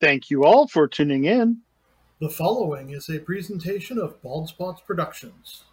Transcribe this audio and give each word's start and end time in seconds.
Thank 0.00 0.30
you 0.30 0.44
all 0.44 0.68
for 0.68 0.86
tuning 0.86 1.24
in. 1.24 1.58
The 2.20 2.28
following 2.28 2.90
is 2.90 3.08
a 3.08 3.18
presentation 3.18 3.98
of 3.98 4.20
Bald 4.22 4.48
Spots 4.48 4.82
Productions. 4.86 5.64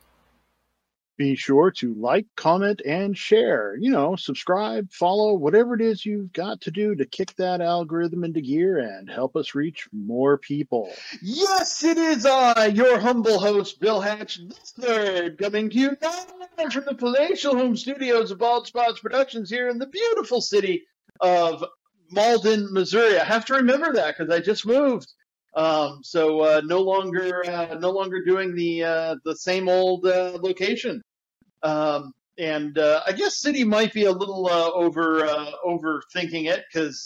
Be 1.17 1.35
sure 1.35 1.71
to 1.71 1.93
like, 1.93 2.25
comment, 2.35 2.81
and 2.85 3.17
share. 3.17 3.75
You 3.75 3.91
know, 3.91 4.15
subscribe, 4.15 4.91
follow, 4.91 5.33
whatever 5.33 5.75
it 5.75 5.81
is 5.81 6.05
you've 6.05 6.33
got 6.33 6.61
to 6.61 6.71
do 6.71 6.95
to 6.95 7.05
kick 7.05 7.35
that 7.35 7.61
algorithm 7.61 8.23
into 8.23 8.41
gear 8.41 8.79
and 8.79 9.09
help 9.09 9.35
us 9.35 9.53
reach 9.53 9.87
more 9.91 10.37
people. 10.37 10.89
Yes, 11.21 11.83
it 11.83 11.97
is 11.97 12.25
I, 12.25 12.67
your 12.67 12.99
humble 12.99 13.39
host, 13.39 13.79
Bill 13.79 14.01
Hatch, 14.01 14.39
this 14.47 14.73
third, 14.79 15.37
coming 15.37 15.69
to 15.69 15.77
you 15.77 15.97
now 16.01 16.25
from 16.69 16.85
the 16.85 16.95
palatial 16.95 17.55
home 17.57 17.75
studios 17.75 18.31
of 18.31 18.39
Bald 18.39 18.67
Spots 18.67 19.01
Productions 19.01 19.49
here 19.49 19.69
in 19.69 19.79
the 19.79 19.87
beautiful 19.87 20.41
city 20.41 20.83
of 21.19 21.63
Malden, 22.13 22.71
Missouri. 22.71 23.19
I 23.19 23.23
have 23.25 23.45
to 23.45 23.55
remember 23.55 23.93
that 23.93 24.15
because 24.17 24.33
I 24.33 24.39
just 24.39 24.65
moved. 24.65 25.07
Um, 25.55 25.99
so 26.03 26.41
uh, 26.41 26.61
no 26.65 26.81
longer 26.81 27.43
uh, 27.45 27.75
no 27.79 27.91
longer 27.91 28.23
doing 28.23 28.55
the 28.55 28.83
uh, 28.83 29.15
the 29.23 29.35
same 29.35 29.69
old 29.69 30.05
uh, 30.05 30.37
location. 30.41 31.01
Um, 31.61 32.13
and 32.37 32.77
uh, 32.77 33.01
I 33.05 33.11
guess 33.11 33.37
city 33.37 33.63
might 33.63 33.93
be 33.93 34.05
a 34.05 34.11
little 34.11 34.47
uh, 34.47 34.71
over 34.71 35.27
overthinking 35.63 36.49
it 36.49 36.63
because 36.71 37.03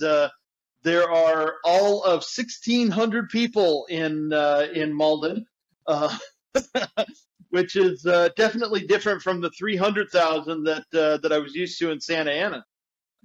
there 0.83 1.11
are 1.11 1.55
all 1.65 2.03
of 2.03 2.23
1,600 2.23 3.29
people 3.29 3.85
in 3.89 4.31
in 4.73 4.93
Malden, 4.93 5.45
which 7.49 7.75
is 7.75 8.03
definitely 8.37 8.87
different 8.87 9.21
from 9.21 9.41
the 9.41 9.49
300,000 9.49 10.63
that 10.63 10.85
that 10.91 11.33
I 11.33 11.39
was 11.39 11.53
used 11.53 11.77
to 11.79 11.91
in 11.91 11.99
Santa 11.99 12.31
Ana. 12.31 12.63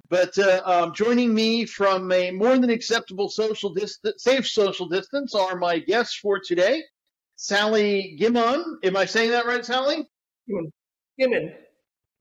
But 0.08 0.36
uh, 0.38 0.62
um, 0.64 0.94
joining 0.94 1.34
me 1.34 1.64
from 1.64 2.12
a 2.12 2.30
more 2.32 2.58
than 2.58 2.68
acceptable 2.70 3.30
social 3.30 3.72
distance, 3.72 4.22
safe 4.22 4.46
social 4.46 4.86
distance, 4.86 5.34
are 5.34 5.56
my 5.56 5.78
guests 5.78 6.16
for 6.16 6.38
today. 6.38 6.82
Sally 7.36 8.16
Gimon. 8.20 8.62
Am 8.84 8.96
I 8.96 9.06
saying 9.06 9.30
that 9.30 9.46
right, 9.46 9.64
Sally? 9.64 10.06
Gimon. 11.18 11.54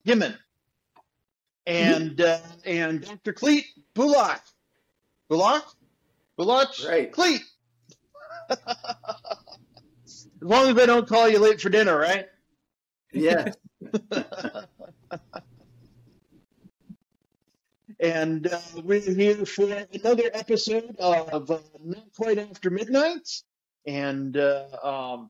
Gimon. 0.08 0.38
And 1.68 2.22
uh, 2.22 2.40
and 2.66 3.02
Dr. 3.02 3.34
Clete 3.34 3.68
Bulach. 3.94 4.42
Bulach? 5.30 5.64
Bulach? 6.40 6.88
Right. 6.88 7.12
Clete. 7.12 7.44
as 8.50 10.28
long 10.42 10.70
as 10.70 10.76
they 10.76 10.86
don't 10.86 11.08
call 11.08 11.30
you 11.30 11.40
late 11.40 11.62
for 11.62 11.70
dinner, 11.70 11.98
right? 11.98 12.28
Yeah. 13.14 13.52
And 18.02 18.48
uh, 18.48 18.60
we're 18.84 19.00
here 19.00 19.46
for 19.46 19.72
another 19.94 20.32
episode 20.34 20.96
of 20.98 21.52
uh, 21.52 21.60
Not 21.84 22.04
Quite 22.18 22.40
After 22.40 22.72
Midnight, 22.72 23.30
and 23.86 24.36
uh, 24.36 24.66
um, 24.82 25.30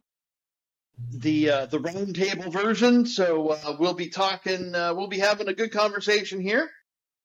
the 1.11 1.49
uh, 1.49 1.65
the 1.65 1.79
roundtable 1.79 2.49
version. 2.49 3.05
So 3.05 3.49
uh, 3.49 3.75
we'll 3.77 3.93
be 3.93 4.07
talking. 4.07 4.73
Uh, 4.73 4.93
we'll 4.95 5.09
be 5.09 5.19
having 5.19 5.49
a 5.49 5.53
good 5.53 5.73
conversation 5.73 6.39
here. 6.39 6.69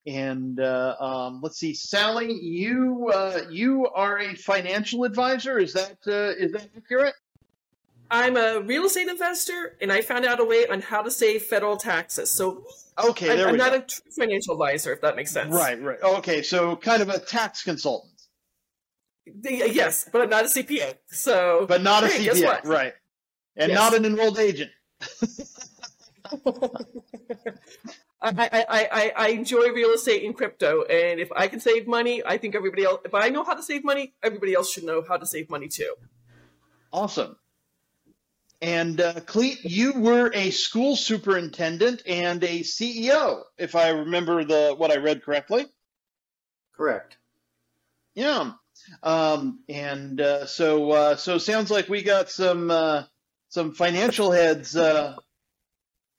And 0.04 0.58
um, 0.58 1.40
let's 1.42 1.58
see, 1.58 1.74
Sally, 1.74 2.32
you 2.32 3.12
you 3.48 3.86
are 3.86 4.18
a 4.18 4.34
financial 4.34 5.04
advisor. 5.04 5.60
Is 5.60 5.74
that 5.74 5.96
is 6.06 6.50
that 6.52 6.70
accurate? 6.76 7.14
I'm 8.10 8.36
a 8.36 8.60
real 8.60 8.86
estate 8.86 9.06
investor, 9.06 9.76
and 9.80 9.92
I 9.92 10.00
found 10.00 10.24
out 10.24 10.40
a 10.40 10.44
way 10.44 10.66
on 10.66 10.80
how 10.80 11.02
to 11.02 11.10
save 11.10 11.42
federal 11.42 11.76
taxes. 11.76 12.32
So 12.32 12.64
Okay, 12.98 13.30
I'm, 13.30 13.36
there 13.36 13.46
I'm 13.48 13.52
we 13.52 13.58
not 13.58 13.72
go. 13.72 13.78
a 13.78 13.80
true 13.82 14.10
financial 14.18 14.54
advisor, 14.54 14.92
if 14.92 15.00
that 15.02 15.16
makes 15.16 15.30
sense. 15.30 15.52
Right, 15.54 15.80
right. 15.82 15.98
Okay, 16.02 16.42
so 16.42 16.76
kind 16.76 17.02
of 17.02 17.08
a 17.10 17.18
tax 17.18 17.62
consultant, 17.62 18.14
The- 19.26 19.64
uh, 19.64 19.66
Yes, 19.66 20.08
but 20.10 20.22
I'm 20.22 20.30
not 20.30 20.44
a 20.44 20.48
CPA. 20.48 20.94
So, 21.08 21.66
but 21.68 21.82
not 21.82 22.04
a 22.04 22.08
Hey, 22.08 22.26
CPA, 22.26 22.64
right? 22.64 22.94
And 23.56 23.70
Yes. 23.70 23.78
not 23.78 23.94
an 23.94 24.04
enrolled 24.06 24.38
agent. 24.38 24.70
I, 28.22 28.30
I, 28.30 28.48
I, 28.52 28.88
I, 28.90 29.12
I 29.16 29.28
enjoy 29.28 29.68
real 29.72 29.90
estate 29.90 30.24
and 30.24 30.34
crypto, 30.36 30.82
and 30.84 31.20
if 31.20 31.30
I 31.36 31.48
can 31.48 31.60
save 31.60 31.86
money, 31.86 32.22
I 32.24 32.38
think 32.38 32.54
everybody 32.54 32.84
else. 32.84 33.00
If 33.04 33.14
I 33.14 33.28
know 33.28 33.44
how 33.44 33.54
to 33.54 33.62
save 33.62 33.84
money, 33.84 34.14
everybody 34.22 34.54
else 34.54 34.70
should 34.72 34.84
know 34.84 35.04
how 35.06 35.16
to 35.18 35.26
save 35.26 35.50
money 35.50 35.68
too. 35.68 35.94
Awesome. 36.92 37.36
And 38.62 39.00
uh, 39.00 39.20
Clete, 39.20 39.64
you 39.64 39.92
were 40.00 40.30
a 40.32 40.50
school 40.50 40.96
superintendent 40.96 42.02
and 42.06 42.42
a 42.42 42.60
CEO, 42.60 43.42
if 43.58 43.74
I 43.74 43.90
remember 43.90 44.44
the 44.44 44.74
what 44.76 44.90
I 44.90 44.96
read 44.96 45.22
correctly. 45.22 45.66
Correct. 46.74 47.16
Yeah. 48.14 48.52
Um, 49.02 49.60
and 49.68 50.20
uh, 50.20 50.46
so 50.46 50.90
uh, 50.90 51.16
so 51.16 51.38
sounds 51.38 51.70
like 51.70 51.88
we 51.88 52.02
got 52.02 52.30
some 52.30 52.70
uh, 52.70 53.04
some 53.48 53.72
financial 53.72 54.30
heads. 54.30 54.76
Uh, 54.76 55.16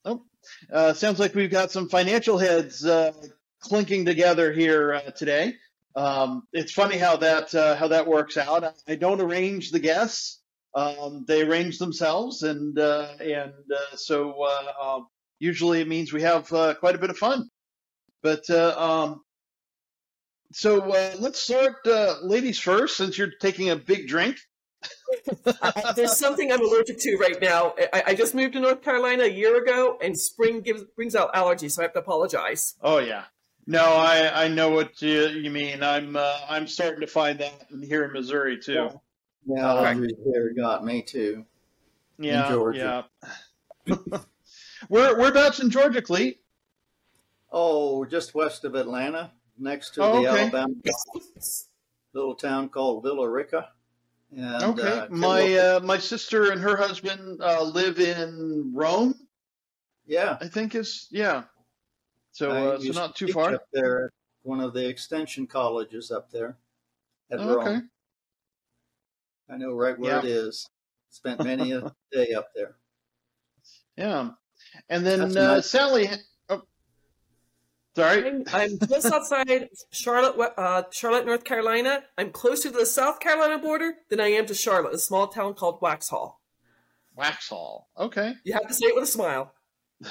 oh, 0.06 0.24
uh, 0.72 0.94
sounds 0.94 1.20
like 1.20 1.36
we've 1.36 1.52
got 1.52 1.72
some 1.72 1.90
financial 1.90 2.38
heads 2.38 2.86
uh, 2.86 3.14
clinking 3.60 4.06
together 4.06 4.52
here 4.52 4.94
uh, 4.96 5.12
today. 5.12 5.56
Um, 5.96 6.48
it's 6.54 6.72
funny 6.72 6.98
how 6.98 7.18
that 7.18 7.54
uh, 7.56 7.76
how 7.76 7.88
that 7.90 8.08
works 8.08 8.38
out. 8.38 8.64
I, 8.64 8.72
I 8.88 8.96
don't 8.96 9.22
arrange 9.22 9.72
the 9.72 9.80
guests; 9.80 10.37
um, 10.78 11.26
they 11.28 11.42
arrange 11.42 11.80
themselves, 11.80 12.44
and 12.44 12.78
uh, 12.78 13.08
and 13.20 13.54
uh, 13.76 13.96
so 13.96 14.44
uh, 14.44 14.72
um, 14.98 15.08
usually 15.40 15.82
it 15.82 15.88
means 15.88 16.14
we 16.14 16.22
have 16.22 16.52
uh, 16.54 16.76
quite 16.76 16.96
a 16.96 17.00
bit 17.00 17.10
of 17.10 17.18
fun. 17.18 17.50
But 18.22 18.50
uh, 18.50 18.76
um, 18.78 19.22
so 20.52 20.80
uh, 20.92 21.16
let's 21.20 21.40
start, 21.40 21.76
uh, 21.86 22.16
ladies 22.24 22.60
first, 22.60 22.98
since 22.98 23.18
you're 23.18 23.32
taking 23.42 23.70
a 23.72 23.76
big 23.76 24.08
drink. 24.08 24.38
I- 25.64 25.94
There's 25.96 26.18
something 26.18 26.52
I'm 26.52 26.62
allergic 26.62 27.00
to 27.00 27.18
right 27.18 27.42
now. 27.42 27.74
I, 27.92 28.04
I 28.08 28.16
just 28.16 28.36
moved 28.36 28.54
to 28.54 28.60
North 28.60 28.82
Carolina 28.84 29.24
a 29.24 29.32
year 29.32 29.62
ago, 29.62 29.98
and 30.02 30.18
spring 30.20 30.62
gives 30.62 30.84
brings 30.96 31.16
out 31.16 31.34
allergies, 31.34 31.72
so 31.72 31.82
I 31.82 31.86
have 31.86 31.94
to 31.94 32.00
apologize. 32.00 32.76
Oh 32.82 33.00
yeah, 33.00 33.24
no, 33.66 33.84
I 33.84 34.46
I 34.46 34.48
know 34.48 34.70
what 34.70 35.02
you, 35.02 35.28
you 35.30 35.50
mean. 35.50 35.82
I'm 35.82 36.16
uh, 36.16 36.40
I'm 36.48 36.68
starting 36.68 37.02
to 37.02 37.08
find 37.08 37.40
that 37.40 37.54
here 37.84 38.04
in 38.06 38.14
Missouri 38.14 38.60
too. 38.60 38.90
Yeah, 39.48 39.62
allergies 39.64 40.12
there 40.32 40.54
got 40.54 40.84
me 40.84 41.02
too. 41.02 41.46
Yeah, 42.20 42.52
Georgia. 42.52 43.06
yeah. 43.88 43.96
Where 44.90 45.18
whereabouts 45.18 45.60
in 45.60 45.70
Georgia, 45.70 46.02
Clete? 46.02 46.42
Oh, 47.52 48.06
just 48.06 48.36
west 48.36 48.64
of 48.66 48.76
Atlanta, 48.76 49.32
next 49.58 49.94
to 49.96 50.02
Oh, 50.02 50.22
the 50.22 50.28
okay. 50.28 50.42
Alabama 50.42 50.74
little 52.14 52.36
town 52.36 52.70
called 52.70 53.04
Villa 53.04 53.30
Rica. 53.30 53.70
And, 54.36 54.64
Okay, 54.64 54.82
uh, 54.82 55.08
my 55.10 55.54
uh, 55.54 55.80
my 55.82 55.98
sister 55.98 56.52
and 56.52 56.60
her 56.62 56.76
husband 56.76 57.42
uh, 57.42 57.64
live 57.64 58.00
in 58.00 58.72
Rome. 58.74 59.16
yeah, 60.06 60.38
I 60.42 60.48
think 60.48 60.76
is 60.76 61.08
yeah. 61.12 61.44
So 62.32 62.52
uh, 62.52 62.80
so 62.80 62.92
not 62.94 63.16
too 63.16 63.28
far. 63.30 63.54
Up 63.54 63.64
there, 63.72 64.12
one 64.44 64.60
of 64.60 64.74
the 64.74 64.88
extension 64.88 65.48
colleges 65.48 66.12
up 66.12 66.30
there 66.32 66.58
at 67.32 67.40
Oh, 67.40 67.62
okay. 67.62 67.80
Rome. 69.50 69.56
I 69.56 69.64
know 69.64 69.74
right 69.74 69.98
where 69.98 70.12
Yeah. 70.14 70.20
it 70.20 70.26
is. 70.26 70.70
Spent 71.10 71.44
many 71.44 71.72
a 71.72 71.94
day 72.12 72.34
up 72.34 72.50
there. 72.56 72.76
Yeah, 73.98 74.32
and 74.90 75.06
then 75.06 75.22
uh, 75.22 75.28
nice- 75.56 75.72
Sally. 75.72 76.08
Oh, 76.50 76.62
sorry. 77.96 78.28
I'm, 78.28 78.44
I'm 78.54 78.78
just 78.88 79.12
outside 79.12 79.70
Charlotte, 79.92 80.54
uh, 80.58 80.84
Charlotte, 80.92 81.26
North 81.26 81.44
Carolina. 81.44 82.04
I'm 82.18 82.32
closer 82.32 82.70
to 82.70 82.78
the 82.78 82.86
South 82.86 83.20
Carolina 83.20 83.58
border 83.58 83.94
than 84.10 84.20
I 84.20 84.28
am 84.28 84.46
to 84.48 84.54
Charlotte, 84.54 84.94
a 84.94 85.00
small 85.00 85.28
town 85.28 85.56
called 85.56 85.80
Waxhaw. 85.82 86.34
Waxhaw. 87.18 87.86
Okay. 87.98 88.34
You 88.44 88.54
have 88.54 88.68
to 88.68 88.74
say 88.74 88.88
it 88.88 88.96
with 88.96 89.06
a 89.06 89.08
smile. 89.08 89.54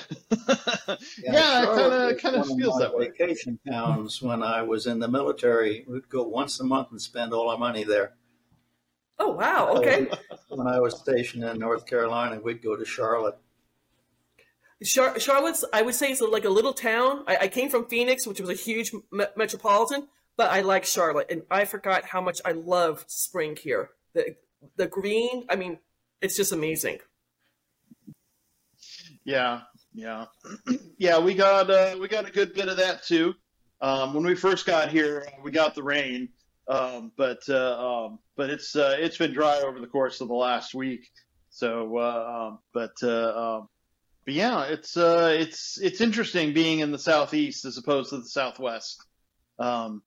yeah, 1.23 1.63
it 1.63 1.67
kind 1.69 1.93
of 1.93 2.19
kind 2.19 2.37
of 2.37 2.47
feels 2.49 2.75
my 2.75 2.81
that 2.81 2.97
way. 2.97 3.09
Vacation 3.09 3.61
towns 3.71 4.21
when 4.21 4.43
I 4.43 4.63
was 4.63 4.89
in 4.89 4.99
the 4.99 5.07
military, 5.07 5.85
we'd 5.89 6.09
go 6.09 6.25
once 6.25 6.59
a 6.59 6.65
month 6.65 6.89
and 6.91 7.01
spend 7.01 7.33
all 7.33 7.49
our 7.51 7.59
money 7.59 7.85
there. 7.85 8.15
Oh 9.19 9.31
wow, 9.31 9.75
okay. 9.77 10.09
When 10.49 10.67
I 10.67 10.79
was 10.79 10.99
stationed 10.99 11.45
in 11.45 11.59
North 11.59 11.87
Carolina, 11.87 12.41
we'd 12.41 12.63
go 12.63 12.77
to 12.77 12.85
Charlotte. 12.85 13.39
Char- 14.85 15.19
Charlotte's, 15.19 15.65
I 15.73 15.83
would 15.83 15.95
say, 15.95 16.13
is 16.13 16.21
like 16.21 16.45
a 16.45 16.51
little 16.51 16.75
town. 16.75 17.25
I, 17.27 17.37
I 17.43 17.49
came 17.49 17.71
from 17.71 17.87
Phoenix, 17.87 18.27
which 18.27 18.41
was 18.41 18.51
a 18.51 18.55
huge 18.55 18.93
me- 19.11 19.25
metropolitan, 19.35 20.09
but 20.37 20.51
I 20.51 20.61
like 20.61 20.85
Charlotte, 20.85 21.29
and 21.31 21.43
I 21.51 21.65
forgot 21.65 22.05
how 22.05 22.21
much 22.21 22.41
I 22.45 22.53
love 22.53 23.05
spring 23.07 23.57
here. 23.57 23.91
The 24.13 24.37
the 24.77 24.87
green, 24.87 25.47
I 25.49 25.57
mean, 25.57 25.79
it's 26.21 26.37
just 26.37 26.53
amazing. 26.53 26.99
Yeah, 29.25 29.63
yeah, 29.95 30.27
yeah. 30.99 31.19
We 31.19 31.35
got 31.35 31.71
uh, 31.71 31.97
we 31.99 32.07
got 32.09 32.29
a 32.29 32.33
good 32.33 32.53
bit 32.55 32.69
of 32.69 32.77
that 32.77 33.03
too. 33.03 33.35
Um, 33.81 34.15
when 34.15 34.25
we 34.25 34.35
first 34.35 34.67
got 34.67 34.91
here, 34.91 35.27
uh, 35.27 35.41
we 35.43 35.51
got 35.51 35.75
the 35.75 35.83
rain, 35.83 36.29
um, 36.69 37.13
but 37.17 37.43
uh, 37.49 38.05
um, 38.07 38.19
but 38.37 38.51
it's 38.51 38.75
uh, 38.77 38.97
it's 38.99 39.19
been 39.19 39.33
dry 39.33 39.59
over 39.61 39.81
the 39.81 39.87
course 39.87 40.21
of 40.21 40.29
the 40.29 40.35
last 40.35 40.75
week. 40.75 41.09
So, 41.51 41.97
uh, 41.99 42.49
um, 42.49 42.59
but 42.75 42.93
uh, 43.03 43.57
um, 43.59 43.69
but 44.25 44.35
yeah, 44.35 44.65
it's 44.65 44.97
uh, 44.97 45.35
it's 45.39 45.79
it's 45.81 46.01
interesting 46.01 46.53
being 46.53 46.81
in 46.81 46.93
the 46.93 46.99
southeast 46.99 47.65
as 47.65 47.79
opposed 47.79 48.11
to 48.11 48.19
the 48.19 48.25
southwest. 48.29 49.03
Um, 49.59 50.03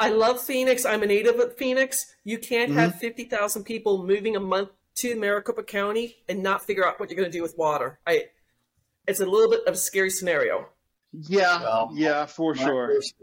I 0.00 0.08
love 0.10 0.40
Phoenix. 0.40 0.84
I'm 0.84 1.02
a 1.04 1.06
native 1.06 1.38
of 1.38 1.56
Phoenix. 1.56 2.06
You 2.24 2.38
can't 2.38 2.70
Mm-hmm. 2.70 2.78
have 2.80 2.96
50,000 2.96 3.62
people 3.62 4.04
moving 4.04 4.34
a 4.34 4.40
month 4.40 4.70
to 4.96 5.14
Maricopa 5.18 5.62
County 5.62 6.16
and 6.28 6.42
not 6.42 6.64
figure 6.64 6.84
out 6.84 6.98
what 6.98 7.08
you're 7.10 7.16
going 7.16 7.30
to 7.30 7.36
do 7.38 7.42
with 7.42 7.56
water. 7.56 8.00
I, 8.04 8.24
it's 9.06 9.20
a 9.20 9.26
little 9.26 9.48
bit 9.50 9.60
of 9.68 9.74
a 9.74 9.76
scary 9.76 10.10
scenario. 10.10 10.66
Yeah, 11.12 11.60
Well, 11.62 11.90
yeah, 11.94 12.26
for 12.26 12.54
My 12.56 12.64
sure. 12.64 12.88
first- 12.88 13.14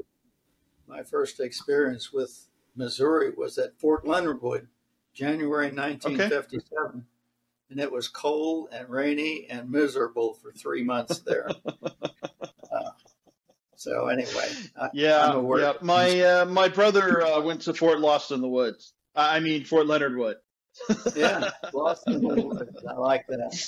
my 0.88 1.04
first 1.04 1.40
experience 1.42 2.14
with 2.14 2.48
Missouri 2.76 3.32
was 3.36 3.58
at 3.58 3.80
Fort 3.80 4.08
Leonard 4.08 4.42
Wood, 4.42 4.68
January 5.14 5.68
1957. 5.72 7.06
And 7.70 7.80
it 7.80 7.92
was 7.92 8.08
cold 8.08 8.70
and 8.72 8.90
rainy 8.90 9.48
and 9.50 9.70
miserable 9.70 10.34
for 10.34 10.52
three 10.52 10.84
months 10.84 11.20
there. 11.20 11.50
Uh, 12.74 12.92
so, 13.76 14.08
anyway, 14.08 14.48
I, 14.80 14.88
Yeah, 14.94 15.42
yeah. 15.58 15.74
My 15.82 16.22
uh, 16.22 16.46
my 16.46 16.70
brother 16.70 17.22
uh, 17.22 17.42
went 17.42 17.64
to 17.64 17.74
Fort 17.74 18.00
Lost 18.00 18.32
in 18.32 18.40
the 18.40 18.48
Woods. 18.48 18.94
I 19.14 19.42
mean 19.42 19.66
Fort 19.66 19.88
Leonard 19.88 20.16
Wood. 20.16 20.38
yeah, 21.16 21.50
lost 21.74 22.08
in 22.08 22.22
the 22.22 22.42
woods. 22.42 22.84
I 22.88 22.94
like 22.94 23.28
that. 23.28 23.62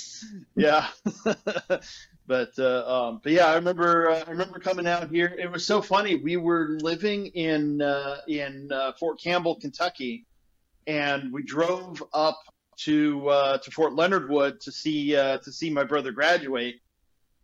yeah. 0.56 0.88
but 2.26 2.52
uh, 2.58 3.08
um, 3.08 3.20
but 3.22 3.32
yeah, 3.32 3.46
I 3.46 3.54
remember 3.56 4.10
uh, 4.10 4.24
I 4.26 4.30
remember 4.30 4.58
coming 4.58 4.86
out 4.86 5.10
here. 5.10 5.34
It 5.38 5.50
was 5.50 5.66
so 5.66 5.82
funny. 5.82 6.16
We 6.16 6.36
were 6.36 6.78
living 6.80 7.26
in 7.26 7.82
uh, 7.82 8.18
in 8.26 8.70
uh, 8.72 8.92
Fort 8.98 9.20
Campbell, 9.20 9.56
Kentucky, 9.56 10.26
and 10.86 11.32
we 11.32 11.42
drove 11.42 12.02
up 12.12 12.40
to 12.78 13.28
uh, 13.28 13.58
to 13.58 13.70
Fort 13.70 13.94
Leonard 13.94 14.30
Wood 14.30 14.60
to 14.62 14.72
see 14.72 15.16
uh, 15.16 15.38
to 15.38 15.52
see 15.52 15.70
my 15.70 15.84
brother 15.84 16.12
graduate. 16.12 16.76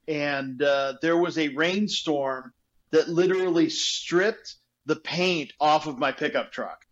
And 0.09 0.63
uh, 0.63 0.95
there 1.03 1.17
was 1.17 1.39
a 1.39 1.49
rainstorm 1.49 2.53
that 2.91 3.09
literally 3.09 3.69
stripped 3.69 4.57
the 4.87 4.97
paint 4.97 5.53
off 5.61 5.87
of 5.87 5.99
my 5.99 6.11
pickup 6.11 6.53
truck. 6.53 6.85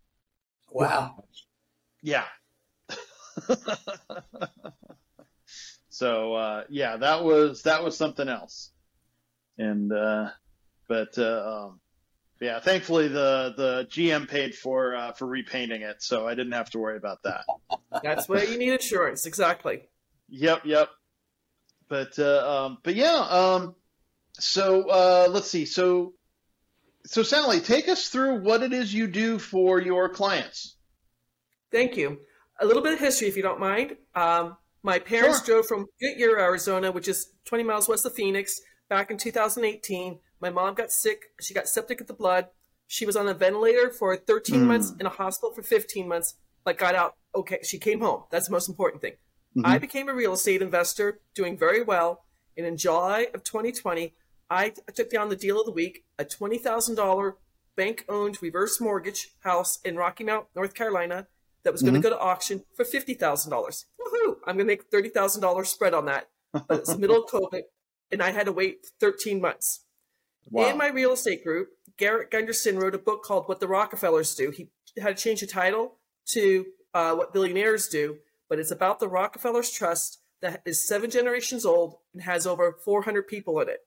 Wow. 0.70 1.24
Yeah. 2.02 2.24
so 5.98 6.34
uh, 6.34 6.62
yeah, 6.68 6.96
that 6.98 7.24
was 7.24 7.62
that 7.62 7.82
was 7.82 7.96
something 7.96 8.28
else. 8.28 8.70
And 9.58 9.92
uh, 9.92 10.28
but 10.86 11.18
uh, 11.18 11.66
um, 11.66 11.80
yeah, 12.40 12.60
thankfully 12.60 13.08
the 13.08 13.52
the 13.56 13.88
GM 13.90 14.28
paid 14.28 14.54
for 14.54 14.94
uh, 14.94 15.12
for 15.12 15.26
repainting 15.26 15.82
it, 15.82 16.00
so 16.00 16.28
I 16.28 16.36
didn't 16.36 16.52
have 16.52 16.70
to 16.70 16.78
worry 16.78 16.96
about 16.96 17.24
that. 17.24 17.44
That's 18.00 18.28
where 18.28 18.44
you 18.44 18.58
need 18.58 18.74
insurance. 18.74 19.26
Exactly. 19.26 19.88
Yep, 20.28 20.66
yep. 20.66 20.88
But 21.88 22.16
uh, 22.16 22.66
um, 22.66 22.78
but 22.84 22.94
yeah, 22.94 23.16
um, 23.16 23.74
so 24.34 24.88
uh, 24.88 25.26
let's 25.28 25.50
see. 25.50 25.64
So 25.64 26.14
so 27.06 27.24
Sally, 27.24 27.58
take 27.58 27.88
us 27.88 28.06
through 28.06 28.42
what 28.42 28.62
it 28.62 28.72
is 28.72 28.94
you 28.94 29.08
do 29.08 29.40
for 29.40 29.80
your 29.80 30.08
clients. 30.08 30.76
Thank 31.72 31.96
you. 31.96 32.20
A 32.60 32.66
little 32.66 32.84
bit 32.84 32.92
of 32.92 33.00
history, 33.00 33.26
if 33.26 33.36
you 33.36 33.42
don't 33.42 33.58
mind. 33.58 33.96
Um, 34.14 34.56
my 34.82 34.98
parents 34.98 35.38
Sure. 35.44 35.56
drove 35.56 35.66
from 35.66 35.86
Goodyear, 36.00 36.38
Arizona, 36.38 36.92
which 36.92 37.08
is 37.08 37.32
20 37.44 37.64
miles 37.64 37.88
west 37.88 38.06
of 38.06 38.14
Phoenix, 38.14 38.60
back 38.88 39.10
in 39.10 39.18
2018. 39.18 40.20
My 40.40 40.50
mom 40.50 40.74
got 40.74 40.92
sick. 40.92 41.32
She 41.40 41.52
got 41.54 41.68
septic 41.68 42.00
at 42.00 42.06
the 42.06 42.14
blood. 42.14 42.48
She 42.86 43.04
was 43.04 43.16
on 43.16 43.28
a 43.28 43.34
ventilator 43.34 43.90
for 43.90 44.16
13 44.16 44.62
Mm. 44.62 44.66
months, 44.66 44.92
in 44.98 45.04
a 45.06 45.10
hospital 45.10 45.54
for 45.54 45.62
15 45.62 46.08
months, 46.08 46.34
but 46.64 46.78
got 46.78 46.94
out. 46.94 47.16
Okay, 47.34 47.58
she 47.62 47.78
came 47.78 48.00
home. 48.00 48.24
That's 48.30 48.46
the 48.46 48.52
most 48.52 48.68
important 48.68 49.02
thing. 49.02 49.16
Mhm. 49.56 49.62
I 49.66 49.78
became 49.78 50.08
a 50.08 50.14
real 50.14 50.32
estate 50.32 50.62
investor, 50.62 51.20
doing 51.34 51.58
very 51.58 51.82
well. 51.82 52.24
And 52.56 52.64
in 52.66 52.76
July 52.76 53.28
of 53.34 53.42
2020, 53.44 54.16
I 54.50 54.70
took 54.94 55.10
down 55.10 55.28
the 55.28 55.36
deal 55.36 55.60
of 55.60 55.66
the 55.66 55.72
week 55.72 56.04
a 56.18 56.24
$20,000 56.24 57.36
bank 57.76 58.04
owned 58.08 58.40
reverse 58.42 58.80
mortgage 58.80 59.34
house 59.40 59.78
in 59.82 59.96
Rocky 59.96 60.24
Mount, 60.24 60.46
North 60.54 60.74
Carolina, 60.74 61.28
that 61.64 61.72
was 61.72 61.82
going 61.82 61.94
to 61.94 62.00
go 62.00 62.10
to 62.10 62.18
auction 62.18 62.64
for 62.74 62.84
$50,000. 62.84 63.18
Woohoo! 63.18 64.36
I'm 64.46 64.56
going 64.56 64.58
to 64.58 64.64
make 64.64 64.90
$30,000 64.90 65.66
spread 65.66 65.94
on 65.94 66.06
that. 66.06 66.28
But 66.52 66.78
it's 66.78 66.92
the 66.92 66.98
middle 66.98 67.24
of 67.24 67.30
COVID, 67.30 67.62
and 68.10 68.22
I 68.22 68.30
had 68.30 68.46
to 68.46 68.52
wait 68.52 68.86
13 69.00 69.40
months. 69.40 69.84
Wow. 70.50 70.70
In 70.70 70.78
my 70.78 70.88
real 70.88 71.12
estate 71.12 71.44
group, 71.44 71.68
Garrett 71.98 72.30
Gunderson 72.30 72.78
wrote 72.78 72.94
a 72.94 72.98
book 72.98 73.22
called 73.22 73.48
What 73.48 73.60
the 73.60 73.68
Rockefellers 73.68 74.34
Do. 74.34 74.50
He 74.50 74.70
had 74.98 75.16
to 75.16 75.22
change 75.22 75.40
the 75.40 75.46
title 75.46 75.96
to 76.28 76.64
uh, 76.94 77.14
What 77.14 77.34
Billionaires 77.34 77.88
Do, 77.88 78.18
but 78.48 78.58
it's 78.58 78.70
about 78.70 78.98
the 78.98 79.08
Rockefellers 79.08 79.70
Trust 79.70 80.20
that 80.40 80.62
is 80.64 80.86
seven 80.86 81.10
generations 81.10 81.66
old 81.66 81.96
and 82.14 82.22
has 82.22 82.46
over 82.46 82.76
400 82.84 83.26
people 83.26 83.60
in 83.60 83.68
it. 83.68 83.80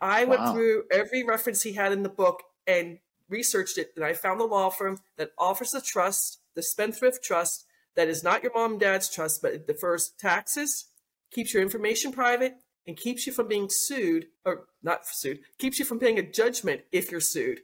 I 0.00 0.24
went 0.24 0.52
through 0.52 0.84
every 0.90 1.22
reference 1.22 1.62
he 1.62 1.72
had 1.72 1.92
in 1.92 2.02
the 2.02 2.08
book 2.08 2.42
and 2.66 2.98
researched 3.28 3.78
it, 3.78 3.92
and 3.96 4.04
I 4.04 4.12
found 4.12 4.40
the 4.40 4.44
law 4.44 4.68
firm 4.68 4.98
that 5.16 5.30
offers 5.38 5.70
the 5.70 5.80
trust, 5.80 6.40
the 6.54 6.62
Spendthrift 6.62 7.22
Trust, 7.22 7.64
that 7.96 8.08
is 8.08 8.24
not 8.24 8.42
your 8.42 8.52
mom 8.54 8.72
and 8.72 8.80
dad's 8.80 9.08
trust, 9.08 9.42
but 9.42 9.52
it 9.52 9.66
defers 9.66 10.12
taxes, 10.18 10.86
keeps 11.30 11.54
your 11.54 11.62
information 11.62 12.12
private, 12.12 12.56
and 12.86 12.96
keeps 12.96 13.26
you 13.26 13.32
from 13.32 13.48
being 13.48 13.68
sued, 13.70 14.26
or 14.44 14.66
not 14.82 15.06
sued, 15.06 15.40
keeps 15.58 15.78
you 15.78 15.84
from 15.84 15.98
paying 15.98 16.18
a 16.18 16.22
judgment 16.22 16.82
if 16.92 17.10
you're 17.10 17.20
sued. 17.20 17.60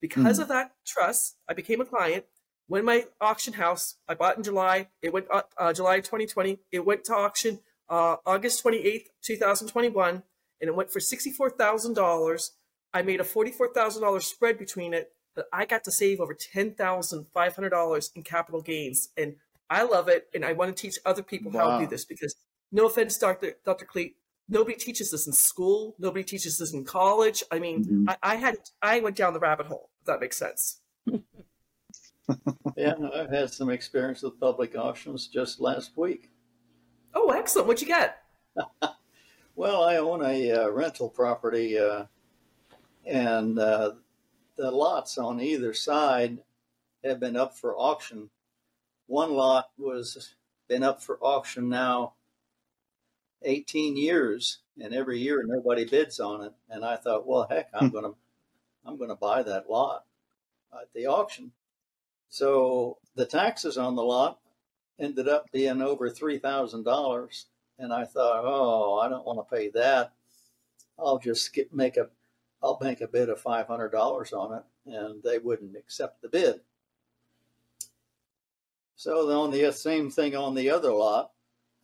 Because 0.00 0.40
of 0.40 0.48
that 0.48 0.72
trust, 0.84 1.36
I 1.48 1.54
became 1.54 1.80
a 1.80 1.84
client. 1.84 2.24
When 2.66 2.84
my 2.84 3.06
auction 3.20 3.52
house, 3.52 3.96
I 4.08 4.14
bought 4.14 4.36
in 4.36 4.42
July, 4.42 4.88
it 5.00 5.12
went 5.12 5.26
uh, 5.30 5.42
uh, 5.58 5.72
July 5.72 5.98
2020, 5.98 6.58
it 6.72 6.84
went 6.84 7.04
to 7.04 7.14
auction 7.14 7.60
uh, 7.88 8.16
August 8.24 8.64
28th, 8.64 9.06
2021, 9.22 10.22
and 10.60 10.68
it 10.68 10.74
went 10.74 10.90
for 10.90 10.98
$64,000. 10.98 12.50
I 12.94 13.02
made 13.02 13.20
a 13.20 13.24
$44,000 13.24 14.22
spread 14.22 14.58
between 14.58 14.94
it, 14.94 15.12
but 15.34 15.46
I 15.52 15.64
got 15.66 15.84
to 15.84 15.92
save 15.92 16.20
over 16.20 16.34
$10,500 16.34 18.10
in 18.16 18.22
capital 18.22 18.60
gains. 18.60 19.08
And 19.16 19.36
I 19.70 19.82
love 19.84 20.08
it, 20.08 20.28
and 20.34 20.44
I 20.44 20.52
want 20.52 20.74
to 20.76 20.80
teach 20.80 20.98
other 21.06 21.22
people 21.22 21.50
how 21.52 21.78
to 21.78 21.84
do 21.84 21.90
this 21.90 22.04
because, 22.04 22.34
no 22.70 22.86
offense, 22.86 23.16
Dr. 23.18 23.54
Dr. 23.64 23.84
Clete, 23.86 24.16
nobody 24.48 24.76
teaches 24.76 25.10
this 25.10 25.26
in 25.26 25.32
school. 25.32 25.94
Nobody 25.98 26.24
teaches 26.24 26.58
this 26.58 26.72
in 26.74 26.84
college. 26.84 27.42
I 27.50 27.58
mean, 27.58 27.84
Mhm. 27.84 28.04
I, 28.08 28.32
I 28.32 28.36
had 28.36 28.56
I 28.82 29.00
went 29.00 29.16
down 29.16 29.32
the 29.32 29.40
rabbit 29.40 29.66
hole. 29.66 29.90
If 30.00 30.06
that 30.06 30.20
makes 30.20 30.36
sense. 30.36 30.80
Yeah, 32.76 32.94
I've 33.14 33.30
had 33.30 33.50
some 33.50 33.68
experience 33.68 34.22
with 34.22 34.38
public 34.40 34.76
auctions 34.76 35.26
just 35.26 35.60
last 35.60 35.96
week. 35.96 36.30
Oh, 37.14 37.30
excellent! 37.30 37.68
What'd 37.68 37.82
you 37.82 37.88
get? 37.88 38.22
Well, 39.54 39.84
I 39.84 39.96
own 39.96 40.24
a 40.24 40.50
uh, 40.50 40.68
rental 40.70 41.10
property, 41.10 41.78
uh, 41.78 42.06
and 43.04 43.58
uh, 43.58 43.92
the 44.62 44.70
lots 44.70 45.18
on 45.18 45.40
either 45.40 45.74
side 45.74 46.38
have 47.02 47.18
been 47.18 47.36
up 47.36 47.58
for 47.58 47.76
auction. 47.76 48.30
One 49.08 49.32
lot 49.32 49.70
was 49.76 50.36
been 50.68 50.84
up 50.84 51.02
for 51.02 51.18
auction 51.20 51.68
now 51.68 52.12
18 53.42 53.96
years, 53.96 54.58
and 54.80 54.94
every 54.94 55.18
year 55.18 55.42
nobody 55.44 55.84
bids 55.84 56.20
on 56.20 56.44
it. 56.44 56.52
And 56.70 56.84
I 56.84 56.94
thought, 56.94 57.26
well, 57.26 57.48
heck, 57.50 57.70
I'm 57.74 57.88
hmm. 57.88 57.94
gonna 57.94 58.12
I'm 58.86 58.96
gonna 58.96 59.16
buy 59.16 59.42
that 59.42 59.68
lot 59.68 60.04
at 60.72 60.92
the 60.94 61.06
auction. 61.06 61.50
So 62.28 62.98
the 63.16 63.26
taxes 63.26 63.76
on 63.76 63.96
the 63.96 64.04
lot 64.04 64.38
ended 65.00 65.26
up 65.26 65.50
being 65.50 65.82
over 65.82 66.08
three 66.08 66.38
thousand 66.38 66.84
dollars 66.84 67.46
and 67.80 67.92
I 67.92 68.04
thought, 68.04 68.44
oh, 68.44 69.00
I 69.00 69.08
don't 69.08 69.26
want 69.26 69.40
to 69.40 69.56
pay 69.56 69.70
that. 69.70 70.12
I'll 70.96 71.18
just 71.18 71.46
skip, 71.46 71.72
make 71.72 71.96
a, 71.96 72.08
I'll 72.62 72.78
make 72.80 73.00
a 73.00 73.08
bid 73.08 73.28
of 73.28 73.40
five 73.40 73.66
hundred 73.66 73.90
dollars 73.90 74.32
on 74.32 74.54
it, 74.58 74.62
and 74.86 75.22
they 75.22 75.38
wouldn't 75.38 75.76
accept 75.76 76.22
the 76.22 76.28
bid. 76.28 76.60
So 78.94 79.26
then 79.26 79.36
on 79.36 79.50
the 79.50 79.72
same 79.72 80.10
thing 80.10 80.36
on 80.36 80.54
the 80.54 80.70
other 80.70 80.92
lot, 80.92 81.32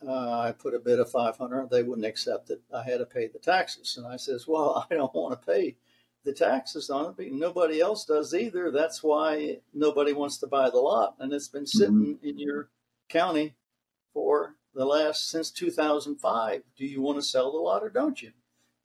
uh, 0.07 0.39
I 0.39 0.53
put 0.53 0.73
a 0.73 0.79
bid 0.79 0.99
of 0.99 1.11
five 1.11 1.37
hundred. 1.37 1.69
They 1.69 1.83
wouldn't 1.83 2.07
accept 2.07 2.49
it. 2.49 2.61
I 2.73 2.83
had 2.83 2.99
to 2.99 3.05
pay 3.05 3.27
the 3.27 3.39
taxes, 3.39 3.97
and 3.97 4.07
I 4.07 4.15
says, 4.15 4.47
well, 4.47 4.87
I 4.91 4.95
don't 4.95 5.13
want 5.13 5.39
to 5.39 5.45
pay 5.45 5.75
the 6.23 6.33
taxes 6.33 6.89
on 6.89 7.07
it. 7.07 7.13
But 7.17 7.31
nobody 7.31 7.81
else 7.81 8.05
does 8.05 8.33
either. 8.33 8.71
That's 8.71 9.03
why 9.03 9.57
nobody 9.73 10.13
wants 10.13 10.37
to 10.37 10.47
buy 10.47 10.69
the 10.69 10.77
lot, 10.77 11.15
and 11.19 11.33
it's 11.33 11.49
been 11.49 11.67
sitting 11.67 12.19
in 12.23 12.39
your 12.39 12.69
county 13.09 13.55
for 14.13 14.55
the 14.73 14.85
last 14.85 15.29
since 15.29 15.51
2005. 15.51 16.61
Do 16.77 16.85
you 16.85 17.01
want 17.01 17.17
to 17.17 17.21
sell 17.21 17.51
the 17.51 17.57
lot 17.57 17.83
or 17.83 17.89
don't 17.89 18.21
you? 18.21 18.31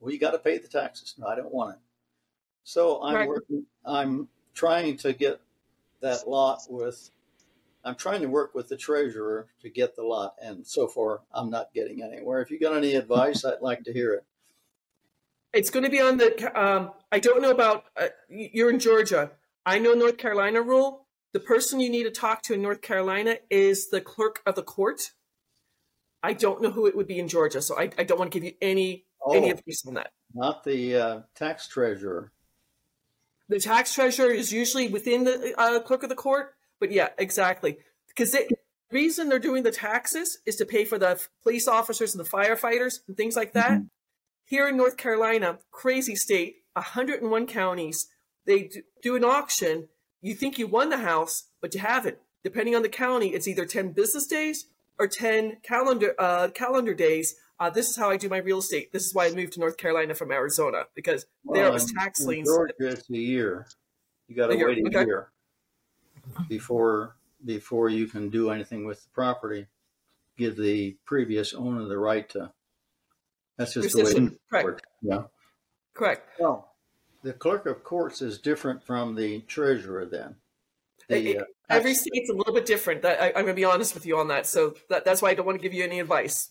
Well, 0.00 0.12
you 0.12 0.18
got 0.18 0.32
to 0.32 0.38
pay 0.38 0.58
the 0.58 0.68
taxes. 0.68 1.14
No, 1.18 1.26
I 1.26 1.36
don't 1.36 1.52
want 1.54 1.76
it. 1.76 1.80
So 2.64 3.02
I'm 3.02 3.14
Right. 3.14 3.28
working. 3.28 3.66
I'm 3.84 4.28
trying 4.54 4.96
to 4.98 5.12
get 5.12 5.40
that 6.00 6.26
lot 6.28 6.62
with. 6.68 7.10
I'm 7.84 7.94
trying 7.94 8.22
to 8.22 8.28
work 8.28 8.54
with 8.54 8.68
the 8.68 8.76
treasurer 8.78 9.46
to 9.60 9.68
get 9.68 9.94
the 9.94 10.02
lot, 10.02 10.36
and 10.40 10.66
so 10.66 10.88
far 10.88 11.20
I'm 11.32 11.50
not 11.50 11.72
getting 11.74 12.02
anywhere. 12.02 12.40
If 12.40 12.50
you 12.50 12.58
got 12.58 12.74
any 12.76 12.94
advice, 12.94 13.44
I'd 13.44 13.60
like 13.60 13.84
to 13.84 13.92
hear 13.92 14.14
it. 14.14 14.24
It's 15.52 15.70
going 15.70 15.84
to 15.84 15.90
be 15.90 16.00
on 16.00 16.16
the. 16.16 16.58
Um, 16.60 16.92
I 17.12 17.20
don't 17.20 17.42
know 17.42 17.50
about. 17.50 17.84
Uh, 17.96 18.08
you're 18.28 18.70
in 18.70 18.78
Georgia. 18.78 19.32
I 19.66 19.78
know 19.78 19.92
North 19.92 20.16
Carolina 20.16 20.62
rule. 20.62 21.06
The 21.32 21.40
person 21.40 21.80
you 21.80 21.90
need 21.90 22.04
to 22.04 22.10
talk 22.10 22.42
to 22.42 22.54
in 22.54 22.62
North 22.62 22.80
Carolina 22.80 23.38
is 23.50 23.90
the 23.90 24.00
clerk 24.00 24.40
of 24.46 24.54
the 24.54 24.62
court. 24.62 25.12
I 26.22 26.32
don't 26.32 26.62
know 26.62 26.70
who 26.70 26.86
it 26.86 26.96
would 26.96 27.06
be 27.06 27.18
in 27.18 27.28
Georgia, 27.28 27.60
so 27.60 27.78
I, 27.78 27.90
I 27.98 28.04
don't 28.04 28.18
want 28.18 28.32
to 28.32 28.38
give 28.40 28.44
you 28.44 28.56
any 28.62 29.04
any 29.32 29.48
Oh, 29.48 29.50
information 29.50 29.88
on 29.88 29.94
that. 29.94 30.12
not 30.32 30.64
the 30.64 30.96
uh, 30.96 31.20
tax 31.34 31.68
treasurer. 31.68 32.32
The 33.54 33.60
tax 33.60 33.94
treasurer 33.94 34.32
is 34.32 34.52
usually 34.52 34.88
within 34.88 35.22
the 35.22 35.54
uh, 35.56 35.78
clerk 35.78 36.02
of 36.02 36.08
the 36.08 36.16
court. 36.16 36.54
But 36.80 36.90
yeah, 36.90 37.10
exactly. 37.16 37.78
Because 38.08 38.32
the 38.32 38.48
reason 38.90 39.28
they're 39.28 39.38
doing 39.38 39.62
the 39.62 39.70
taxes 39.70 40.38
is 40.44 40.56
to 40.56 40.66
pay 40.66 40.84
for 40.84 40.98
the 40.98 41.20
police 41.44 41.68
officers 41.68 42.16
and 42.16 42.24
the 42.24 42.28
firefighters 42.28 42.98
and 43.06 43.16
things 43.16 43.36
like 43.36 43.52
that. 43.52 43.70
Mm-hmm. 43.70 43.84
Here 44.44 44.66
in 44.66 44.76
North 44.76 44.96
Carolina, 44.96 45.60
crazy 45.70 46.16
state, 46.16 46.56
101 46.72 47.46
counties, 47.46 48.08
they 48.44 48.70
do 49.04 49.14
an 49.14 49.22
auction. 49.22 49.88
You 50.20 50.34
think 50.34 50.58
you 50.58 50.66
won 50.66 50.88
the 50.88 50.98
house, 50.98 51.44
but 51.62 51.76
you 51.76 51.80
haven't. 51.80 52.18
Depending 52.42 52.74
on 52.74 52.82
the 52.82 52.88
county, 52.88 53.28
it's 53.28 53.46
either 53.46 53.66
10 53.66 53.92
business 53.92 54.26
days 54.26 54.66
or 54.98 55.06
10 55.06 55.58
calendar 55.62 56.16
uh, 56.18 56.48
calendar 56.48 56.92
days 56.92 57.36
uh, 57.60 57.70
this 57.70 57.88
is 57.90 57.96
how 57.96 58.10
I 58.10 58.16
do 58.16 58.28
my 58.28 58.38
real 58.38 58.58
estate. 58.58 58.92
This 58.92 59.06
is 59.06 59.14
why 59.14 59.26
I 59.26 59.30
moved 59.30 59.52
to 59.54 59.60
North 59.60 59.76
Carolina 59.76 60.14
from 60.14 60.32
Arizona 60.32 60.84
because 60.94 61.26
well, 61.44 61.60
there 61.60 61.72
was 61.72 61.92
tax 61.92 62.20
liens. 62.20 62.48
Georgia, 62.48 62.74
it's 62.80 63.08
a 63.08 63.16
year. 63.16 63.66
You 64.28 64.36
got 64.36 64.48
to 64.48 64.56
wait 64.56 64.78
a 64.78 64.86
okay. 64.86 65.04
year 65.04 65.30
before 66.48 67.16
before 67.44 67.88
you 67.90 68.06
can 68.06 68.30
do 68.30 68.50
anything 68.50 68.84
with 68.84 69.02
the 69.02 69.10
property. 69.10 69.66
Give 70.36 70.56
the 70.56 70.96
previous 71.04 71.54
owner 71.54 71.84
the 71.84 71.98
right 71.98 72.28
to. 72.30 72.50
That's 73.56 73.74
just 73.74 73.94
Rescission. 73.94 74.14
the 74.14 74.22
way. 74.22 74.36
Correct. 74.50 74.64
Works. 74.64 74.82
Yeah. 75.02 75.22
Correct. 75.94 76.28
Well, 76.40 76.74
the 77.22 77.32
clerk 77.32 77.66
of 77.66 77.84
courts 77.84 78.20
is 78.20 78.38
different 78.38 78.82
from 78.82 79.14
the 79.14 79.40
treasurer. 79.42 80.06
Then. 80.06 80.36
The, 81.08 81.38
uh, 81.38 81.44
Every 81.68 81.94
state's 81.94 82.30
a 82.30 82.34
little 82.34 82.54
bit 82.54 82.66
different. 82.66 83.04
I, 83.04 83.28
am 83.28 83.32
going 83.34 83.46
to 83.46 83.54
be 83.54 83.64
honest 83.64 83.94
with 83.94 84.06
you 84.06 84.18
on 84.18 84.28
that. 84.28 84.46
So 84.46 84.74
that, 84.88 85.04
that's 85.04 85.22
why 85.22 85.30
I 85.30 85.34
don't 85.34 85.46
want 85.46 85.58
to 85.58 85.62
give 85.62 85.74
you 85.74 85.84
any 85.84 86.00
advice. 86.00 86.50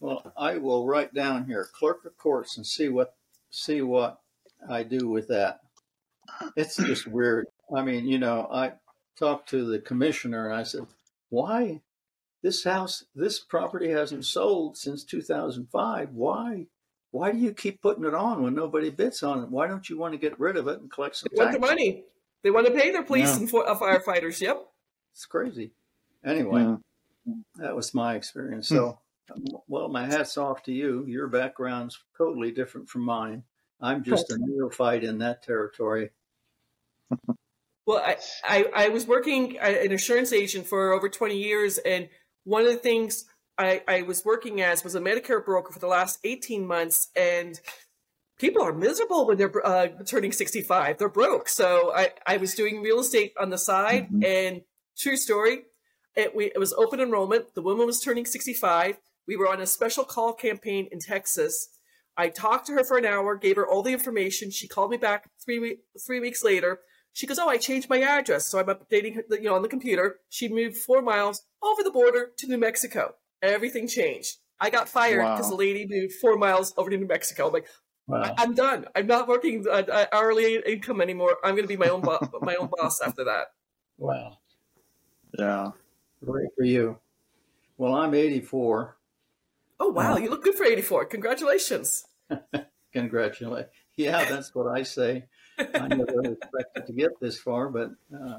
Well, 0.00 0.32
I 0.36 0.56
will 0.56 0.86
write 0.86 1.14
down 1.14 1.44
here 1.44 1.68
clerk 1.72 2.04
of 2.04 2.16
courts 2.16 2.56
and 2.56 2.66
see 2.66 2.88
what 2.88 3.14
see 3.50 3.82
what 3.82 4.20
I 4.68 4.82
do 4.82 5.08
with 5.08 5.28
that. 5.28 5.60
It's 6.56 6.76
just 6.76 7.06
weird. 7.06 7.46
I 7.74 7.82
mean, 7.82 8.06
you 8.06 8.18
know, 8.18 8.48
I 8.52 8.72
talked 9.18 9.50
to 9.50 9.64
the 9.64 9.78
commissioner 9.78 10.48
and 10.48 10.58
I 10.58 10.62
said, 10.62 10.86
"Why 11.28 11.82
this 12.42 12.64
house, 12.64 13.04
this 13.14 13.38
property 13.38 13.90
hasn't 13.90 14.24
sold 14.24 14.76
since 14.76 15.04
2005? 15.04 16.10
Why? 16.14 16.66
Why 17.10 17.32
do 17.32 17.38
you 17.38 17.52
keep 17.52 17.82
putting 17.82 18.04
it 18.04 18.14
on 18.14 18.42
when 18.42 18.54
nobody 18.54 18.90
bids 18.90 19.22
on 19.22 19.42
it? 19.42 19.50
Why 19.50 19.66
don't 19.66 19.88
you 19.88 19.98
want 19.98 20.14
to 20.14 20.18
get 20.18 20.38
rid 20.38 20.56
of 20.56 20.68
it 20.68 20.80
and 20.80 20.90
collect 20.90 21.16
some 21.16 21.28
they 21.34 21.42
want 21.42 21.52
the 21.52 21.58
money. 21.58 22.04
They 22.42 22.50
want 22.50 22.66
to 22.66 22.72
pay 22.72 22.90
their 22.92 23.02
police 23.02 23.36
yeah. 23.36 23.40
and 23.40 23.54
uh, 23.54 23.74
firefighters. 23.74 24.40
Yep. 24.40 24.64
It's 25.12 25.26
crazy. 25.26 25.72
Anyway, 26.24 26.62
yeah. 26.62 27.34
that 27.56 27.76
was 27.76 27.92
my 27.92 28.14
experience. 28.14 28.68
So 28.68 28.98
well, 29.68 29.88
my 29.88 30.06
hat's 30.06 30.36
off 30.36 30.62
to 30.64 30.72
you. 30.72 31.04
Your 31.06 31.28
background's 31.28 31.98
totally 32.16 32.50
different 32.50 32.88
from 32.88 33.02
mine. 33.02 33.42
I'm 33.80 34.04
just 34.04 34.30
a 34.30 34.38
neophyte 34.38 35.04
in 35.04 35.18
that 35.18 35.42
territory. 35.42 36.10
Well, 37.86 38.04
I, 38.06 38.18
I, 38.44 38.64
I 38.72 38.88
was 38.90 39.04
working 39.08 39.58
an 39.58 39.90
insurance 39.90 40.32
agent 40.32 40.68
for 40.68 40.92
over 40.92 41.08
20 41.08 41.36
years, 41.36 41.78
and 41.78 42.08
one 42.44 42.62
of 42.62 42.68
the 42.68 42.76
things 42.76 43.24
I, 43.58 43.82
I 43.88 44.02
was 44.02 44.24
working 44.24 44.60
as 44.60 44.84
was 44.84 44.94
a 44.94 45.00
Medicare 45.00 45.44
broker 45.44 45.72
for 45.72 45.80
the 45.80 45.88
last 45.88 46.20
18 46.22 46.64
months, 46.64 47.08
and 47.16 47.58
people 48.38 48.62
are 48.62 48.72
miserable 48.72 49.26
when 49.26 49.38
they're 49.38 49.66
uh, 49.66 49.88
turning 50.06 50.30
65. 50.30 50.98
They're 50.98 51.08
broke. 51.08 51.48
So 51.48 51.92
I, 51.92 52.10
I 52.24 52.36
was 52.36 52.54
doing 52.54 52.80
real 52.80 53.00
estate 53.00 53.32
on 53.40 53.50
the 53.50 53.58
side, 53.58 54.04
mm-hmm. 54.04 54.24
and 54.24 54.62
true 54.96 55.16
story, 55.16 55.62
it, 56.14 56.34
we, 56.34 56.46
it 56.46 56.58
was 56.58 56.72
open 56.72 57.00
enrollment. 57.00 57.54
The 57.54 57.62
woman 57.62 57.86
was 57.86 58.00
turning 58.00 58.26
65 58.26 58.98
we 59.30 59.36
were 59.36 59.48
on 59.48 59.60
a 59.60 59.66
special 59.66 60.02
call 60.02 60.32
campaign 60.32 60.88
in 60.90 60.98
Texas. 60.98 61.68
I 62.16 62.30
talked 62.30 62.66
to 62.66 62.72
her 62.72 62.82
for 62.82 62.98
an 62.98 63.04
hour, 63.04 63.36
gave 63.36 63.54
her 63.54 63.66
all 63.66 63.80
the 63.80 63.92
information. 63.92 64.50
She 64.50 64.66
called 64.66 64.90
me 64.90 64.96
back 64.96 65.30
three 65.44 65.78
three 66.04 66.18
weeks 66.18 66.42
later. 66.42 66.80
She 67.12 67.28
goes, 67.28 67.38
"Oh, 67.38 67.48
I 67.48 67.56
changed 67.56 67.88
my 67.88 68.00
address, 68.00 68.46
so 68.46 68.58
I'm 68.58 68.66
updating 68.66 69.14
her, 69.14 69.22
you 69.30 69.44
know, 69.44 69.54
on 69.54 69.62
the 69.62 69.68
computer." 69.68 70.18
She 70.30 70.48
moved 70.48 70.78
four 70.78 71.00
miles 71.00 71.42
over 71.62 71.84
the 71.84 71.92
border 71.92 72.32
to 72.38 72.48
New 72.48 72.58
Mexico. 72.58 73.14
Everything 73.40 73.86
changed. 73.86 74.38
I 74.58 74.68
got 74.68 74.88
fired 74.88 75.22
because 75.22 75.44
wow. 75.44 75.50
the 75.50 75.56
lady 75.56 75.86
moved 75.88 76.14
four 76.14 76.36
miles 76.36 76.74
over 76.76 76.90
to 76.90 76.96
New 76.96 77.06
Mexico. 77.06 77.46
I'm 77.46 77.52
like, 77.52 77.68
wow. 78.08 78.34
I- 78.36 78.42
am 78.42 78.54
done. 78.54 78.86
I'm 78.96 79.06
not 79.06 79.28
working 79.28 79.64
uh, 79.70 80.06
hourly 80.12 80.60
income 80.66 81.00
anymore. 81.00 81.36
I'm 81.44 81.54
going 81.54 81.68
to 81.68 81.68
be 81.68 81.76
my 81.76 81.88
own 81.88 82.00
bo- 82.00 82.18
my 82.42 82.56
own 82.56 82.68
boss 82.76 83.00
after 83.00 83.24
that. 83.24 83.52
Wow. 83.96 84.38
Yeah. 85.38 85.70
Great 86.24 86.50
for 86.58 86.64
you. 86.64 86.98
Well, 87.78 87.94
I'm 87.94 88.12
84 88.12 88.98
Oh 89.80 89.88
wow, 89.88 90.18
you 90.18 90.28
look 90.28 90.44
good 90.44 90.54
for 90.54 90.64
84. 90.64 91.06
Congratulations. 91.06 92.04
Congratulations. 92.92 93.72
Yeah, 93.96 94.24
that's 94.26 94.54
what 94.54 94.66
I 94.66 94.82
say. 94.82 95.24
I 95.58 95.88
never 95.88 96.22
expected 96.22 96.86
to 96.86 96.92
get 96.92 97.18
this 97.20 97.38
far, 97.38 97.70
but 97.70 97.90
uh, 98.14 98.38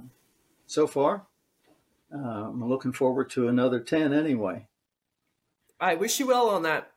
so 0.68 0.88
far, 0.88 1.26
uh, 2.14 2.18
I'm 2.18 2.64
looking 2.64 2.94
forward 2.94 3.30
to 3.32 3.48
another 3.48 3.80
10 3.80 4.14
anyway. 4.14 4.68
I 5.80 5.96
wish 5.96 6.20
you 6.20 6.28
well 6.28 6.50
on 6.50 6.64
that. 6.64 6.92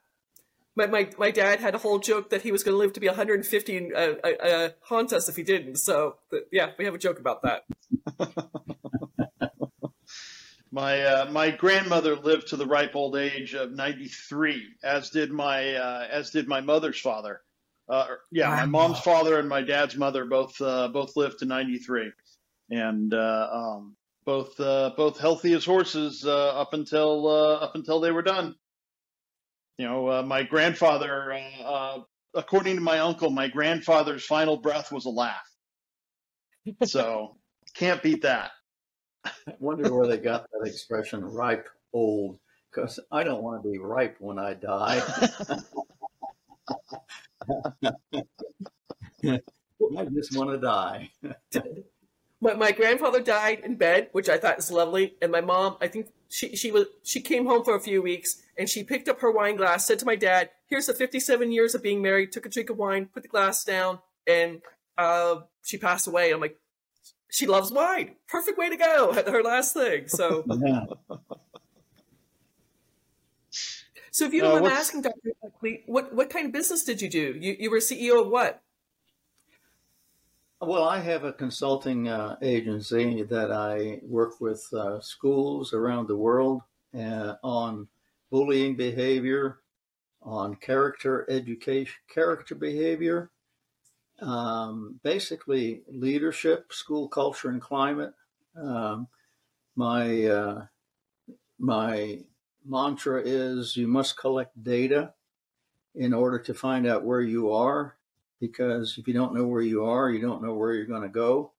My, 0.77 0.87
my, 0.87 1.09
my 1.19 1.31
dad 1.31 1.61
had 1.61 1.75
a 1.75 1.79
whole 1.79 1.99
joke 1.99 2.31
that 2.31 2.43
he 2.43 2.53
was 2.53 2.63
going 2.65 2.75
to 2.75 2.79
live 2.79 2.93
to 2.95 3.01
be 3.01 3.07
150 3.07 3.77
and 3.77 3.95
uh, 3.95 4.15
uh, 4.25 4.29
uh, 4.29 4.69
haunt 4.83 5.13
us 5.13 5.29
if 5.29 5.37
he 5.37 5.43
didn't. 5.43 5.77
So, 5.77 6.17
yeah, 6.51 6.71
we 6.79 6.85
have 6.85 6.95
a 6.95 6.99
joke 6.99 7.19
about 7.19 7.43
that. 7.43 7.65
My 10.75 11.03
uh, 11.03 11.31
my 11.31 11.53
grandmother 11.53 12.17
lived 12.17 12.49
to 12.49 12.57
the 12.57 12.67
ripe 12.67 12.97
old 12.97 13.15
age 13.15 13.55
of 13.55 13.71
93, 13.71 14.75
as 14.83 15.09
did 15.11 15.31
my 15.31 15.77
uh, 15.77 16.09
as 16.11 16.31
did 16.31 16.49
my 16.49 16.61
mother's 16.63 16.99
father. 16.99 17.43
Uh, 17.89 18.07
yeah, 18.33 18.49
my 18.49 18.67
mom's 18.67 18.99
father 18.99 19.39
and 19.39 19.49
my 19.49 19.63
dad's 19.63 19.97
mother 19.97 20.25
both 20.25 20.61
uh, 20.61 20.89
both 20.89 21.15
lived 21.15 21.39
to 21.39 21.45
93, 21.45 22.11
and 22.71 23.15
uh, 23.15 23.49
um, 23.53 23.95
both 24.25 24.59
uh, 24.59 24.91
both 24.97 25.17
healthy 25.17 25.53
as 25.53 25.65
horses 25.65 26.27
up 26.27 26.75
until 26.75 27.29
up 27.29 27.77
until 27.77 28.01
they 28.01 28.11
were 28.11 28.23
done. 28.23 28.57
You 29.79 29.87
know, 29.87 30.25
my 30.25 30.43
grandfather, 30.43 31.39
according 32.35 32.75
to 32.75 32.83
my 32.83 32.99
uncle, 32.99 33.31
my 33.31 33.47
grandfather's 33.47 34.27
final 34.27 34.57
breath 34.57 34.91
was 34.91 35.05
a 35.05 35.11
laugh. 35.11 35.49
So 36.85 37.37
can't 37.77 38.03
beat 38.03 38.23
that. 38.23 38.51
I 39.25 39.55
wonder 39.59 39.93
where 39.95 40.07
they 40.07 40.19
got 40.19 40.47
that 40.51 40.67
expression 40.67 41.25
ripe 41.25 41.69
old 41.93 42.39
because 42.71 42.99
I 43.11 43.25
don't 43.25 43.43
want 43.43 43.63
to 43.63 43.71
be 43.71 43.79
ripe 43.79 44.17
when 44.19 44.39
I 44.39 44.55
die. 44.55 45.01
I 49.97 50.05
just 50.07 50.37
want 50.37 50.51
to 50.51 50.59
die. 50.59 51.11
my, 52.41 52.55
my 52.55 52.73
grandfather 52.73 53.21
died 53.21 53.61
in 53.61 53.77
bed, 53.77 54.09
which 54.13 54.29
I 54.29 54.39
thought 54.39 54.57
was 54.57 54.71
lovely, 54.71 55.15
and 55.23 55.31
my 55.31 55.41
mom, 55.41 55.77
I 55.81 55.89
think 55.89 56.09
she 56.29 56.57
she 56.57 56.73
was 56.73 56.87
she 57.03 57.21
came 57.21 57.47
home 57.47 57.65
for 57.65 57.77
a 57.77 57.81
few 57.81 58.03
weeks 58.03 58.43
and 58.59 58.69
she 58.69 58.83
picked 58.83 59.09
up 59.09 59.21
her 59.21 59.31
wine 59.31 59.57
glass, 59.57 59.87
said 59.87 59.99
to 60.01 60.07
my 60.07 60.17
dad, 60.17 60.51
"Here's 60.67 60.87
the 60.87 60.95
57 60.95 61.53
years 61.53 61.75
of 61.75 61.83
being 61.83 62.03
married." 62.03 62.33
Took 62.33 62.47
a 62.47 62.49
drink 62.49 62.71
of 62.71 62.79
wine, 62.79 63.07
put 63.07 63.23
the 63.23 63.29
glass 63.29 63.65
down, 63.65 64.01
and 64.27 64.61
uh, 64.99 65.37
she 65.63 65.79
passed 65.79 66.07
away. 66.07 66.33
I'm 66.33 66.41
like, 66.41 66.59
she 67.35 67.47
loves 67.49 67.73
wine. 67.73 68.15
Perfect 68.29 68.57
way 68.57 68.71
to 68.71 68.77
go 68.77 69.13
her 69.27 69.43
last 69.43 69.75
thing. 69.75 70.07
So, 70.07 70.45
yeah. 70.65 70.85
so 74.13 74.25
if 74.25 74.33
you 74.33 74.41
don't 74.41 74.59
uh, 74.59 74.61
mind 74.61 74.73
asking, 74.73 75.03
Dr. 75.03 75.33
Buckley, 75.43 75.83
what 75.87 76.15
what 76.15 76.31
kind 76.31 76.47
of 76.47 76.53
business 76.53 76.85
did 76.85 77.03
you 77.03 77.11
do? 77.11 77.35
You 77.37 77.57
you 77.59 77.71
were 77.73 77.79
CEO 77.79 78.23
of 78.23 78.29
what? 78.29 78.63
Well, 80.61 80.85
I 80.85 81.01
have 81.01 81.25
a 81.25 81.33
consulting 81.33 82.09
uh, 82.09 82.37
agency 82.41 83.25
that 83.25 83.51
I 83.51 83.99
work 84.05 84.41
with 84.41 84.65
uh, 84.73 85.01
schools 85.01 85.75
around 85.75 86.07
the 86.07 86.17
world 86.17 86.63
uh, 86.97 87.35
on 87.43 87.89
bullying 88.31 88.77
behavior, 88.77 89.59
on 90.23 90.55
character 90.55 91.27
education, 91.29 91.97
character 92.09 92.55
behavior, 92.55 93.31
um, 94.21 95.01
basically 95.03 95.83
leadership, 95.89 96.73
school 96.73 97.09
culture, 97.09 97.49
and 97.49 97.61
climate. 97.61 98.15
Um, 98.57 99.09
my 99.77 100.25
uh, 100.25 100.67
my 101.59 102.21
mantra 102.65 103.23
is 103.25 103.77
you 103.77 103.89
must 103.89 104.19
collect 104.19 104.63
data 104.63 105.13
in 105.95 106.13
order 106.13 106.39
to 106.39 106.55
find 106.55 106.87
out 106.87 107.05
where 107.05 107.21
you 107.21 107.53
are, 107.53 107.97
because 108.41 108.97
if 108.99 109.07
you 109.07 109.15
don't 109.15 109.35
know 109.35 109.47
where 109.47 109.63
you 109.63 109.85
are, 109.85 110.11
you 110.11 110.21
don't 110.21 110.43
know 110.43 110.55
where 110.55 110.73
you're 110.73 110.87
going 110.87 111.03
to 111.03 111.09
go, 111.09 111.53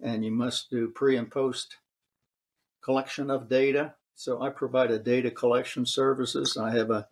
and 0.00 0.24
you 0.24 0.30
must 0.30 0.70
do 0.70 0.88
pre 0.88 1.16
and 1.16 1.30
post 1.30 1.76
collection 2.82 3.30
of 3.30 3.48
data. 3.48 3.94
So 4.14 4.42
I 4.42 4.50
provide 4.50 4.90
a 4.90 4.98
data 4.98 5.30
collection 5.30 5.86
services. 5.86 6.56
I 6.56 6.72
have 6.72 6.90
a 6.90 7.08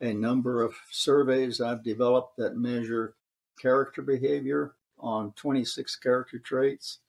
a 0.00 0.12
number 0.12 0.62
of 0.62 0.74
surveys 0.90 1.60
I've 1.60 1.82
developed 1.82 2.36
that 2.36 2.56
measure 2.56 3.14
character 3.58 4.02
behavior 4.02 4.74
on 4.98 5.32
26 5.32 5.96
character 5.96 6.38
traits. 6.38 7.00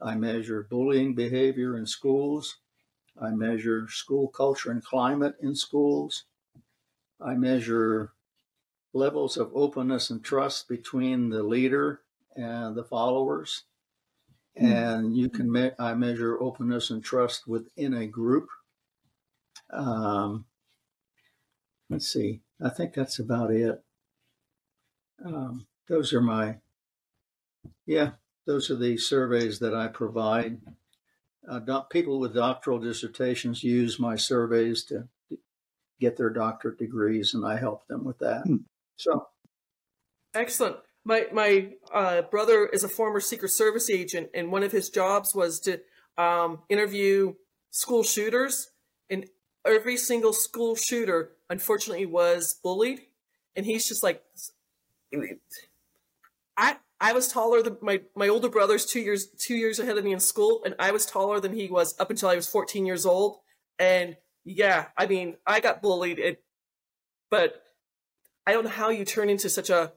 I 0.00 0.16
measure 0.16 0.66
bullying 0.68 1.14
behavior 1.14 1.76
in 1.76 1.86
schools. 1.86 2.58
I 3.20 3.30
measure 3.30 3.88
school 3.88 4.28
culture 4.28 4.70
and 4.70 4.84
climate 4.84 5.36
in 5.40 5.54
schools. 5.54 6.24
I 7.20 7.34
measure 7.34 8.12
levels 8.92 9.36
of 9.36 9.50
openness 9.54 10.10
and 10.10 10.24
trust 10.24 10.68
between 10.68 11.30
the 11.30 11.42
leader 11.42 12.02
and 12.36 12.76
the 12.76 12.84
followers. 12.84 13.64
Hmm. 14.58 14.66
And 14.66 15.16
you 15.16 15.28
can 15.28 15.50
me- 15.50 15.72
I 15.78 15.94
measure 15.94 16.40
openness 16.40 16.90
and 16.90 17.02
trust 17.02 17.46
within 17.46 17.94
a 17.94 18.06
group. 18.06 18.48
Um, 19.70 20.46
let's 21.88 22.12
see. 22.12 22.42
I 22.60 22.68
think 22.68 22.94
that's 22.94 23.18
about 23.18 23.50
it. 23.50 23.82
Um, 25.24 25.66
those 25.88 26.12
are 26.12 26.20
my, 26.20 26.56
yeah, 27.86 28.12
those 28.46 28.70
are 28.70 28.76
the 28.76 28.96
surveys 28.96 29.58
that 29.60 29.74
I 29.74 29.88
provide. 29.88 30.60
Uh, 31.48 31.58
doc, 31.58 31.90
people 31.90 32.20
with 32.20 32.34
doctoral 32.34 32.78
dissertations 32.78 33.64
use 33.64 33.98
my 33.98 34.16
surveys 34.16 34.84
to 34.84 35.08
get 36.00 36.16
their 36.16 36.30
doctorate 36.30 36.78
degrees, 36.78 37.34
and 37.34 37.44
I 37.44 37.58
help 37.58 37.86
them 37.88 38.04
with 38.04 38.18
that. 38.18 38.42
Hmm. 38.46 38.56
So, 38.96 39.26
Excellent. 40.34 40.76
My 41.04 41.26
my 41.32 41.72
uh, 41.92 42.22
brother 42.22 42.66
is 42.66 42.84
a 42.84 42.88
former 42.88 43.20
Secret 43.20 43.50
Service 43.50 43.90
agent, 43.90 44.30
and 44.34 44.52
one 44.52 44.62
of 44.62 44.72
his 44.72 44.88
jobs 44.88 45.34
was 45.34 45.60
to 45.60 45.80
um, 46.16 46.60
interview 46.68 47.34
school 47.70 48.02
shooters. 48.02 48.70
And 49.10 49.26
every 49.66 49.96
single 49.96 50.32
school 50.32 50.76
shooter, 50.76 51.32
unfortunately, 51.50 52.06
was 52.06 52.58
bullied. 52.62 53.00
And 53.54 53.66
he's 53.66 53.86
just 53.86 54.02
like, 54.02 54.22
I 56.56 56.76
I 57.00 57.12
was 57.12 57.28
taller 57.28 57.62
than 57.62 57.78
my 57.80 58.02
my 58.14 58.28
older 58.28 58.48
brother's 58.48 58.86
two 58.86 59.00
years 59.00 59.26
two 59.26 59.54
years 59.54 59.78
ahead 59.78 59.98
of 59.98 60.04
me 60.04 60.12
in 60.12 60.20
school, 60.20 60.62
and 60.64 60.74
I 60.78 60.90
was 60.90 61.06
taller 61.06 61.40
than 61.40 61.52
he 61.52 61.68
was 61.68 61.98
up 61.98 62.10
until 62.10 62.28
I 62.28 62.36
was 62.36 62.46
14 62.46 62.86
years 62.86 63.04
old. 63.06 63.38
And 63.78 64.16
yeah, 64.44 64.86
I 64.96 65.06
mean, 65.06 65.36
I 65.46 65.60
got 65.60 65.82
bullied. 65.82 66.18
It, 66.18 66.42
but 67.30 67.62
I 68.46 68.52
don't 68.52 68.64
know 68.64 68.70
how 68.70 68.90
you 68.90 69.04
turn 69.04 69.30
into 69.30 69.48
such 69.48 69.70
a 69.70 69.92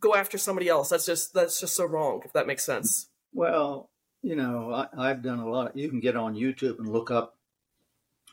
go 0.00 0.14
after 0.14 0.38
somebody 0.38 0.68
else. 0.68 0.90
That's 0.90 1.06
just 1.06 1.34
that's 1.34 1.60
just 1.60 1.74
so 1.74 1.84
wrong. 1.86 2.22
If 2.24 2.32
that 2.32 2.46
makes 2.46 2.64
sense. 2.64 3.08
well, 3.32 3.90
you 4.22 4.36
know, 4.36 4.72
I, 4.72 5.10
I've 5.10 5.22
done 5.22 5.40
a 5.40 5.48
lot. 5.48 5.76
You 5.76 5.88
can 5.88 6.00
get 6.00 6.16
on 6.16 6.34
YouTube 6.34 6.78
and 6.78 6.88
look 6.88 7.10
up 7.10 7.36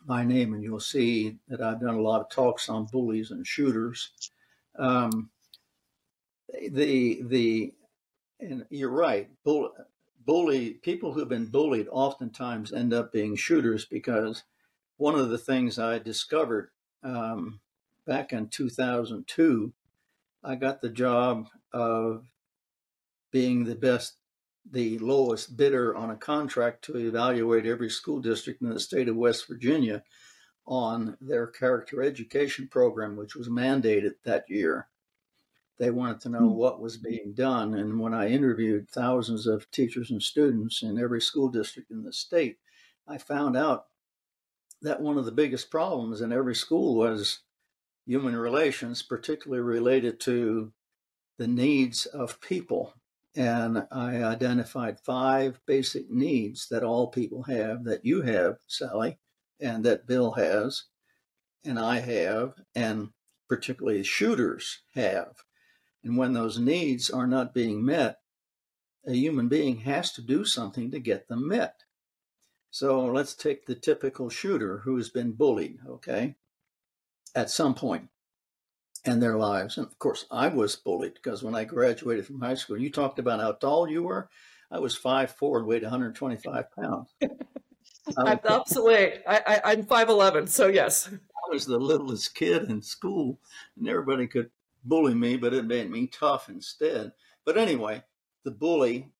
my 0.06 0.24
name, 0.24 0.54
and 0.54 0.64
you'll 0.64 0.80
see 0.80 1.38
that 1.48 1.62
I've 1.62 1.82
done 1.82 1.96
a 1.96 2.02
lot 2.02 2.22
of 2.22 2.30
talks 2.30 2.70
on 2.70 2.86
bullies 2.92 3.32
and 3.32 3.46
shooters. 3.46 4.12
Um, 4.78 5.30
the 6.72 7.22
the 7.24 7.74
and 8.40 8.66
you're 8.70 8.90
right. 8.90 9.30
Bull, 9.44 9.72
bully 10.26 10.72
people 10.72 11.14
who've 11.14 11.30
been 11.30 11.48
bullied 11.48 11.88
oftentimes 11.92 12.72
end 12.72 12.94
up 12.94 13.12
being 13.12 13.36
shooters 13.36 13.86
because 13.86 14.44
one 14.98 15.16
of 15.16 15.30
the 15.30 15.38
things 15.38 15.80
I 15.80 15.98
discovered 16.00 16.70
um, 17.04 17.62
back 18.06 18.34
in 18.34 18.50
2002, 18.50 19.74
I 20.44 20.56
got 20.56 20.82
the 20.82 20.90
job 20.90 21.48
of 21.72 22.26
being 23.32 23.64
the 23.64 23.76
best, 23.76 24.18
the 24.70 25.00
lowest 25.00 25.56
bidder 25.56 25.96
on 25.96 26.12
a 26.12 26.18
contract 26.18 26.84
to 26.86 26.98
evaluate 26.98 27.66
every 27.66 27.90
school 27.90 28.20
district 28.20 28.62
in 28.62 28.70
the 28.70 28.80
state 28.80 29.08
of 29.08 29.16
West 29.16 29.48
Virginia 29.48 30.04
on 30.68 31.18
their 31.22 31.48
character 31.48 32.04
education 32.04 32.68
program, 32.68 33.16
which 33.16 33.36
was 33.36 33.50
mandated 33.50 34.12
that 34.26 34.44
year. 34.50 34.89
They 35.80 35.92
wanted 35.92 36.20
to 36.22 36.30
know 36.30 36.50
Hmm. 36.50 36.56
what 36.56 36.82
was 36.82 36.98
being 36.98 37.34
done. 37.34 37.74
And 37.74 38.00
when 38.00 38.14
I 38.14 38.30
interviewed 38.30 38.90
thousands 38.90 39.48
of 39.48 39.72
teachers 39.72 40.12
and 40.12 40.22
students 40.22 40.84
in 40.84 41.00
every 41.00 41.22
school 41.22 41.50
district 41.50 41.90
in 41.90 42.04
the 42.04 42.14
state, 42.14 42.60
I 43.08 43.18
found 43.18 43.58
out 43.58 43.88
that 44.82 45.02
one 45.02 45.18
of 45.18 45.26
the 45.26 45.32
biggest 45.32 45.72
problems 45.72 46.22
in 46.22 46.32
every 46.32 46.56
school 46.56 46.96
was 46.96 47.40
human 48.06 48.36
relations, 48.36 49.02
particularly 49.02 49.62
related 49.64 50.20
to 50.22 50.74
the 51.38 51.48
needs 51.48 52.06
of 52.06 52.42
people. 52.42 52.94
And 53.36 53.88
I 53.92 54.24
identified 54.24 55.00
five 55.00 55.62
basic 55.66 56.10
needs 56.10 56.68
that 56.70 56.84
all 56.84 57.08
people 57.08 57.44
have, 57.44 57.86
that 57.86 58.04
you 58.04 58.22
have, 58.24 58.58
Sally, 58.68 59.20
and 59.60 59.86
that 59.86 60.08
Bill 60.08 60.32
has, 60.32 60.86
and 61.64 61.80
I 61.80 62.00
have, 62.00 62.54
and 62.76 63.10
particularly 63.48 64.04
shooters 64.04 64.82
have. 64.94 65.36
And 66.04 66.18
when 66.18 66.34
those 66.34 66.58
needs 66.58 67.10
are 67.10 67.28
not 67.28 67.54
being 67.54 67.86
met, 67.86 68.20
a 69.06 69.14
human 69.14 69.48
being 69.48 69.78
has 69.80 70.12
to 70.14 70.22
do 70.22 70.46
something 70.46 70.92
to 70.92 71.00
get 71.00 71.28
them 71.28 71.48
met. 71.48 71.84
So 72.72 73.06
let's 73.06 73.34
take 73.34 73.66
the 73.66 73.76
typical 73.76 74.30
shooter 74.30 74.80
who 74.80 74.96
has 74.98 75.10
been 75.10 75.32
bullied, 75.32 75.80
okay, 75.88 76.36
at 77.36 77.50
some 77.50 77.74
point 77.74 78.10
in 79.06 79.20
their 79.20 79.38
lives. 79.38 79.78
And 79.78 79.88
of 79.88 79.98
course, 79.98 80.26
I 80.30 80.50
was 80.50 80.76
bullied 80.76 81.16
because 81.16 81.42
when 81.42 81.56
I 81.56 81.64
graduated 81.64 82.28
from 82.28 82.42
high 82.42 82.56
school, 82.56 82.78
you 82.78 82.92
talked 82.92 83.20
about 83.20 83.40
how 83.40 83.54
tall 83.54 83.90
you 83.90 84.04
were. 84.04 84.30
I 84.72 84.80
was 84.80 84.98
5'4 84.98 85.60
and 85.60 85.68
weighed 85.68 85.82
125 85.82 86.66
pounds. 86.72 87.10
I'm 88.18 88.40
the 88.44 88.54
opposite 88.54 88.84
way. 88.84 89.20
I, 89.28 89.42
I 89.46 89.72
I'm 89.72 89.84
five 89.84 90.10
eleven, 90.10 90.48
so 90.48 90.68
yes. 90.68 91.10
I 91.12 91.54
was 91.54 91.66
the 91.66 91.78
littlest 91.78 92.36
kid 92.36 92.64
in 92.64 92.82
school, 92.82 93.40
and 93.78 93.88
everybody 93.88 94.28
could 94.28 94.50
bully 94.84 95.14
me, 95.14 95.38
but 95.38 95.54
it 95.54 95.66
made 95.66 95.90
me 95.90 96.08
tough 96.08 96.50
instead. 96.50 97.14
But 97.46 97.58
anyway, 97.58 98.04
the 98.44 98.52
bully 98.52 99.12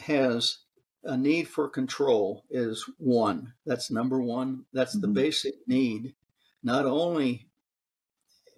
has 0.00 0.58
a 1.04 1.16
need 1.16 1.48
for 1.48 1.68
control 1.68 2.44
is 2.50 2.88
one. 2.98 3.54
That's 3.64 3.90
number 3.90 4.20
one. 4.20 4.66
That's 4.72 4.94
the 4.94 5.06
Mhm. 5.06 5.14
basic 5.14 5.68
need, 5.68 6.14
not 6.62 6.84
only 6.84 7.48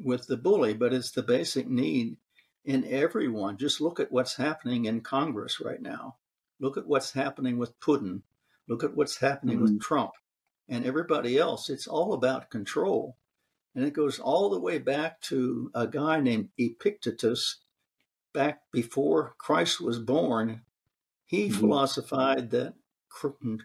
with 0.00 0.26
the 0.26 0.36
bully, 0.36 0.74
but 0.74 0.92
it's 0.94 1.10
the 1.10 1.22
basic 1.22 1.68
need 1.68 2.16
in 2.64 2.84
everyone. 2.84 3.56
Just 3.56 3.80
look 3.80 3.98
at 4.00 4.12
what's 4.12 4.36
happening 4.36 4.84
in 4.84 5.00
Congress 5.00 5.60
right 5.60 5.80
now. 5.82 6.16
Look 6.60 6.76
at 6.76 6.86
what's 6.86 7.12
happening 7.12 7.58
with 7.58 7.78
Putin. 7.80 8.22
Look 8.68 8.84
at 8.84 8.94
what's 8.94 9.18
happening 9.18 9.60
with 9.60 9.80
Trump 9.80 10.12
and 10.68 10.84
everybody 10.84 11.38
else. 11.38 11.70
It's 11.70 11.86
all 11.86 12.12
about 12.12 12.50
control. 12.50 13.16
And 13.74 13.84
it 13.84 13.92
goes 13.92 14.18
all 14.18 14.50
the 14.50 14.60
way 14.60 14.78
back 14.78 15.20
to 15.22 15.70
a 15.74 15.86
guy 15.86 16.20
named 16.20 16.50
Epictetus, 16.58 17.60
back 18.34 18.70
before 18.72 19.34
Christ 19.38 19.80
was 19.80 19.98
born. 19.98 20.64
He 21.26 21.48
Mhm. 21.48 21.50
philosophized 21.50 22.50
that 22.50 22.74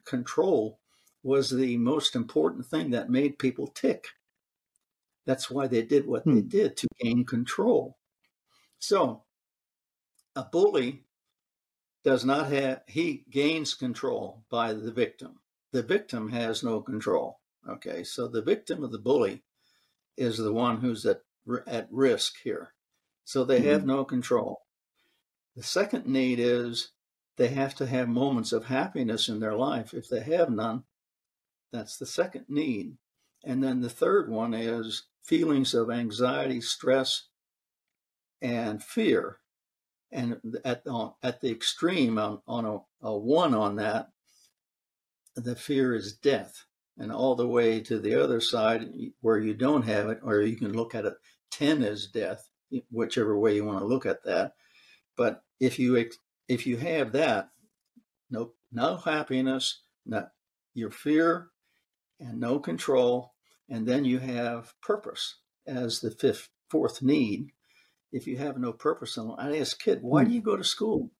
control 0.05 0.81
was 1.23 1.49
the 1.51 1.77
most 1.77 2.15
important 2.15 2.65
thing 2.67 2.91
that 2.91 3.09
made 3.09 3.39
people 3.39 3.67
tick. 3.67 4.07
That's 5.25 5.49
why 5.51 5.67
they 5.67 5.81
did 5.83 6.07
what 6.07 6.29
they 6.29 6.41
Hmm. 6.41 6.47
did 6.47 6.77
to 6.77 6.87
gain 6.99 7.25
control. 7.25 7.97
So, 8.79 9.25
a 10.35 10.43
bully 10.43 11.05
does 12.03 12.25
not 12.25 12.47
have, 12.51 12.83
he 12.87 13.25
gains 13.29 13.73
control 13.73 14.45
by 14.49 14.73
the 14.73 14.91
victim. 14.91 15.41
The 15.71 15.83
victim 15.83 16.29
has 16.29 16.63
no 16.63 16.81
control. 16.81 17.41
Okay, 17.67 18.03
so 18.03 18.27
the 18.27 18.41
victim 18.41 18.83
of 18.83 18.91
the 18.91 18.99
bully 18.99 19.43
is 20.17 20.37
the 20.37 20.53
one 20.53 20.77
who's 20.77 21.05
at, 21.05 21.21
at 21.67 21.87
risk 21.91 22.35
here. 22.43 22.73
So 23.23 23.43
they 23.43 23.61
have 23.61 23.79
mm-hmm. 23.79 23.89
no 23.89 24.05
control. 24.05 24.61
The 25.55 25.63
second 25.63 26.07
need 26.07 26.39
is 26.39 26.91
they 27.37 27.49
have 27.49 27.75
to 27.75 27.85
have 27.85 28.07
moments 28.07 28.51
of 28.51 28.65
happiness 28.65 29.29
in 29.29 29.39
their 29.39 29.55
life. 29.55 29.93
If 29.93 30.07
they 30.09 30.21
have 30.21 30.49
none, 30.49 30.83
that's 31.71 31.97
the 31.97 32.05
second 32.05 32.45
need. 32.49 32.97
And 33.43 33.63
then 33.63 33.81
the 33.81 33.89
third 33.89 34.29
one 34.29 34.53
is 34.53 35.03
feelings 35.23 35.73
of 35.73 35.89
anxiety, 35.89 36.61
stress, 36.61 37.27
and 38.41 38.83
fear. 38.83 39.39
And 40.11 40.59
at, 40.63 40.85
on, 40.87 41.13
at 41.23 41.41
the 41.41 41.49
extreme, 41.49 42.17
on, 42.19 42.41
on 42.47 42.65
a, 42.65 43.07
a 43.07 43.17
one 43.17 43.53
on 43.53 43.77
that, 43.77 44.09
the 45.35 45.55
fear 45.55 45.95
is 45.95 46.13
death. 46.13 46.65
And 46.97 47.11
all 47.11 47.35
the 47.35 47.47
way 47.47 47.81
to 47.81 47.99
the 47.99 48.21
other 48.21 48.39
side 48.39 48.87
where 49.21 49.39
you 49.39 49.53
don't 49.55 49.85
have 49.85 50.09
it, 50.09 50.19
or 50.21 50.41
you 50.41 50.55
can 50.55 50.73
look 50.73 50.93
at 50.93 51.05
it 51.05 51.15
10 51.51 51.83
as 51.83 52.07
death, 52.07 52.49
whichever 52.91 53.37
way 53.37 53.55
you 53.55 53.65
want 53.65 53.79
to 53.79 53.85
look 53.85 54.05
at 54.05 54.23
that. 54.25 54.53
But 55.15 55.43
if 55.59 55.79
you 55.79 56.09
if 56.47 56.67
you 56.67 56.77
have 56.77 57.11
that, 57.13 57.49
no 58.29 58.51
no 58.71 58.97
happiness, 58.97 59.81
no 60.05 60.27
your 60.73 60.91
fear, 60.91 61.49
and 62.19 62.39
no 62.39 62.59
control, 62.59 63.33
and 63.69 63.87
then 63.87 64.05
you 64.05 64.19
have 64.19 64.73
purpose 64.81 65.37
as 65.67 65.99
the 65.99 66.11
fifth 66.11 66.49
fourth 66.69 67.01
need. 67.01 67.51
If 68.11 68.27
you 68.27 68.37
have 68.37 68.57
no 68.57 68.73
purpose, 68.73 69.17
and 69.17 69.33
I 69.37 69.57
ask 69.57 69.79
kid, 69.79 69.99
why 70.01 70.23
do 70.23 70.29
hmm. 70.29 70.35
you 70.35 70.41
go 70.41 70.57
to 70.57 70.63
school? 70.63 71.11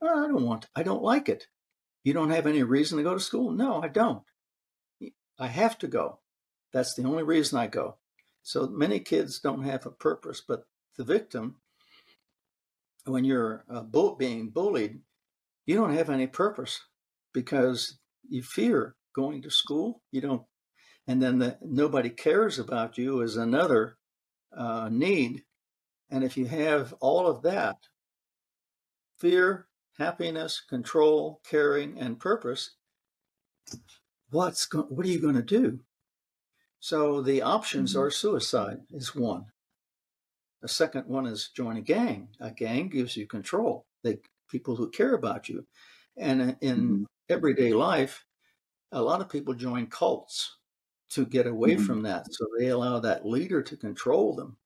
"Oh, 0.00 0.24
I 0.24 0.28
don't 0.28 0.44
want. 0.44 0.66
I 0.74 0.82
don't 0.82 1.02
like 1.02 1.28
it. 1.28 1.46
You 2.04 2.12
don't 2.12 2.30
have 2.30 2.46
any 2.46 2.62
reason 2.62 2.98
to 2.98 3.04
go 3.04 3.14
to 3.14 3.20
school? 3.20 3.52
No, 3.52 3.80
I 3.82 3.88
don't. 3.88 4.22
I 5.42 5.48
have 5.48 5.76
to 5.78 5.88
go. 5.88 6.20
That's 6.72 6.94
the 6.94 7.02
only 7.02 7.24
reason 7.24 7.58
I 7.58 7.66
go. 7.66 7.96
So 8.44 8.68
many 8.68 9.00
kids 9.00 9.40
don't 9.40 9.64
have 9.64 9.84
a 9.84 9.90
purpose, 9.90 10.40
but 10.40 10.66
the 10.96 11.02
victim, 11.02 11.56
when 13.06 13.24
you're 13.24 13.64
uh, 13.68 13.82
being 14.14 14.50
bullied, 14.50 15.00
you 15.66 15.74
don't 15.74 15.96
have 15.96 16.10
any 16.10 16.28
purpose 16.28 16.80
because 17.34 17.98
you 18.28 18.44
fear 18.44 18.94
going 19.16 19.42
to 19.42 19.50
school. 19.50 20.00
You 20.12 20.20
don't, 20.20 20.42
and 21.08 21.20
then 21.20 21.38
the, 21.40 21.58
nobody 21.60 22.10
cares 22.10 22.60
about 22.60 22.96
you 22.96 23.20
is 23.20 23.36
another 23.36 23.98
uh, 24.56 24.90
need. 24.92 25.42
And 26.08 26.22
if 26.22 26.36
you 26.36 26.46
have 26.46 26.94
all 27.00 27.26
of 27.26 27.42
that, 27.42 27.78
fear, 29.18 29.66
happiness, 29.98 30.62
control, 30.68 31.40
caring, 31.44 31.98
and 31.98 32.20
purpose, 32.20 32.76
what's 34.32 34.66
go- 34.66 34.82
what 34.84 35.06
are 35.06 35.10
you 35.10 35.20
going 35.20 35.36
to 35.36 35.42
do? 35.42 35.84
So 36.80 37.22
the 37.22 37.42
options 37.42 37.96
are 37.96 38.10
suicide 38.10 38.80
is 38.90 39.14
one. 39.14 39.52
The 40.62 40.68
second 40.68 41.06
one 41.06 41.26
is 41.26 41.50
join 41.50 41.76
a 41.76 41.82
gang. 41.82 42.34
A 42.40 42.50
gang 42.50 42.88
gives 42.88 43.16
you 43.16 43.26
control. 43.26 43.86
They 44.02 44.20
people 44.48 44.76
who 44.76 44.90
care 44.90 45.14
about 45.14 45.48
you. 45.48 45.66
And 46.16 46.56
in 46.60 47.00
Mhm. 47.02 47.06
everyday 47.28 47.72
life, 47.74 48.26
a 48.92 49.02
lot 49.02 49.20
of 49.20 49.28
people 49.30 49.54
join 49.54 49.88
cults 49.88 50.58
to 51.10 51.26
get 51.26 51.46
away 51.46 51.76
Mhm. 51.76 51.86
from 51.86 52.02
that. 52.02 52.32
So 52.32 52.46
they 52.58 52.68
allow 52.68 53.00
that 53.00 53.26
leader 53.26 53.62
to 53.62 53.76
control 53.76 54.34
them. 54.36 54.58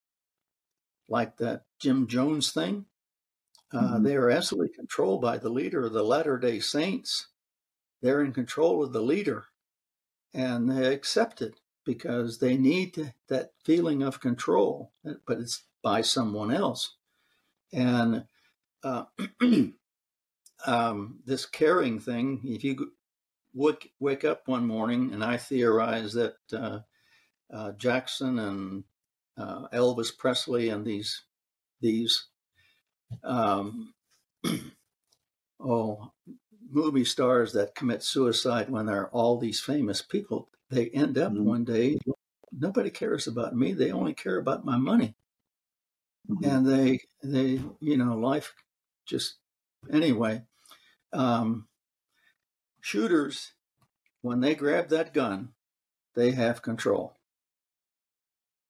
Like 1.08 1.36
that 1.38 1.64
Jim 1.78 2.06
Jones 2.06 2.52
thing. 2.52 2.86
Uh, 3.72 3.98
Mhm. 3.98 4.04
They 4.04 4.16
are 4.16 4.30
absolutely 4.30 4.74
controlled 4.74 5.22
by 5.22 5.38
the 5.38 5.50
leader 5.50 5.84
of 5.86 5.92
the 5.92 6.04
Latter 6.04 6.38
day 6.38 6.60
Saints. 6.60 7.28
They're 8.02 8.22
in 8.24 8.32
control 8.32 8.84
of 8.84 8.92
the 8.92 9.02
leader 9.02 9.46
and 10.34 10.70
they 10.70 10.92
accept 10.92 11.42
it 11.42 11.60
because 11.84 12.38
they 12.38 12.56
need 12.56 13.14
that 13.28 13.52
feeling 13.64 14.02
of 14.02 14.20
control, 14.20 14.92
but 15.26 15.38
it's 15.38 15.64
by 15.82 16.00
someone 16.00 16.52
else. 16.52 16.96
And 17.72 18.24
uh, 18.82 19.04
um, 20.66 21.20
this 21.24 21.46
caring 21.46 22.00
thing, 22.00 22.40
if 22.44 22.64
you 22.64 22.92
wake, 23.54 23.92
wake 24.00 24.24
up 24.24 24.42
one 24.46 24.66
morning, 24.66 25.12
and 25.12 25.24
I 25.24 25.36
theorize 25.36 26.12
that 26.14 26.36
uh, 26.52 26.80
uh, 27.52 27.72
Jackson 27.72 28.38
and 28.38 28.84
uh, 29.38 29.68
Elvis 29.72 30.16
Presley 30.16 30.68
and 30.68 30.84
these 30.84 31.22
these 31.80 32.26
um, 33.22 33.94
oh 35.60 36.12
movie 36.70 37.04
stars 37.04 37.52
that 37.54 37.74
commit 37.74 38.02
suicide 38.02 38.70
when 38.70 38.86
there 38.86 39.02
are 39.02 39.10
all 39.10 39.38
these 39.38 39.60
famous 39.60 40.02
people, 40.02 40.50
they 40.70 40.88
end 40.90 41.18
up 41.18 41.32
Mhm. 41.32 41.42
one 41.42 41.64
day. 41.64 41.98
Nobody 42.52 42.90
cares 42.90 43.26
about 43.26 43.56
me. 43.56 43.72
They 43.72 43.92
only 43.92 44.14
care 44.14 44.38
about 44.38 44.64
my 44.64 44.76
money 44.76 45.16
Mhm. 46.28 46.50
and 46.50 46.66
they 46.66 47.00
they 47.22 47.60
you 47.80 47.96
know 47.96 48.16
life 48.16 48.54
just 49.06 49.36
anyway 49.90 50.42
um 51.12 51.68
shooters 52.80 53.52
when 54.22 54.40
they 54.40 54.54
grab 54.54 54.88
that 54.88 55.14
gun 55.14 55.54
they 56.14 56.32
have 56.32 56.62
control 56.62 57.16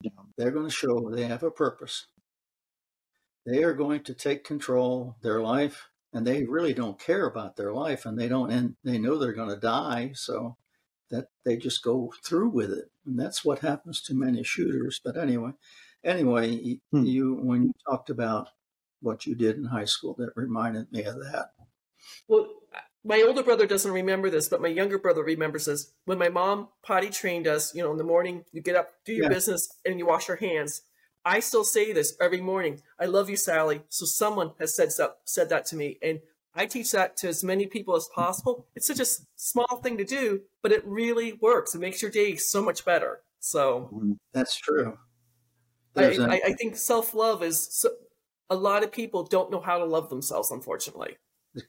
Yeah. 0.00 0.10
they're 0.36 0.50
going 0.50 0.66
to 0.66 0.70
show 0.70 1.10
they 1.10 1.24
have 1.24 1.42
a 1.42 1.50
purpose 1.50 2.06
they 3.46 3.62
are 3.64 3.72
going 3.72 4.02
to 4.02 4.12
take 4.14 4.44
control 4.44 5.16
their 5.22 5.40
life 5.40 5.88
and 6.16 6.26
they 6.26 6.44
really 6.44 6.72
don't 6.74 6.98
care 6.98 7.26
about 7.26 7.56
their 7.56 7.72
life 7.74 8.06
and 8.06 8.18
they 8.18 8.28
don't 8.28 8.50
and 8.50 8.76
they 8.84 8.98
know 8.98 9.18
they're 9.18 9.32
going 9.32 9.50
to 9.50 9.56
die 9.60 10.12
so 10.14 10.56
that 11.10 11.26
they 11.44 11.56
just 11.56 11.82
go 11.84 12.12
through 12.24 12.48
with 12.48 12.70
it 12.72 12.90
and 13.04 13.18
that's 13.20 13.44
what 13.44 13.60
happens 13.60 14.00
to 14.02 14.14
many 14.14 14.42
shooters 14.42 15.00
but 15.04 15.16
anyway 15.16 15.52
anyway 16.04 16.78
Hmm. 16.92 17.04
you 17.04 17.34
when 17.42 17.64
you 17.64 17.72
talked 17.88 18.10
about 18.10 18.48
what 19.00 19.26
you 19.26 19.34
did 19.34 19.56
in 19.56 19.66
high 19.66 19.84
school 19.84 20.14
that 20.18 20.32
reminded 20.36 20.90
me 20.90 21.04
of 21.04 21.16
that 21.16 21.50
Well, 22.28 22.48
my 23.04 23.22
older 23.22 23.42
brother 23.42 23.66
doesn't 23.66 23.92
remember 23.92 24.30
this, 24.30 24.48
but 24.48 24.60
my 24.60 24.68
younger 24.68 24.98
brother 24.98 25.22
remembers 25.22 25.66
this. 25.66 25.92
When 26.04 26.18
my 26.18 26.28
mom 26.28 26.68
potty 26.82 27.10
trained 27.10 27.46
us, 27.46 27.74
you 27.74 27.82
know, 27.82 27.92
in 27.92 27.98
the 27.98 28.04
morning, 28.04 28.44
you 28.52 28.60
get 28.60 28.76
up, 28.76 28.90
do 29.04 29.12
your 29.12 29.24
Yeah. 29.24 29.28
business, 29.28 29.68
and 29.84 29.98
you 29.98 30.06
wash 30.06 30.28
your 30.28 30.36
hands. 30.38 30.82
I 31.26 31.40
still 31.40 31.64
say 31.64 31.92
this 31.92 32.16
every 32.20 32.40
morning. 32.40 32.80
I 33.00 33.06
love 33.06 33.28
you, 33.28 33.36
Sally. 33.36 33.82
So 33.88 34.06
someone 34.06 34.52
has 34.60 34.76
said 34.76 34.90
that, 34.98 35.16
said 35.24 35.48
that 35.48 35.66
to 35.66 35.76
me, 35.76 35.98
and 36.00 36.20
I 36.54 36.66
teach 36.66 36.92
that 36.92 37.16
to 37.18 37.28
as 37.28 37.42
many 37.42 37.66
people 37.66 37.96
as 37.96 38.08
possible. 38.14 38.68
It's 38.76 38.86
such 38.86 39.00
a 39.00 39.06
small 39.34 39.80
thing 39.82 39.98
to 39.98 40.04
do, 40.04 40.42
but 40.62 40.70
it 40.70 40.86
really 40.86 41.32
works. 41.42 41.74
It 41.74 41.80
makes 41.80 42.00
your 42.00 42.12
day 42.12 42.36
so 42.36 42.62
much 42.62 42.84
better. 42.84 43.22
So 43.40 43.90
Mhm. 43.92 44.18
that's 44.32 44.56
true 44.56 44.98
I, 45.96 46.02
a- 46.04 46.22
I, 46.30 46.40
I 46.46 46.52
think 46.52 46.76
self 46.76 47.12
love 47.14 47.42
is 47.42 47.66
so, 47.74 47.90
a 48.48 48.56
lot 48.56 48.84
of 48.84 48.92
people 48.92 49.24
don't 49.24 49.50
know 49.50 49.60
how 49.60 49.78
to 49.78 49.84
love 49.84 50.08
themselves, 50.08 50.50
unfortunately. 50.50 51.16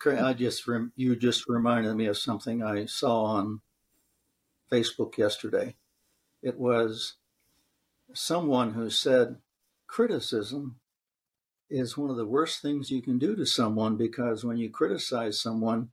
I 0.05 0.33
just 0.33 0.67
rem- 0.67 0.91
you 0.95 1.15
just 1.15 1.47
reminded 1.47 1.95
me 1.95 2.05
of 2.07 2.17
something 2.17 2.61
I 2.61 2.85
saw 2.85 3.23
on 3.23 3.61
Facebook 4.71 5.17
yesterday. 5.17 5.75
It 6.41 6.59
was 6.59 7.15
someone 8.13 8.73
who 8.73 8.89
said 8.89 9.37
criticism 9.87 10.79
is 11.69 11.97
one 11.97 12.09
of 12.09 12.17
the 12.17 12.25
worst 12.25 12.61
things 12.61 12.91
you 12.91 13.01
can 13.01 13.17
do 13.17 13.35
to 13.35 13.45
someone 13.45 13.97
because 13.97 14.45
when 14.45 14.57
you 14.57 14.69
criticize 14.69 15.39
someone, 15.39 15.89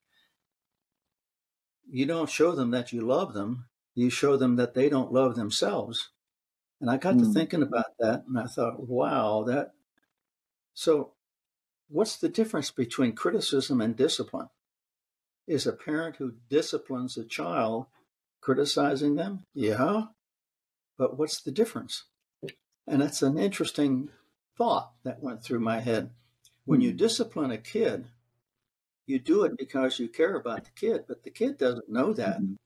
you 1.89 2.07
don't 2.07 2.31
show 2.31 2.53
them 2.53 2.71
that 2.71 2.93
you 2.93 3.01
love 3.01 3.35
them. 3.35 3.67
You 3.95 4.11
show 4.11 4.37
them 4.37 4.57
that 4.57 4.75
they 4.75 4.89
don't 4.89 5.13
love 5.13 5.35
themselves. 5.37 6.11
And 6.81 6.91
I 6.91 6.97
got 6.97 7.19
to 7.21 7.25
Hmm. 7.25 7.33
thinking 7.33 7.63
about 7.63 7.97
that 7.99 8.25
and 8.27 8.39
I 8.39 8.47
thought, 8.47 8.89
wow, 8.89 9.45
that. 9.45 9.73
So, 10.75 11.13
what's 11.89 12.17
the 12.17 12.29
difference 12.29 12.71
between 12.71 13.13
criticism 13.15 13.81
and 13.81 13.97
discipline? 13.97 14.49
Is 15.47 15.67
a 15.67 15.73
parent 15.73 16.17
who 16.17 16.35
disciplines 16.49 17.17
a 17.17 17.25
child 17.25 17.87
criticizing 18.41 19.15
them? 19.17 19.45
Yeah. 19.55 20.07
But 20.97 21.19
what's 21.19 21.41
the 21.41 21.53
difference? 21.53 22.05
And 22.87 23.03
that's 23.03 23.23
an 23.23 23.39
interesting 23.39 24.11
thought 24.57 24.93
that 25.03 25.23
went 25.23 25.43
through 25.43 25.61
my 25.61 25.81
head. 25.81 26.11
When 26.65 26.81
you 26.81 26.91
Hmm. 26.91 26.97
discipline 26.97 27.51
a 27.51 27.59
kid, 27.59 28.11
you 29.07 29.19
do 29.19 29.45
it 29.45 29.57
because 29.57 29.99
you 29.99 30.09
care 30.09 30.37
about 30.37 30.65
the 30.65 30.71
kid, 30.71 31.05
but 31.09 31.23
the 31.23 31.31
kid 31.31 31.59
doesn't 31.59 31.89
know 31.91 32.13
that. 32.15 32.41
Mhm. 32.41 32.57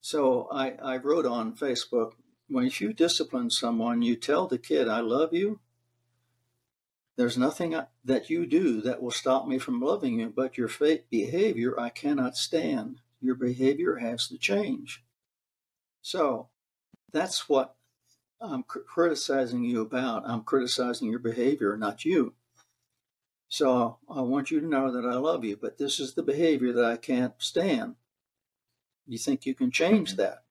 So 0.00 0.48
I, 0.50 0.72
I 0.72 0.96
wrote 0.98 1.26
on 1.26 1.56
Facebook 1.56 2.12
when 2.48 2.70
you 2.78 2.92
discipline 2.92 3.50
someone, 3.50 4.02
you 4.02 4.16
tell 4.16 4.46
the 4.46 4.58
kid, 4.58 4.86
I 4.86 5.00
love 5.00 5.32
you. 5.32 5.60
There's 7.16 7.38
nothing 7.38 7.74
that 8.04 8.30
you 8.30 8.46
do 8.46 8.80
that 8.82 9.02
will 9.02 9.10
stop 9.10 9.46
me 9.46 9.58
from 9.58 9.80
loving 9.80 10.20
you, 10.20 10.30
but 10.30 10.58
your 10.58 10.68
behavior 11.10 11.78
I 11.78 11.88
cannot 11.88 12.36
stand. 12.36 13.00
Your 13.20 13.34
behavior 13.36 13.96
has 13.96 14.28
to 14.28 14.38
change. 14.38 15.02
So 16.02 16.50
that's 17.12 17.48
what 17.48 17.76
I'm 18.40 18.62
cr- 18.62 18.80
criticizing 18.80 19.64
you 19.64 19.80
about. 19.80 20.24
I'm 20.26 20.42
criticizing 20.42 21.08
your 21.10 21.18
behavior, 21.18 21.76
not 21.76 22.04
you. 22.04 22.34
So 23.48 23.98
I 24.08 24.20
want 24.22 24.50
you 24.50 24.60
to 24.60 24.66
know 24.66 24.90
that 24.90 25.08
I 25.08 25.14
love 25.14 25.44
you, 25.44 25.56
but 25.56 25.78
this 25.78 26.00
is 26.00 26.14
the 26.14 26.22
behavior 26.22 26.72
that 26.72 26.84
I 26.84 26.96
can't 26.96 27.34
stand. 27.38 27.96
You 29.06 29.18
think 29.18 29.46
you 29.46 29.54
can 29.54 29.70
change 29.70 30.16
that? 30.16 30.44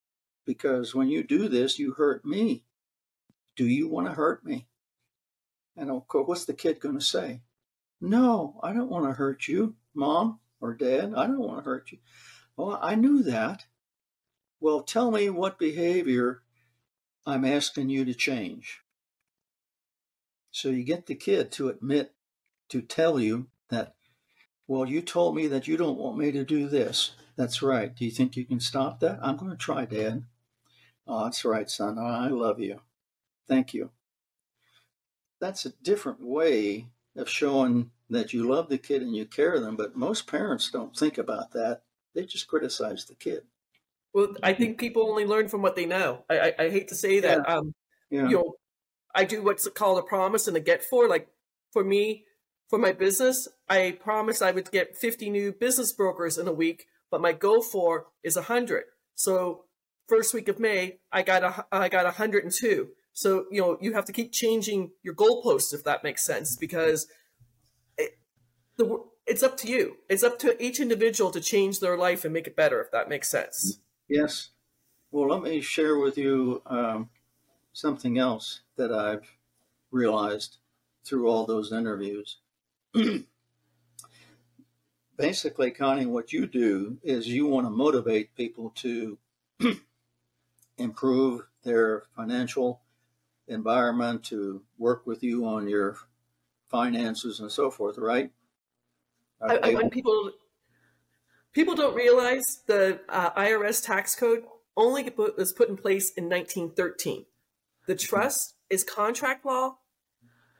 Because 0.45 0.93
when 0.93 1.09
you 1.09 1.23
do 1.23 1.47
this, 1.47 1.79
you 1.79 1.93
hurt 1.93 2.25
me. 2.25 2.65
Do 3.55 3.65
you 3.65 3.87
want 3.87 4.07
to 4.07 4.13
hurt 4.13 4.45
me? 4.45 4.67
And 5.75 5.89
of 5.89 6.07
course, 6.07 6.27
what's 6.27 6.45
the 6.45 6.53
kid 6.53 6.79
going 6.79 6.97
to 6.97 7.03
say? 7.03 7.41
No, 7.99 8.59
I 8.61 8.73
don't 8.73 8.89
want 8.89 9.05
to 9.05 9.13
hurt 9.13 9.47
you, 9.47 9.75
mom 9.93 10.39
or 10.61 10.73
dad. 10.73 11.13
I 11.15 11.25
don't 11.25 11.39
want 11.39 11.59
to 11.59 11.63
hurt 11.63 11.91
you. 11.91 11.97
Oh, 12.57 12.77
I 12.81 12.95
knew 12.95 13.23
that. 13.23 13.65
Well, 14.59 14.81
tell 14.81 15.11
me 15.11 15.29
what 15.29 15.59
behavior 15.59 16.42
I'm 17.25 17.45
asking 17.45 17.89
you 17.89 18.05
to 18.05 18.13
change. 18.13 18.81
So 20.51 20.69
you 20.69 20.83
get 20.83 21.05
the 21.05 21.15
kid 21.15 21.51
to 21.53 21.69
admit, 21.69 22.13
to 22.69 22.81
tell 22.81 23.19
you 23.19 23.47
that, 23.69 23.95
well, 24.67 24.87
you 24.87 25.01
told 25.01 25.35
me 25.35 25.47
that 25.47 25.67
you 25.67 25.77
don't 25.77 25.97
want 25.97 26.17
me 26.17 26.31
to 26.31 26.43
do 26.43 26.67
this. 26.67 27.11
That's 27.35 27.61
right. 27.61 27.95
Do 27.95 28.05
you 28.05 28.11
think 28.11 28.35
you 28.35 28.45
can 28.45 28.59
stop 28.59 28.99
that? 28.99 29.19
I'm 29.21 29.37
going 29.37 29.51
to 29.51 29.57
try, 29.57 29.85
Dad. 29.85 30.25
Oh, 31.07 31.23
that's 31.23 31.43
right, 31.43 31.69
son. 31.69 31.97
I 31.97 32.27
love 32.27 32.59
you. 32.59 32.79
Thank 33.47 33.73
you. 33.73 33.89
That's 35.41 35.65
a 35.65 35.73
different 35.81 36.21
way 36.21 36.87
of 37.15 37.29
showing 37.29 37.91
that 38.09 38.33
you 38.33 38.49
love 38.49 38.69
the 38.69 38.77
kid 38.77 39.01
and 39.01 39.15
you 39.15 39.25
care 39.25 39.59
them, 39.59 39.75
but 39.75 39.95
most 39.95 40.27
parents 40.27 40.71
don't 40.71 40.95
think 40.95 41.17
about 41.17 41.51
that. 41.51 41.81
They 42.13 42.25
just 42.25 42.47
criticize 42.47 43.05
the 43.05 43.15
kid. 43.15 43.43
Well, 44.13 44.35
I 44.43 44.53
think 44.53 44.77
people 44.77 45.09
only 45.09 45.25
learn 45.25 45.47
from 45.47 45.61
what 45.61 45.75
they 45.75 45.85
know. 45.85 46.23
I, 46.29 46.39
I, 46.39 46.53
I 46.59 46.69
hate 46.69 46.87
to 46.89 46.95
say 46.95 47.19
that. 47.21 47.49
Um, 47.49 47.73
Yeah. 48.09 48.27
you 48.29 48.35
know, 48.37 48.53
I 49.15 49.23
do 49.25 49.41
what's 49.43 49.67
called 49.69 49.97
a 49.99 50.03
promise 50.03 50.47
and 50.47 50.55
a 50.57 50.59
get 50.59 50.83
for. 50.83 51.07
Like 51.07 51.27
for 51.71 51.83
me, 51.83 52.25
for 52.69 52.79
my 52.79 52.91
business, 52.91 53.47
I 53.69 53.97
promised 53.99 54.41
I 54.41 54.51
would 54.51 54.71
get 54.71 54.95
50 54.95 55.29
new 55.29 55.51
business 55.51 55.91
brokers 55.91 56.37
in 56.37 56.47
a 56.47 56.53
week, 56.53 56.85
but 57.11 57.21
my 57.21 57.31
go 57.33 57.61
for 57.61 58.07
is 58.23 58.35
100. 58.35 58.83
So 59.15 59.65
first 60.07 60.33
week 60.33 60.47
of 60.47 60.59
May, 60.59 60.99
I 61.11 61.23
got 61.23 61.43
a 61.43 61.65
I 61.71 61.89
got 61.89 62.05
102. 62.05 62.89
So 63.13 63.45
you 63.51 63.61
know 63.61 63.77
you 63.81 63.93
have 63.93 64.05
to 64.05 64.11
keep 64.11 64.31
changing 64.31 64.91
your 65.03 65.15
goalposts 65.15 65.73
if 65.73 65.83
that 65.83 66.03
makes 66.03 66.23
sense 66.23 66.55
because 66.55 67.07
it, 67.97 68.17
the 68.77 69.03
it's 69.25 69.43
up 69.43 69.55
to 69.57 69.67
you. 69.67 69.97
It's 70.09 70.23
up 70.23 70.39
to 70.39 70.61
each 70.63 70.79
individual 70.79 71.31
to 71.31 71.39
change 71.41 71.79
their 71.79 71.97
life 71.97 72.25
and 72.25 72.33
make 72.33 72.47
it 72.47 72.55
better 72.55 72.81
if 72.81 72.91
that 72.91 73.07
makes 73.09 73.29
sense. 73.29 73.79
Yes. 74.07 74.49
Well, 75.11 75.27
let 75.29 75.43
me 75.43 75.61
share 75.61 75.97
with 75.97 76.17
you 76.17 76.61
um, 76.65 77.09
something 77.71 78.17
else 78.17 78.61
that 78.77 78.91
I've 78.91 79.37
realized 79.91 80.57
through 81.03 81.29
all 81.29 81.45
those 81.45 81.71
interviews. 81.71 82.37
basically, 85.17 85.71
Connie, 85.71 86.05
what 86.05 86.33
you 86.33 86.47
do 86.47 86.97
is 87.03 87.27
you 87.27 87.47
want 87.47 87.65
to 87.65 87.71
motivate 87.71 88.35
people 88.35 88.71
to 88.75 89.17
improve 90.77 91.47
their 91.63 92.03
financial 92.15 92.81
environment, 93.47 94.23
to 94.25 94.63
work 94.77 95.05
with 95.05 95.23
you 95.23 95.45
on 95.45 95.67
your 95.67 95.97
finances 96.67 97.39
and 97.39 97.51
so 97.51 97.69
forth, 97.69 97.97
right? 97.97 98.31
I, 99.41 99.57
I 99.57 99.73
want 99.73 99.91
people 99.91 100.31
people 101.53 101.75
don't 101.75 101.95
realize 101.95 102.61
the 102.67 102.99
uh, 103.09 103.31
IRS 103.31 103.85
tax 103.85 104.15
code 104.15 104.43
only 104.75 105.11
was 105.37 105.53
put 105.53 105.69
in 105.69 105.77
place 105.77 106.11
in 106.11 106.25
1913. 106.25 107.25
The 107.87 107.95
trust 107.95 108.55
is 108.69 108.83
contract 108.83 109.45
law 109.45 109.77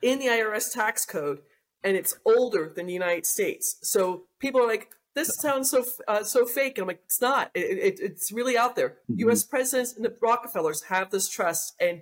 in 0.02 0.20
the 0.20 0.28
IRS 0.28 0.74
tax 0.74 1.06
code, 1.06 1.40
and 1.84 1.98
it's 1.98 2.16
older 2.26 2.72
than 2.74 2.86
the 2.86 2.94
United 2.94 3.26
States. 3.26 3.78
So 3.82 4.26
people 4.40 4.62
are 4.62 4.68
like, 4.68 4.90
"This 5.16 5.36
sounds 5.40 5.72
so 5.72 5.86
uh, 6.08 6.24
so 6.24 6.46
fake," 6.46 6.78
and 6.78 6.84
I'm 6.84 6.88
like, 6.90 7.02
"It's 7.06 7.22
not. 7.22 7.50
It, 7.56 7.60
it, 7.60 8.00
it's 8.00 8.32
really 8.32 8.58
out 8.58 8.76
there. 8.76 8.90
Mm-hmm. 8.90 9.20
U.S. 9.20 9.44
presidents 9.44 9.96
and 9.96 10.06
the 10.06 10.16
Rockefellers 10.22 10.84
have 10.84 11.10
this 11.10 11.30
trust, 11.30 11.74
and 11.80 12.02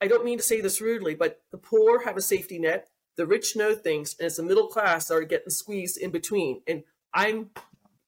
I 0.00 0.08
don't 0.08 0.24
mean 0.24 0.38
to 0.38 0.44
say 0.44 0.60
this 0.60 0.80
rudely, 0.80 1.14
but 1.14 1.40
the 1.52 1.58
poor 1.58 2.04
have 2.04 2.16
a 2.16 2.22
safety 2.22 2.58
net. 2.58 2.88
The 3.16 3.26
rich 3.26 3.56
know 3.56 3.74
things, 3.74 4.14
and 4.18 4.26
it's 4.26 4.36
the 4.36 4.42
middle 4.42 4.66
class 4.66 5.08
that 5.08 5.14
are 5.14 5.22
getting 5.22 5.48
squeezed 5.48 5.96
in 5.96 6.10
between. 6.10 6.60
And 6.66 6.82
I'm 7.14 7.50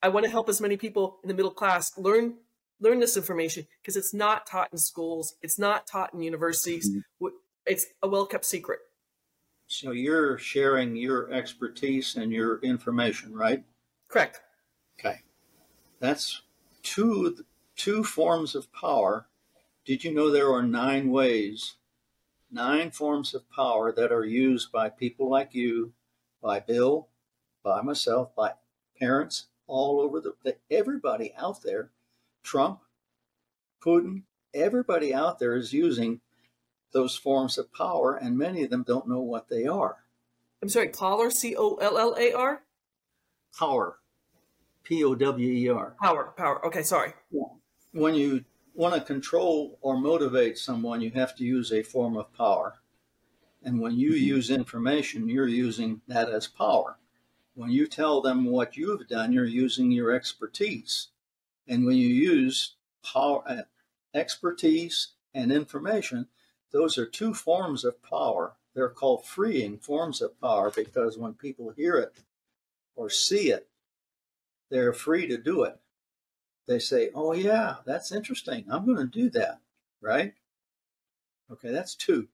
I 0.02 0.08
want 0.08 0.24
to 0.24 0.30
help 0.30 0.48
as 0.48 0.60
many 0.60 0.76
people 0.76 1.18
in 1.22 1.28
the 1.28 1.34
middle 1.34 1.50
class 1.50 1.96
learn 1.98 2.34
learn 2.80 3.00
this 3.00 3.16
information 3.16 3.66
because 3.82 3.96
it's 3.96 4.14
not 4.14 4.46
taught 4.46 4.68
in 4.72 4.78
schools, 4.78 5.34
it's 5.42 5.58
not 5.58 5.86
taught 5.86 6.14
in 6.14 6.22
universities. 6.22 6.88
Mm-hmm. 6.90 7.26
It's 7.66 7.86
a 8.02 8.08
well 8.08 8.26
kept 8.26 8.44
secret. 8.44 8.80
So 9.66 9.90
you're 9.90 10.38
sharing 10.38 10.96
your 10.96 11.30
expertise 11.32 12.16
and 12.16 12.32
your 12.32 12.58
information, 12.60 13.34
right? 13.34 13.64
Correct. 14.08 14.40
Okay. 14.98 15.20
That's 16.00 16.42
two 16.82 17.44
two 17.76 18.04
forms 18.04 18.54
of 18.54 18.72
power. 18.72 19.26
Did 19.84 20.04
you 20.04 20.14
know 20.14 20.30
there 20.30 20.52
are 20.52 20.62
nine 20.62 21.10
ways, 21.10 21.74
nine 22.50 22.90
forms 22.90 23.34
of 23.34 23.50
power 23.50 23.92
that 23.92 24.12
are 24.12 24.24
used 24.24 24.70
by 24.70 24.88
people 24.88 25.28
like 25.28 25.54
you, 25.54 25.92
by 26.42 26.60
Bill, 26.60 27.08
by 27.62 27.82
myself, 27.82 28.34
by 28.34 28.52
parents 28.98 29.46
all 29.68 30.00
over 30.00 30.20
the, 30.20 30.34
the 30.42 30.56
everybody 30.70 31.32
out 31.38 31.62
there 31.62 31.90
Trump, 32.42 32.80
Putin, 33.84 34.22
everybody 34.54 35.12
out 35.12 35.38
there 35.38 35.54
is 35.54 35.72
using 35.72 36.20
those 36.92 37.14
forms 37.14 37.58
of 37.58 37.72
power, 37.74 38.16
and 38.16 38.38
many 38.38 38.64
of 38.64 38.70
them 38.70 38.82
don't 38.82 39.06
know 39.06 39.20
what 39.20 39.48
they 39.48 39.66
are. 39.66 39.96
I'm 40.62 40.68
sorry, 40.68 40.88
collar, 40.88 41.30
C 41.30 41.54
O 41.56 41.74
L 41.76 41.98
L 41.98 42.16
A 42.18 42.32
R? 42.32 42.62
Power, 43.56 43.98
P 44.82 45.04
O 45.04 45.14
W 45.14 45.50
E 45.50 45.68
R. 45.68 45.94
Power, 46.02 46.32
power. 46.36 46.64
Okay, 46.66 46.82
sorry. 46.82 47.12
When 47.92 48.14
you 48.14 48.44
want 48.74 48.94
to 48.94 49.00
control 49.00 49.78
or 49.82 49.98
motivate 49.98 50.56
someone, 50.56 51.00
you 51.00 51.10
have 51.10 51.36
to 51.36 51.44
use 51.44 51.72
a 51.72 51.82
form 51.82 52.16
of 52.16 52.32
power. 52.32 52.80
And 53.62 53.80
when 53.80 53.96
you 53.96 54.12
mm-hmm. 54.12 54.24
use 54.24 54.50
information, 54.50 55.28
you're 55.28 55.48
using 55.48 56.00
that 56.08 56.30
as 56.30 56.46
power. 56.46 56.96
When 57.58 57.72
you 57.72 57.88
tell 57.88 58.20
them 58.20 58.44
what 58.44 58.76
you've 58.76 59.08
done, 59.08 59.32
you're 59.32 59.44
using 59.44 59.90
your 59.90 60.12
expertise. 60.12 61.08
And 61.66 61.84
when 61.84 61.96
you 61.96 62.06
use 62.06 62.76
power, 63.02 63.42
uh, 63.48 63.62
expertise 64.14 65.14
and 65.34 65.50
information, 65.50 66.28
those 66.70 66.96
are 66.98 67.04
two 67.04 67.34
forms 67.34 67.84
of 67.84 68.00
power. 68.00 68.54
They're 68.74 68.88
called 68.88 69.26
freeing 69.26 69.76
forms 69.78 70.22
of 70.22 70.40
power 70.40 70.70
because 70.70 71.18
when 71.18 71.34
people 71.34 71.70
hear 71.70 71.96
it 71.96 72.20
or 72.94 73.10
see 73.10 73.50
it, 73.50 73.66
they're 74.70 74.92
free 74.92 75.26
to 75.26 75.36
do 75.36 75.64
it. 75.64 75.80
They 76.68 76.78
say, 76.78 77.10
Oh, 77.12 77.32
yeah, 77.32 77.78
that's 77.84 78.12
interesting. 78.12 78.66
I'm 78.70 78.86
going 78.86 78.98
to 78.98 79.04
do 79.04 79.30
that. 79.30 79.58
Right? 80.00 80.34
Okay, 81.50 81.72
that's 81.72 81.96
two. 81.96 82.28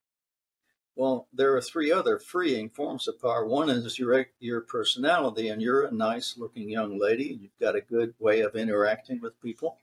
Well, 0.97 1.27
there 1.33 1.57
are 1.57 1.61
three 1.61 1.91
other 1.91 2.19
freeing 2.19 2.71
forms 2.71 3.09
of 3.09 3.21
power. 3.21 3.45
One 3.45 3.69
is 3.69 3.99
your 3.99 4.27
your 4.39 4.61
personality, 4.61 5.49
and 5.49 5.61
you're 5.61 5.83
a 5.87 5.91
nice 5.93 6.37
looking 6.39 6.69
young 6.71 6.99
lady. 6.99 7.39
You've 7.41 7.59
got 7.61 7.75
a 7.75 7.81
good 7.81 8.15
way 8.19 8.41
of 8.41 8.55
interacting 8.55 9.21
with 9.21 9.41
people, 9.41 9.79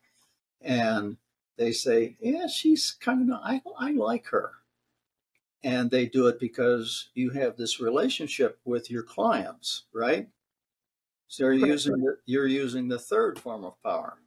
and 0.62 1.17
they 1.58 1.74
say, 1.74 2.17
"Yeah, 2.21 2.47
she's 2.47 2.91
kind 2.91 3.30
of 3.30 3.39
I 3.43 3.62
I 3.78 3.91
like 3.91 4.28
her," 4.28 4.54
and 5.63 5.91
they 5.91 6.06
do 6.06 6.28
it 6.28 6.39
because 6.39 7.10
you 7.13 7.32
have 7.32 7.58
this 7.58 7.80
relationship 7.80 8.60
with 8.63 8.89
your 8.89 9.04
clients, 9.04 9.84
right? 9.93 10.30
So 11.28 11.45
you're 11.45 11.67
using 11.67 11.97
the, 11.97 12.17
you're 12.26 12.47
using 12.47 12.88
the 12.88 13.00
third 13.00 13.39
form 13.39 13.65
of 13.65 13.82
power. 13.84 14.17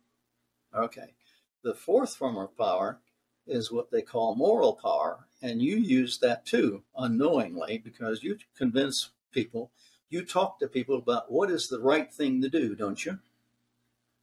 Okay, 0.75 1.15
the 1.63 1.75
fourth 1.75 2.15
form 2.15 2.37
of 2.37 2.57
power 2.57 3.01
is 3.47 3.73
what 3.73 3.91
they 3.91 4.03
call 4.03 4.35
moral 4.35 4.75
power, 4.75 5.27
and 5.45 5.61
you 5.61 5.77
use 5.77 6.19
that 6.19 6.47
too 6.47 6.83
unknowingly 6.97 7.79
because 7.79 8.23
you 8.23 8.39
convince 8.57 9.11
people, 9.31 9.71
you 10.09 10.25
talk 10.25 10.59
to 10.59 10.67
people 10.67 10.97
about 10.97 11.31
what 11.31 11.51
is 11.51 11.69
the 11.69 11.79
right 11.79 12.13
thing 12.13 12.41
to 12.41 12.49
do, 12.49 12.75
don't 12.75 13.05
you? 13.05 13.19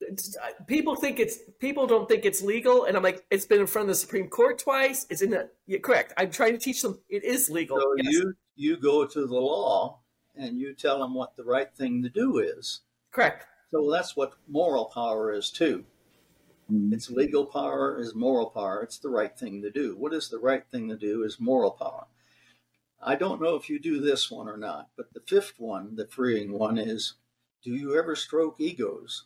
Uh, 0.02 0.48
people 0.66 0.96
think 0.96 1.20
it's 1.20 1.38
people 1.60 1.86
don't 1.86 2.10
think 2.10 2.26
it's 2.26 2.42
legal 2.42 2.86
and 2.86 2.98
i'm 2.98 3.04
like 3.04 3.24
it's 3.30 3.46
been 3.46 3.62
in 3.62 3.68
front 3.68 3.84
of 3.84 3.90
the 3.90 3.94
supreme 3.96 4.28
court 4.28 4.58
twice 4.58 5.06
it's 5.12 5.22
in 5.22 5.30
the 5.30 5.48
yeah, 5.68 5.78
correct 5.78 6.12
i'm 6.18 6.32
trying 6.32 6.54
to 6.54 6.58
teach 6.58 6.82
them 6.82 6.98
it 7.08 7.24
is 7.24 7.52
legal 7.52 7.80
so 7.80 7.94
yes. 7.98 8.12
you 8.12 8.34
you 8.56 8.78
go 8.78 9.06
to 9.06 9.28
the 9.28 9.36
law 9.36 10.00
and 10.36 10.58
you 10.58 10.74
tell 10.74 10.98
them 10.98 11.14
what 11.14 11.36
the 11.36 11.44
right 11.44 11.72
thing 11.76 12.02
to 12.02 12.10
do 12.10 12.40
is 12.40 12.82
correct 13.12 13.46
so 13.72 13.90
that's 13.90 14.18
what 14.18 14.34
moral 14.50 14.86
power 14.86 15.32
is 15.32 15.50
too. 15.50 15.86
It's 16.72 17.10
legal 17.10 17.46
power 17.46 18.00
is 18.00 18.16
moral 18.16 18.50
power. 18.50 18.82
It's 18.82 18.98
the 18.98 19.10
right 19.10 19.38
thing 19.38 19.62
to 19.62 19.70
do. 19.70 19.96
What 19.98 20.14
is 20.14 20.30
the 20.30 20.40
right 20.40 20.64
thing 20.72 20.88
to 20.88 20.96
do 20.96 21.24
is 21.24 21.40
moral 21.40 21.72
power. 21.72 22.06
I 23.04 23.16
don't 23.16 23.42
know 23.42 23.56
if 23.56 23.70
you 23.70 23.80
do 23.80 24.00
this 24.00 24.32
one 24.32 24.48
or 24.48 24.58
not, 24.58 24.90
but 24.96 25.14
the 25.14 25.22
fifth 25.28 25.56
one, 25.58 25.96
the 25.96 26.08
freeing 26.08 26.54
one, 26.54 26.78
is 26.78 27.16
do 27.64 27.72
you 27.72 27.98
ever 27.98 28.16
stroke 28.16 28.56
egos? 28.60 29.26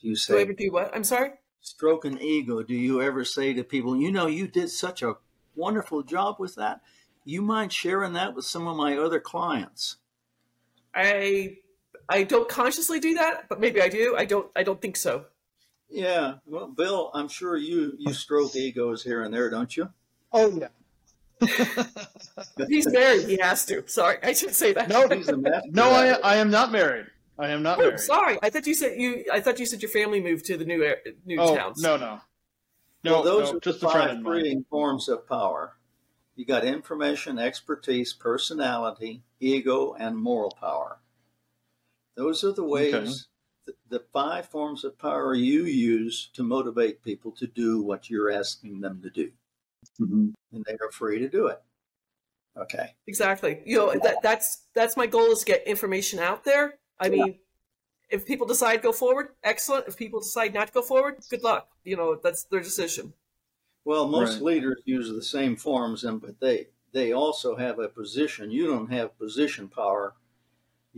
Do 0.00 0.08
you 0.08 0.16
say, 0.16 0.34
do 0.34 0.38
I 0.38 0.42
ever 0.42 0.52
do 0.52 0.72
what? 0.72 0.94
I'm 0.94 1.04
sorry? 1.04 1.32
Stroke 1.60 2.04
an 2.04 2.20
ego. 2.20 2.62
Do 2.62 2.74
you 2.74 3.02
ever 3.02 3.24
say 3.24 3.52
to 3.52 3.62
people, 3.62 3.96
you 3.96 4.10
know, 4.10 4.26
you 4.26 4.48
did 4.48 4.70
such 4.70 5.02
a 5.02 5.16
wonderful 5.54 6.02
job 6.02 6.36
with 6.38 6.54
that? 6.56 6.80
You 7.24 7.42
mind 7.42 7.72
sharing 7.72 8.14
that 8.14 8.34
with 8.34 8.46
some 8.46 8.66
of 8.66 8.76
my 8.76 8.96
other 8.96 9.20
clients? 9.20 9.96
I 10.94 11.58
I 12.08 12.22
don't 12.24 12.48
consciously 12.48 13.00
do 13.00 13.14
that, 13.14 13.48
but 13.48 13.60
maybe 13.60 13.82
I 13.82 13.88
do. 13.88 14.16
I 14.16 14.24
don't 14.24 14.50
I 14.56 14.62
don't 14.62 14.80
think 14.80 14.96
so. 14.96 15.26
Yeah, 15.90 16.34
well, 16.46 16.68
Bill, 16.68 17.10
I'm 17.14 17.28
sure 17.28 17.56
you 17.56 17.94
you 17.98 18.12
stroke 18.12 18.54
egos 18.54 19.02
here 19.02 19.22
and 19.22 19.32
there, 19.32 19.48
don't 19.48 19.74
you? 19.74 19.88
Oh 20.32 20.50
yeah. 20.50 20.68
he's 22.68 22.90
married. 22.90 23.26
He 23.26 23.38
has 23.38 23.64
to. 23.66 23.86
Sorry, 23.88 24.18
I 24.22 24.32
should 24.32 24.54
say 24.54 24.72
that. 24.74 24.88
No, 24.88 25.08
he's 25.08 25.28
a 25.28 25.36
no. 25.36 25.90
I 25.90 26.18
I 26.22 26.36
am 26.36 26.50
not 26.50 26.72
married. 26.72 27.06
I 27.38 27.50
am 27.50 27.62
not 27.62 27.78
oh, 27.78 27.82
married. 27.82 28.00
Sorry, 28.00 28.38
I 28.42 28.50
thought 28.50 28.66
you 28.66 28.74
said 28.74 29.00
you. 29.00 29.24
I 29.32 29.40
thought 29.40 29.58
you 29.58 29.66
said 29.66 29.80
your 29.80 29.90
family 29.90 30.20
moved 30.20 30.44
to 30.46 30.56
the 30.58 30.64
new 30.64 30.82
air, 30.82 30.98
new 31.24 31.40
oh, 31.40 31.56
towns. 31.56 31.80
No, 31.80 31.96
no, 31.96 32.20
no. 33.04 33.12
Well, 33.12 33.22
those 33.22 33.50
no, 33.52 33.56
are 33.56 33.60
just 33.60 33.80
the 33.80 33.88
five 33.88 34.22
freeing 34.22 34.64
forms 34.68 35.08
of 35.08 35.26
power. 35.26 35.76
You 36.34 36.44
got 36.44 36.64
information, 36.64 37.38
expertise, 37.38 38.12
personality, 38.12 39.22
ego, 39.40 39.94
and 39.98 40.16
moral 40.16 40.56
power. 40.60 40.98
Those 42.16 42.44
are 42.44 42.52
the 42.52 42.64
ways 42.64 42.94
okay 42.94 43.12
the 43.88 44.04
five 44.12 44.48
forms 44.48 44.84
of 44.84 44.98
power 44.98 45.34
you 45.34 45.64
use 45.64 46.30
to 46.34 46.42
motivate 46.42 47.02
people 47.02 47.32
to 47.32 47.46
do 47.46 47.82
what 47.82 48.10
you're 48.10 48.30
asking 48.30 48.80
them 48.80 49.00
to 49.02 49.10
do. 49.10 49.30
Mm-hmm. 50.00 50.28
And 50.52 50.64
they 50.66 50.74
are 50.74 50.90
free 50.92 51.18
to 51.18 51.28
do 51.28 51.46
it. 51.48 51.60
Okay. 52.56 52.94
Exactly. 53.06 53.62
You 53.64 53.78
know, 53.78 53.92
that, 54.02 54.16
that's 54.22 54.64
that's 54.74 54.96
my 54.96 55.06
goal 55.06 55.30
is 55.30 55.40
to 55.40 55.44
get 55.44 55.66
information 55.66 56.18
out 56.18 56.44
there. 56.44 56.78
I 56.98 57.08
mean, 57.08 57.38
if 58.10 58.26
people 58.26 58.46
decide 58.46 58.82
go 58.82 58.92
forward, 58.92 59.28
excellent. 59.44 59.86
If 59.86 59.96
people 59.96 60.20
decide 60.20 60.54
not 60.54 60.68
to 60.68 60.72
go 60.72 60.82
forward, 60.82 61.18
good 61.30 61.44
luck. 61.44 61.68
You 61.84 61.96
know, 61.96 62.18
that's 62.22 62.44
their 62.44 62.60
decision. 62.60 63.12
Well, 63.84 64.08
most 64.08 64.34
right. 64.34 64.42
leaders 64.42 64.82
use 64.84 65.08
the 65.08 65.22
same 65.22 65.56
forms, 65.56 66.04
and 66.04 66.20
but 66.20 66.40
they 66.40 66.68
they 66.92 67.12
also 67.12 67.56
have 67.56 67.78
a 67.78 67.88
position. 67.88 68.50
You 68.50 68.66
don't 68.66 68.92
have 68.92 69.18
position 69.18 69.68
power 69.68 70.14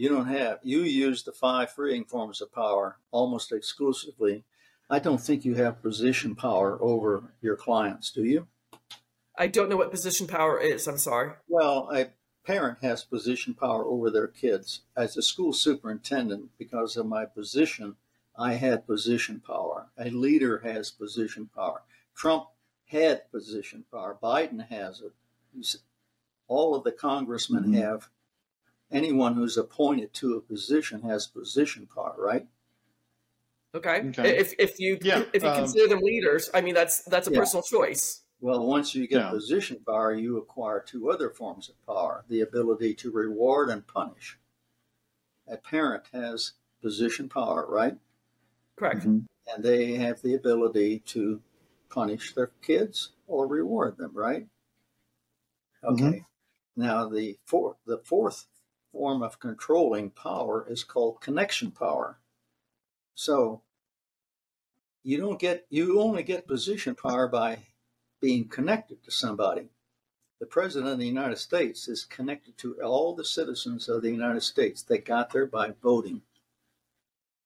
you 0.01 0.09
don't 0.09 0.29
have 0.29 0.61
you 0.63 0.81
use 0.81 1.23
the 1.23 1.33
five 1.33 1.71
freeing 1.71 2.07
forms 2.07 2.41
of 2.41 2.51
power 2.55 2.97
almost 3.11 3.53
exclusively. 3.53 4.45
I 4.89 4.99
don't 4.99 5.21
think 5.21 5.45
you 5.45 5.57
have 5.57 5.83
position 5.83 6.35
power 6.35 6.79
over 6.81 7.35
your 7.43 7.55
clients 7.55 8.11
do 8.11 8.25
you? 8.25 8.47
I 9.39 9.47
don't 9.47 9.69
know 9.69 9.77
what 9.77 9.91
position 9.91 10.27
power 10.27 10.59
is 10.59 10.89
i'm 10.89 10.97
sorry. 10.97 11.33
Well 11.49 11.91
a 11.95 12.07
parent 12.47 12.79
has 12.81 13.05
position 13.05 13.53
power 13.53 13.85
over 13.85 14.11
their 14.11 14.27
kids. 14.27 14.81
As 14.97 15.19
a 15.19 15.23
school 15.23 15.53
superintendent 15.53 16.49
because 16.59 16.97
of 16.97 17.05
my 17.05 17.27
position 17.27 17.97
i 18.39 18.55
had 18.55 18.87
position 18.87 19.43
power. 19.47 19.89
A 19.99 20.09
leader 20.09 20.61
has 20.65 20.91
position 20.91 21.51
power. 21.55 21.83
Trump 22.17 22.47
had 22.87 23.31
position 23.31 23.85
power. 23.93 24.17
Biden 24.23 24.67
has 24.71 25.03
it. 25.03 25.77
All 26.49 26.75
of 26.75 26.85
the 26.85 26.93
congressmen 26.93 27.65
mm-hmm. 27.65 27.83
have 27.83 28.09
anyone 28.91 29.35
who's 29.35 29.57
appointed 29.57 30.13
to 30.15 30.37
a 30.37 30.41
position 30.41 31.03
has 31.03 31.27
position 31.27 31.87
power, 31.87 32.15
right? 32.19 32.47
Okay. 33.75 34.09
Okay. 34.09 34.37
If 34.39 34.55
if 34.59 34.79
you 34.81 34.99
Yeah, 35.03 35.25
if 35.33 35.43
you 35.43 35.49
um, 35.49 35.57
consider 35.57 35.89
them 35.89 36.01
leaders, 36.01 36.51
I 36.53 36.61
mean 36.61 36.75
that's 36.75 37.03
that's 37.05 37.29
a 37.29 37.31
Yeah. 37.31 37.39
personal 37.41 37.63
choice. 37.63 38.23
Well, 38.41 38.67
once 38.67 38.95
you 38.95 39.07
get 39.07 39.21
Yeah. 39.21 39.31
position 39.31 39.85
power, 39.85 40.15
you 40.15 40.39
acquire 40.39 40.81
two 40.81 41.11
other 41.11 41.31
forms 41.31 41.69
of 41.69 41.81
power 41.87 42.25
the 42.29 42.41
ability 42.41 42.95
to 42.97 43.11
reward 43.13 43.69
and 43.71 43.87
punish. 43.87 44.39
A 45.47 45.57
parent 45.57 46.05
has 46.13 46.53
position 46.81 47.29
power, 47.29 47.67
right? 47.69 47.99
Correct. 48.77 49.05
Mhm. 49.07 49.27
And 49.47 49.63
they 49.65 49.95
have 49.95 50.23
the 50.23 50.35
ability 50.35 51.01
to 51.01 51.43
punish 51.91 52.35
their 52.35 52.49
kids 52.63 53.13
or 53.27 53.47
reward 53.47 53.97
them, 53.99 54.13
right? 54.15 54.49
Okay. 55.85 56.25
Now, 56.77 57.09
the 57.09 57.39
fourth, 57.45 57.77
the 57.85 57.99
fourth 57.99 58.47
form 58.93 59.23
of 59.23 59.39
controlling 59.39 60.11
power 60.11 60.67
is 60.69 60.85
called 60.85 61.21
connection 61.21 61.71
power. 61.71 62.19
So, 63.15 63.63
you 65.03 65.19
don't 65.19 65.39
get, 65.39 65.67
you 65.71 66.01
only 66.01 66.23
get 66.23 66.47
position 66.47 66.95
power 66.95 67.29
by 67.29 67.67
being 68.21 68.49
connected 68.49 69.03
to 69.05 69.11
somebody. 69.11 69.71
The 70.41 70.47
President 70.47 70.93
of 70.93 70.99
the 70.99 71.07
United 71.07 71.37
States 71.37 71.89
is 71.89 72.05
connected 72.05 72.57
to 72.59 72.81
all 72.83 73.15
the 73.15 73.25
citizens 73.25 73.89
of 73.89 74.03
the 74.03 74.11
United 74.11 74.43
States. 74.43 74.83
They 74.83 74.99
got 74.99 75.31
there 75.31 75.47
by 75.47 75.71
voting. 75.83 76.23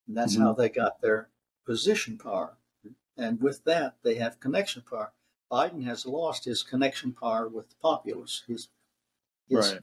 And 0.06 0.16
that's 0.16 0.36
Mhm. 0.36 0.40
how 0.42 0.52
they 0.52 0.68
got 0.68 1.00
their 1.00 1.30
position 1.64 2.18
power. 2.18 2.56
And 3.16 3.40
with 3.40 3.64
that, 3.64 4.02
they 4.02 4.16
have 4.16 4.40
connection 4.40 4.82
power. 4.82 5.12
Biden 5.50 5.84
has 5.84 6.06
lost 6.06 6.44
his 6.44 6.62
connection 6.62 7.12
power 7.12 7.48
with 7.48 7.70
the 7.70 7.76
populace. 7.76 8.42
His, 8.46 8.68
his 9.48 9.72
Right. 9.72 9.80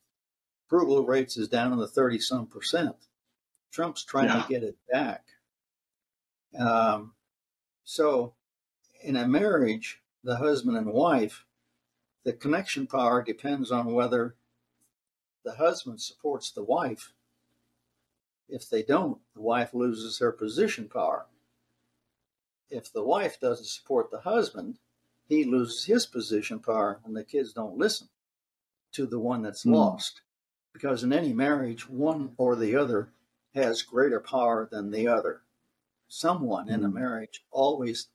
Approval 0.72 1.06
rates 1.06 1.36
is 1.36 1.50
down 1.50 1.74
in 1.74 1.80
the 1.80 1.88
30 1.88 2.18
some 2.20 2.48
percent. 2.48 2.96
Trump's 3.72 4.06
trying 4.06 4.28
Yeah. 4.28 4.42
to 4.42 4.48
get 4.48 4.64
it 4.64 4.78
back. 4.90 5.26
Um, 6.58 7.14
so, 7.84 8.36
in 9.02 9.18
a 9.18 9.28
marriage, 9.28 10.02
the 10.24 10.38
husband 10.38 10.78
and 10.78 10.94
wife, 10.94 11.46
the 12.24 12.32
connection 12.32 12.88
power 12.88 13.22
depends 13.22 13.70
on 13.70 13.94
whether 13.94 14.38
the 15.44 15.56
husband 15.56 16.02
supports 16.02 16.52
the 16.52 16.64
wife. 16.64 17.14
If 18.48 18.70
they 18.70 18.84
don't, 18.84 19.20
the 19.34 19.42
wife 19.42 19.74
loses 19.74 20.20
her 20.20 20.32
position 20.32 20.88
power. 20.88 21.26
If 22.70 22.94
the 22.94 23.04
wife 23.04 23.42
doesn't 23.42 23.66
support 23.66 24.10
the 24.10 24.22
husband, 24.22 24.80
he 25.26 25.44
loses 25.44 25.84
his 25.86 26.06
position 26.06 26.60
power 26.60 27.02
and 27.04 27.14
the 27.16 27.26
kids 27.26 27.52
don't 27.52 27.78
listen 27.78 28.08
to 28.94 29.06
the 29.06 29.20
one 29.20 29.42
that's 29.42 29.64
Hmm. 29.64 29.74
lost. 29.74 30.22
Because 30.74 31.04
in 31.04 31.14
any 31.14 31.34
marriage, 31.34 31.90
one 31.90 32.34
or 32.38 32.56
the 32.56 32.76
other 32.76 33.14
has 33.54 33.82
greater 33.84 34.20
power 34.20 34.68
than 34.72 34.92
the 34.92 35.08
other. 35.08 35.44
Someone 36.08 36.70
in 36.70 36.84
a 36.84 36.90
Hmm. 36.90 36.94
marriage 36.94 37.46
always, 37.52 38.10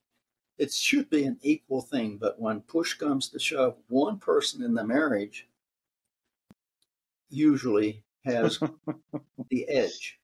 it 0.59 0.73
should 0.73 1.11
be 1.11 1.25
an 1.25 1.38
equal 1.42 1.83
thing, 1.83 2.19
but 2.19 2.40
when 2.40 2.62
push 2.62 2.95
comes 2.95 3.29
to 3.31 3.38
shove, 3.38 3.79
one 3.88 4.19
person 4.19 4.62
in 4.62 4.75
the 4.75 4.85
marriage 4.85 5.49
usually 7.29 8.05
has 8.25 8.59
the 9.51 9.69
edge. 9.69 10.21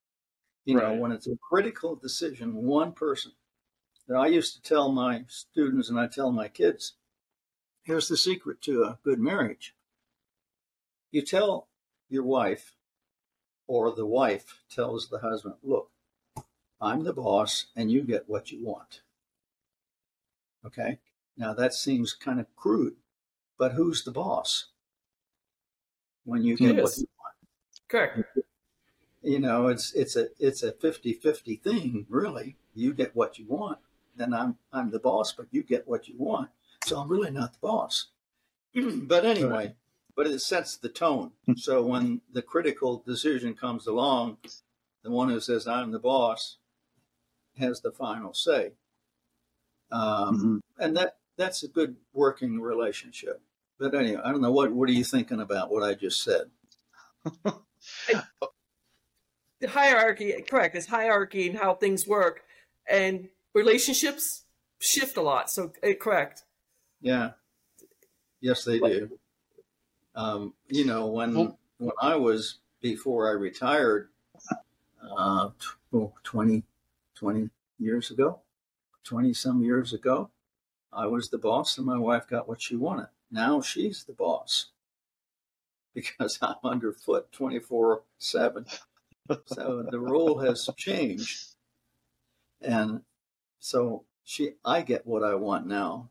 You 0.65 0.77
know, 0.77 0.95
when 0.95 1.13
it's 1.13 1.27
a 1.29 1.37
critical 1.39 1.97
decision, 1.97 2.55
one 2.55 2.93
person. 2.93 3.33
And 4.09 4.19
I 4.19 4.29
used 4.29 4.55
to 4.57 4.63
tell 4.63 4.93
my 4.93 5.25
students 5.29 5.89
and 5.91 5.99
I 5.99 6.07
tell 6.09 6.33
my 6.33 6.49
kids, 6.49 6.95
here's 7.83 8.09
the 8.09 8.17
secret 8.17 8.61
to 8.63 8.85
a 8.85 8.99
good 9.05 9.21
marriage. 9.21 9.75
You 11.13 11.23
tell 11.23 11.69
your 12.13 12.25
wife, 12.25 12.75
or 13.67 13.93
the 13.93 14.07
wife 14.07 14.61
tells 14.71 15.09
the 15.09 15.19
husband, 15.19 15.55
look, 15.63 15.91
I'm 16.81 17.05
the 17.05 17.13
boss 17.13 17.67
and 17.77 17.91
you 17.91 18.03
get 18.03 18.29
what 18.29 18.51
you 18.51 18.65
want. 18.65 19.03
Okay? 20.67 20.99
Now 21.37 21.55
that 21.55 21.75
seems 21.75 22.13
kind 22.13 22.41
of 22.41 22.55
crude, 22.57 22.97
but 23.59 23.73
who's 23.73 24.05
the 24.05 24.11
boss? 24.11 24.67
When 26.25 26.45
you 26.45 26.57
get 26.57 26.83
what 26.83 26.97
you 26.99 27.07
want 27.19 27.33
Correct. 27.89 28.39
you 29.23 29.39
know 29.39 29.67
it's 29.67 29.93
it's 29.93 30.17
a 30.17 30.29
it's 30.39 30.63
a 30.63 30.73
50-50 30.73 31.61
thing 31.61 32.07
really 32.09 32.57
you 32.75 32.95
get 32.95 33.15
what 33.15 33.39
you 33.39 33.45
want 33.47 33.79
then 34.17 34.33
i'm 34.33 34.57
i'm 34.73 34.91
the 34.91 34.99
boss 34.99 35.33
but 35.33 35.47
you 35.51 35.63
get 35.63 35.87
what 35.87 36.09
you 36.09 36.15
want 36.17 36.49
so 36.85 36.99
i'm 36.99 37.09
really 37.09 37.31
not 37.31 37.53
the 37.53 37.59
boss 37.61 38.07
but 38.75 39.25
anyway 39.25 39.75
but 40.17 40.27
it 40.27 40.41
sets 40.41 40.77
the 40.77 40.89
tone 40.89 41.33
so 41.57 41.83
when 41.85 42.21
the 42.33 42.43
critical 42.43 43.03
decision 43.07 43.55
comes 43.55 43.87
along 43.87 44.37
the 45.03 45.11
one 45.11 45.29
who 45.29 45.41
says 45.41 45.67
i'm 45.67 45.91
the 45.91 45.99
boss 45.99 46.59
has 47.59 47.81
the 47.81 47.93
final 47.93 48.33
say 48.35 48.73
um, 49.91 50.61
Mhm. 50.79 50.85
and 50.85 50.97
that 50.97 51.17
that's 51.37 51.63
a 51.63 51.69
good 51.69 51.97
working 52.13 52.61
relationship 52.61 53.41
but 53.79 53.95
anyway 53.95 54.21
i 54.25 54.31
don't 54.31 54.41
know 54.43 54.53
what 54.53 54.73
what 54.73 54.89
are 54.89 54.93
you 54.93 55.05
thinking 55.05 55.41
about 55.41 55.71
what 55.71 55.83
i 55.83 55.95
just 55.95 56.23
said 56.23 56.51
The 59.61 59.69
hierarchy, 59.69 60.35
correct. 60.51 60.75
is 60.75 60.87
hierarchy 60.87 61.49
and 61.49 61.57
how 61.57 61.75
things 61.75 62.05
work, 62.05 62.43
and 62.89 63.29
relationships 63.55 64.43
shift 64.81 65.17
a 65.17 65.23
lot. 65.23 65.51
So 65.51 65.73
uh, 65.85 65.93
correct. 66.01 66.43
Yeah. 67.01 67.31
Yes, 68.41 68.65
they 68.65 68.81
do. 68.81 69.21
Um, 70.15 70.55
you 70.69 70.85
know, 70.85 71.07
when 71.07 71.35
when 71.79 71.93
I 72.01 72.17
was 72.17 72.59
before 72.81 73.29
I 73.29 73.33
retired, 73.33 74.11
uh, 75.17 75.51
t- 75.59 75.67
oh, 75.95 76.13
20, 76.25 76.65
20 77.15 77.51
years 77.79 78.11
ago, 78.11 78.41
twenty 79.05 79.33
some 79.33 79.63
years 79.63 79.93
ago, 79.93 80.31
I 80.93 81.07
was 81.07 81.31
the 81.31 81.39
boss, 81.39 81.77
and 81.79 81.87
my 81.87 81.99
wife 81.99 82.29
got 82.29 82.49
what 82.49 82.63
she 82.63 82.77
wanted. 82.77 83.09
Now 83.31 83.61
she's 83.61 84.05
the 84.05 84.13
boss 84.13 84.67
because 85.95 86.39
I'm 86.43 86.57
underfoot 86.65 87.33
twenty 87.33 87.59
four 87.59 88.03
seven. 88.19 88.67
So 89.47 89.87
the 89.89 90.01
role 90.01 90.39
has 90.41 90.69
changed, 90.77 91.55
and 92.61 93.03
so 93.61 94.05
she, 94.25 94.55
I 94.65 94.83
get 94.83 95.07
what 95.07 95.23
I 95.23 95.35
want 95.37 95.67
now 95.67 96.11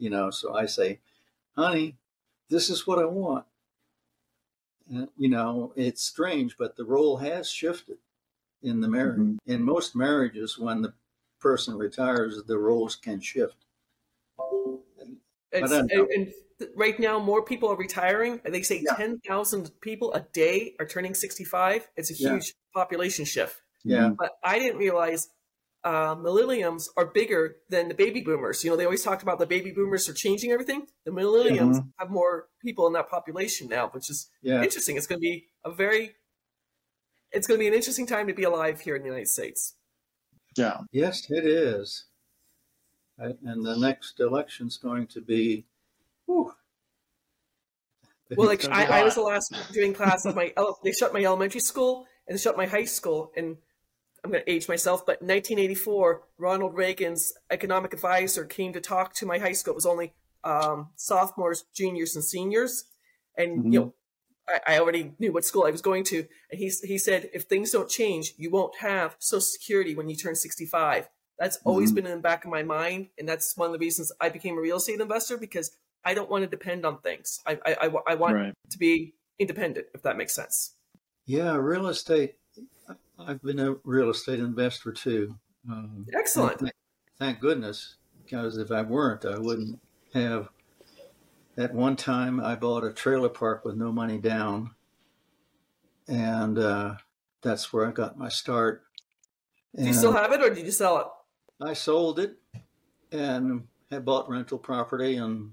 you 0.00 0.10
know 0.10 0.30
so 0.30 0.54
i 0.54 0.66
say 0.66 0.98
honey 1.54 1.96
this 2.50 2.68
is 2.70 2.86
what 2.86 2.98
i 2.98 3.04
want 3.06 3.46
and, 4.90 5.08
you 5.16 5.28
know 5.28 5.72
it's 5.76 6.02
strange 6.02 6.56
but 6.58 6.76
the 6.76 6.84
role 6.84 7.16
has 7.18 7.50
shifted 7.50 7.98
in 8.62 8.80
the 8.80 8.88
marriage 8.88 9.18
Mhm. 9.20 9.38
in 9.46 9.62
most 9.62 9.96
marriages 9.96 10.58
when 10.58 10.82
the 10.82 10.92
person 11.40 11.76
retires 11.78 12.42
the 12.44 12.58
roles 12.58 12.96
can 12.96 13.20
shift 13.20 13.64
It's, 15.52 15.72
I 15.72 15.78
and, 15.78 15.88
don't 15.88 15.98
know. 15.98 16.08
and 16.14 16.32
right 16.76 16.98
now, 17.00 17.18
more 17.18 17.44
people 17.44 17.68
are 17.70 17.76
retiring. 17.76 18.40
They 18.44 18.62
say 18.62 18.82
Yeah. 18.86 18.94
ten 18.96 19.18
thousand 19.26 19.72
people 19.80 20.12
a 20.14 20.20
day 20.20 20.76
are 20.78 20.86
turning 20.86 21.14
sixty-five. 21.14 21.88
It's 21.96 22.10
a 22.10 22.14
Yeah. 22.14 22.34
huge 22.34 22.54
population 22.74 23.24
shift. 23.24 23.60
yeah 23.82 24.10
But 24.16 24.32
I 24.44 24.58
didn't 24.60 24.78
realize 24.78 25.28
uh, 25.84 26.14
millenniums 26.20 26.88
are 26.96 27.06
bigger 27.06 27.56
than 27.68 27.88
the 27.88 27.94
baby 27.94 28.20
boomers. 28.20 28.62
You 28.62 28.70
know, 28.70 28.76
they 28.76 28.84
always 28.84 29.02
talked 29.02 29.22
about 29.22 29.38
the 29.38 29.46
baby 29.46 29.70
boomers 29.70 30.08
are 30.08 30.14
changing 30.14 30.50
everything. 30.50 30.86
The 31.04 31.12
millenniums 31.12 31.80
have 31.98 32.10
more 32.10 32.48
people 32.62 32.86
in 32.86 32.92
that 32.94 33.08
population 33.08 33.68
now, 33.68 33.88
which 33.88 34.10
is 34.10 34.28
yeah 34.42 34.62
interesting. 34.62 34.96
It's 34.96 35.06
going 35.06 35.20
to 35.20 35.26
be 35.26 35.46
a 35.64 35.72
very, 35.72 36.14
it's 37.32 37.46
going 37.46 37.58
to 37.58 37.62
be 37.62 37.68
an 37.68 37.74
interesting 37.74 38.06
time 38.06 38.26
to 38.26 38.34
be 38.34 38.44
alive 38.44 38.80
here 38.80 38.96
in 38.96 39.02
the 39.02 39.08
United 39.08 39.28
States. 39.28 39.74
Yeah. 40.56 40.78
yes 40.90 41.30
it 41.30 41.46
is 41.46 42.06
and 43.20 43.64
the 43.64 43.76
next 43.76 44.20
election's 44.20 44.76
going 44.76 45.06
to 45.08 45.20
be 45.20 45.66
whew. 46.26 46.52
Well, 48.36 48.46
like 48.46 48.60
It's 48.60 48.68
gonna 48.68 48.86
be 48.86 48.92
I, 48.92 49.00
I 49.00 49.02
was 49.02 49.16
the 49.16 49.22
last 49.22 49.52
doing 49.72 49.92
class 49.92 50.24
of 50.24 50.36
my, 50.36 50.52
they 50.84 50.92
shut 50.92 51.12
my 51.12 51.20
elementary 51.20 51.60
school 51.60 52.06
and 52.28 52.38
they 52.38 52.40
shut 52.40 52.56
my 52.56 52.66
high 52.66 52.84
school. 52.84 53.32
And 53.36 53.56
I'm 54.24 54.30
going 54.30 54.44
to 54.44 54.50
age 54.50 54.68
myself, 54.68 55.06
but 55.06 55.20
in 55.22 55.28
1984, 55.28 56.22
Ronald 56.38 56.74
Reagan's 56.74 57.32
economic 57.50 57.92
advisor 57.92 58.44
came 58.44 58.72
to 58.74 58.80
talk 58.80 59.14
to 59.14 59.26
my 59.26 59.38
high 59.38 59.52
school. 59.52 59.72
It 59.72 59.76
was 59.76 59.86
only 59.86 60.12
um, 60.44 60.88
sophomores, 60.96 61.64
juniors, 61.74 62.14
and 62.14 62.24
seniors. 62.24 62.84
And, 63.36 63.64
Mhm. 63.64 63.72
you 63.72 63.80
know, 63.80 63.94
I, 64.48 64.74
I 64.74 64.78
already 64.80 65.14
knew 65.18 65.32
what 65.32 65.44
school 65.44 65.64
I 65.64 65.70
was 65.70 65.82
going 65.82 66.04
to. 66.04 66.26
And 66.50 66.58
he, 66.58 66.70
he 66.82 66.98
said, 66.98 67.30
if 67.32 67.44
things 67.44 67.70
don't 67.70 67.88
change, 67.88 68.34
you 68.36 68.50
won't 68.50 68.76
have 68.76 69.16
Social 69.18 69.40
Security 69.40 69.94
when 69.94 70.08
you 70.08 70.16
turn 70.16 70.34
65. 70.34 71.08
That's 71.38 71.58
always 71.64 71.92
Mhm. 71.92 71.94
been 71.94 72.06
in 72.06 72.12
the 72.16 72.22
back 72.22 72.44
of 72.44 72.50
my 72.50 72.62
mind. 72.62 73.08
And 73.18 73.28
that's 73.28 73.56
one 73.56 73.66
of 73.66 73.72
the 73.72 73.78
reasons 73.78 74.12
I 74.20 74.28
became 74.28 74.58
a 74.58 74.60
real 74.60 74.76
estate 74.76 75.00
investor 75.00 75.36
because 75.38 75.70
I 76.04 76.14
don't 76.14 76.30
want 76.30 76.42
to 76.44 76.48
depend 76.48 76.84
on 76.84 77.00
things. 77.00 77.40
I, 77.46 77.58
I, 77.64 77.72
I, 77.86 77.90
I 78.08 78.14
want 78.16 78.34
Right. 78.34 78.54
to 78.70 78.78
be 78.78 79.14
independent, 79.38 79.86
if 79.94 80.02
that 80.02 80.16
makes 80.18 80.34
sense. 80.34 80.74
yeah 81.26 81.54
real 81.54 81.86
estate 81.88 82.36
i've 83.26 83.42
been 83.42 83.58
a 83.58 83.74
real 83.84 84.10
estate 84.10 84.40
investor 84.40 84.92
too 84.92 85.34
um, 85.68 86.06
Excellent. 86.14 86.60
Thank, 86.60 86.72
thank 87.18 87.40
goodness, 87.40 87.96
because 88.22 88.56
if 88.56 88.70
I 88.70 88.82
weren't, 88.82 89.24
I 89.24 89.38
wouldn't 89.38 89.80
have. 90.14 90.48
At 91.56 91.74
one 91.74 91.96
time, 91.96 92.40
I 92.40 92.54
bought 92.54 92.84
a 92.84 92.92
trailer 92.92 93.28
park 93.28 93.64
with 93.64 93.76
no 93.76 93.92
money 93.92 94.18
down, 94.18 94.70
and 96.08 96.58
uh, 96.58 96.94
that's 97.42 97.72
where 97.72 97.86
I 97.86 97.90
got 97.90 98.16
my 98.16 98.28
start. 98.28 98.84
Do 99.76 99.84
you 99.84 99.92
still 99.92 100.12
have 100.12 100.32
it, 100.32 100.40
or 100.40 100.52
did 100.52 100.64
you 100.64 100.72
sell 100.72 100.98
it? 100.98 101.06
I 101.62 101.74
sold 101.74 102.18
it 102.18 102.36
and 103.12 103.64
had 103.90 104.04
bought 104.04 104.30
rental 104.30 104.58
property, 104.58 105.16
and 105.16 105.52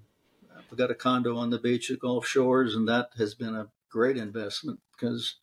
we 0.72 0.78
got 0.78 0.91
a 0.91 0.95
condo 0.95 1.36
on 1.36 1.49
the 1.49 1.59
beach 1.59 1.91
at 1.91 1.99
Gulf 1.99 2.26
Shores, 2.26 2.74
and 2.74 2.88
that 2.88 3.09
has 3.18 3.36
been 3.36 3.55
a 3.55 3.68
great 3.89 4.18
investment 4.18 4.80
because 4.93 5.36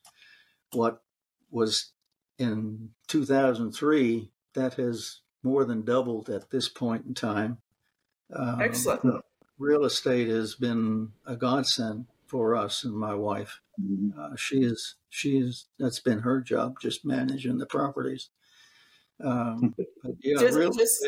what 0.73 1.03
was 1.51 1.93
in 2.39 2.91
2003 3.09 4.31
that 4.55 4.75
has 4.75 5.21
more 5.43 5.65
than 5.65 5.85
doubled 5.85 6.31
at 6.31 6.51
this 6.51 6.69
point 6.69 7.05
in 7.07 7.15
time. 7.15 7.59
Um, 8.35 8.61
Excellent. 8.61 9.25
Real 9.59 9.85
estate 9.85 10.29
has 10.29 10.55
been 10.55 11.13
a 11.27 11.37
godsend 11.37 12.07
for 12.27 12.57
us 12.57 12.83
and 12.83 12.97
my 12.97 13.15
wife. 13.15 13.61
Mm-hmm. 13.81 14.19
Uh, 14.19 14.37
she 14.37 14.63
is 14.63 14.97
she 15.11 15.39
is 15.39 15.67
that's 15.79 16.01
been 16.01 16.21
her 16.21 16.41
job, 16.41 16.81
just 16.81 17.05
managing 17.05 17.59
the 17.59 17.67
properties. 17.67 18.31
Um, 19.23 19.75
but 20.03 20.15
yeah, 20.21 20.41
just, 20.41 20.59
real 20.59 20.73
just... 20.73 21.05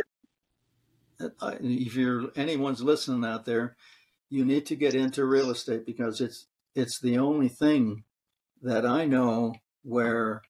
estate, 1.18 1.58
if 1.60 1.96
you're 1.96 2.30
anyone's 2.36 2.82
listening 2.82 3.28
out 3.28 3.44
there, 3.44 3.76
you 4.28 4.44
need 4.44 4.66
to 4.66 4.76
get 4.76 4.94
into 4.94 5.24
real 5.24 5.50
estate 5.50 5.86
because 5.86 6.20
it's 6.20 6.46
it's 6.74 7.00
the 7.00 7.18
only 7.18 7.48
thing 7.48 8.04
that 8.62 8.86
I 8.86 9.06
know 9.06 9.54
where 9.82 10.42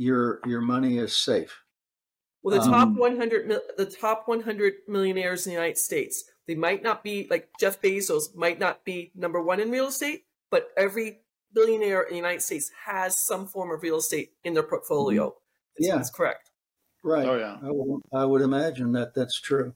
your 0.00 0.40
your 0.46 0.62
money 0.62 0.96
is 0.96 1.14
safe. 1.14 1.62
Well, 2.42 2.58
the 2.58 2.66
top 2.66 2.88
um, 2.88 2.96
100 2.96 3.60
the 3.76 3.84
top 3.84 4.26
100 4.26 4.72
millionaires 4.88 5.46
in 5.46 5.50
the 5.50 5.54
United 5.54 5.76
States, 5.76 6.24
they 6.46 6.54
might 6.54 6.82
not 6.82 7.04
be 7.04 7.26
like 7.28 7.50
Jeff 7.60 7.82
Bezos 7.82 8.34
might 8.34 8.58
not 8.58 8.82
be 8.82 9.12
number 9.14 9.42
1 9.42 9.60
in 9.60 9.70
real 9.70 9.88
estate, 9.88 10.24
but 10.50 10.70
every 10.74 11.18
billionaire 11.52 12.00
in 12.02 12.12
the 12.12 12.16
United 12.16 12.40
States 12.40 12.70
has 12.86 13.22
some 13.22 13.46
form 13.46 13.70
of 13.70 13.82
real 13.82 13.98
estate 13.98 14.32
in 14.42 14.54
their 14.54 14.62
portfolio. 14.62 15.28
Mm-hmm. 15.28 15.84
Yeah, 15.84 15.96
that's 15.96 16.10
correct. 16.10 16.50
Right. 17.04 17.26
Oh 17.26 17.36
yeah. 17.36 17.58
I 17.62 17.70
would, 17.70 18.00
I 18.14 18.24
would 18.24 18.40
imagine 18.40 18.92
that 18.92 19.14
that's 19.14 19.38
true. 19.38 19.74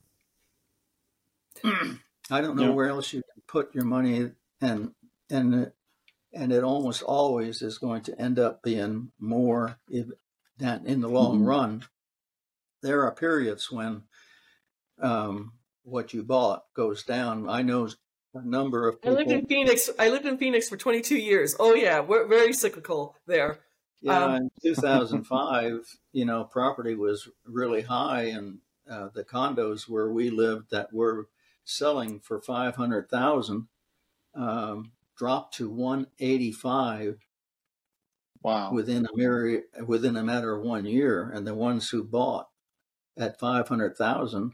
I 1.65 2.41
don't 2.41 2.57
know 2.57 2.69
yeah. 2.69 2.71
where 2.71 2.89
else 2.89 3.13
you 3.13 3.21
can 3.21 3.43
put 3.47 3.75
your 3.75 3.85
money, 3.85 4.31
and 4.63 4.93
and 5.29 5.71
and 6.35 6.53
it 6.53 6.65
almost 6.65 7.03
always 7.03 7.63
is 7.63 7.79
going 7.79 8.03
to 8.03 8.21
end 8.21 8.39
up 8.39 8.63
being 8.63 9.13
more 9.19 9.79
if, 9.89 10.07
than 10.59 10.87
in 10.87 11.01
the 11.01 11.09
long 11.09 11.37
mm-hmm. 11.37 11.47
run. 11.47 11.85
There 12.83 13.03
are 13.03 13.13
periods 13.13 13.71
when 13.71 14.03
um, 15.01 15.53
what 15.83 16.13
you 16.13 16.23
bought 16.23 16.65
goes 16.75 17.03
down. 17.03 17.49
I 17.49 17.63
know 17.63 17.89
a 18.35 18.45
number 18.45 18.89
of 18.89 19.01
people. 19.01 19.17
I 19.17 19.21
lived 19.21 19.31
in 19.31 19.47
Phoenix. 19.47 19.91
I 19.99 20.09
lived 20.09 20.27
in 20.27 20.39
Phoenix 20.39 20.69
for 20.69 20.77
22 20.77 21.17
years. 21.17 21.55
Oh 21.59 21.75
yeah, 21.75 22.01
we're 22.01 22.27
very 22.27 22.53
cyclical 22.53 23.17
there. 23.27 23.61
Yeah, 24.03 24.25
um, 24.25 24.35
in 24.35 24.51
2005, 24.63 25.97
you 26.13 26.25
know, 26.27 26.45
property 26.45 26.95
was 26.95 27.29
really 27.47 27.83
high, 27.83 28.25
and 28.25 28.59
uh, 28.91 29.09
the 29.15 29.25
condos 29.25 29.89
where 29.89 30.11
we 30.11 30.29
lived 30.29 30.71
that 30.71 30.93
were 30.93 31.29
selling 31.65 32.21
for 32.21 32.41
500,000 32.43 33.69
um, 34.35 34.93
dropped 35.17 35.55
to 35.55 35.69
185 35.69 37.19
wow. 38.43 38.73
within 38.73 39.07
a 39.07 39.17
mere, 39.17 39.65
within 39.87 40.17
a 40.17 40.23
matter 40.23 40.55
of 40.55 40.63
one 40.63 40.85
year 40.85 41.31
and 41.33 41.47
the 41.47 41.55
ones 41.55 41.91
who 41.91 42.05
bought 42.05 42.49
at 43.17 43.39
500,000 43.39 44.53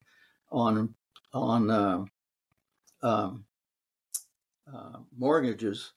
on 0.50 0.94
on 1.32 1.70
uh, 1.70 2.04
um, 3.02 3.44
uh, 4.72 4.98
mortgages 5.16 5.92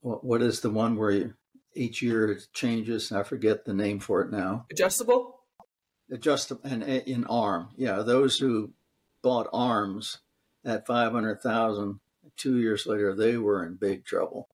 what, 0.00 0.24
what 0.24 0.42
is 0.42 0.60
the 0.60 0.70
one 0.70 0.96
where 0.96 1.10
you, 1.10 1.34
each 1.74 2.00
year 2.00 2.32
it 2.32 2.46
changes? 2.54 3.12
I 3.12 3.22
forget 3.22 3.64
the 3.64 3.74
name 3.74 4.00
for 4.00 4.22
it 4.22 4.30
now. 4.30 4.66
Adjustable? 4.70 5.40
Adjustable 6.10 6.62
and 6.64 6.82
in 6.82 7.24
arm 7.26 7.68
yeah 7.76 8.02
those 8.02 8.38
who 8.38 8.72
bought 9.22 9.48
arms 9.52 10.18
at 10.64 10.86
500,000 10.86 12.00
two 12.36 12.58
years 12.58 12.86
later, 12.86 13.14
they 13.14 13.36
were 13.36 13.64
in 13.64 13.76
big 13.76 14.04
trouble. 14.04 14.48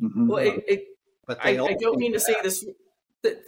Mm-hmm. 0.00 0.26
Well, 0.26 0.46
it, 0.46 0.64
it, 0.66 0.84
but 1.26 1.38
I, 1.44 1.50
I, 1.50 1.76
don't 1.78 1.98
mean 1.98 2.12
to 2.12 2.20
say 2.20 2.34
this. 2.42 2.64
The, 3.22 3.40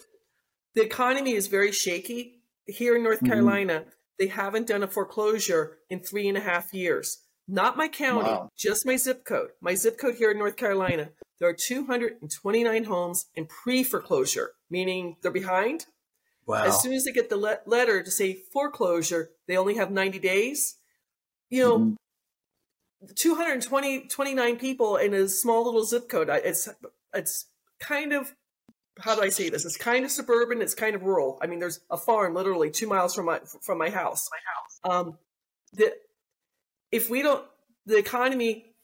the 0.75 0.83
economy 0.83 1.33
is 1.33 1.47
very 1.47 1.73
shaky 1.73 2.43
here 2.67 2.97
in 2.97 3.03
North 3.03 3.19
mm-hmm. 3.19 3.29
Carolina. 3.29 3.85
They 4.19 4.29
haven't 4.29 4.69
done 4.69 4.83
a 4.83 4.89
foreclosure 4.89 5.79
in 5.91 6.01
three 6.01 6.29
and 6.29 6.37
a 6.37 6.41
half 6.41 6.73
years. 6.73 7.23
Not 7.47 7.77
my 7.77 7.89
county, 7.89 8.29
wow. 8.29 8.51
just 8.57 8.87
my 8.87 8.97
zip 8.97 9.25
code. 9.25 9.51
My 9.61 9.75
zip 9.75 9.99
code 9.99 10.15
here 10.15 10.31
in 10.31 10.39
North 10.39 10.57
Carolina. 10.57 11.11
There 11.39 11.49
are 11.49 11.55
229 11.55 12.85
homes 12.85 13.27
in 13.35 13.47
pre-foreclosure, 13.47 14.53
meaning 14.71 15.17
they're 15.21 15.31
behind. 15.31 15.87
Wow. 16.47 16.65
As 16.65 16.81
soon 16.81 16.93
as 16.95 17.05
they 17.05 17.13
get 17.13 17.29
the 17.29 17.37
le- 17.37 17.59
letter 17.67 18.03
to 18.03 18.11
say 18.11 18.35
foreclosure, 18.35 19.31
they 19.47 19.57
only 19.57 19.75
have 19.75 19.91
90 19.91 20.19
days. 20.21 20.77
You 21.51 21.63
know, 21.63 21.79
mm-hmm. 21.79 21.95
220 23.15 24.09
29 24.09 24.57
people 24.57 24.97
in 24.97 25.15
a 25.15 25.29
small 25.29 25.65
little 25.65 25.85
zip 25.85 26.09
code. 26.09 26.29
It's 26.31 26.69
it's 27.13 27.47
kind 27.81 28.13
of 28.13 28.35
how 29.01 29.15
do 29.15 29.23
i 29.23 29.29
say 29.29 29.49
this? 29.49 29.65
It's 29.65 29.77
kind 29.77 30.05
of 30.05 30.11
suburban 30.11 30.63
it's 30.63 30.75
kind 30.75 30.95
of 30.95 31.03
rural. 31.03 31.39
I 31.43 31.47
mean 31.47 31.59
there's 31.59 31.81
a 31.91 31.97
farm 31.97 32.35
literally 32.35 32.71
two 32.71 32.87
miles 32.87 33.15
from 33.15 33.27
my 33.27 33.41
from 33.63 33.79
my 33.79 33.91
house. 33.91 34.29
My 34.31 34.91
house. 34.93 34.99
Um 34.99 35.19
the 35.73 35.95
if 36.91 37.11
we 37.11 37.23
don't 37.23 37.45
the 37.87 37.99
economy 37.99 38.75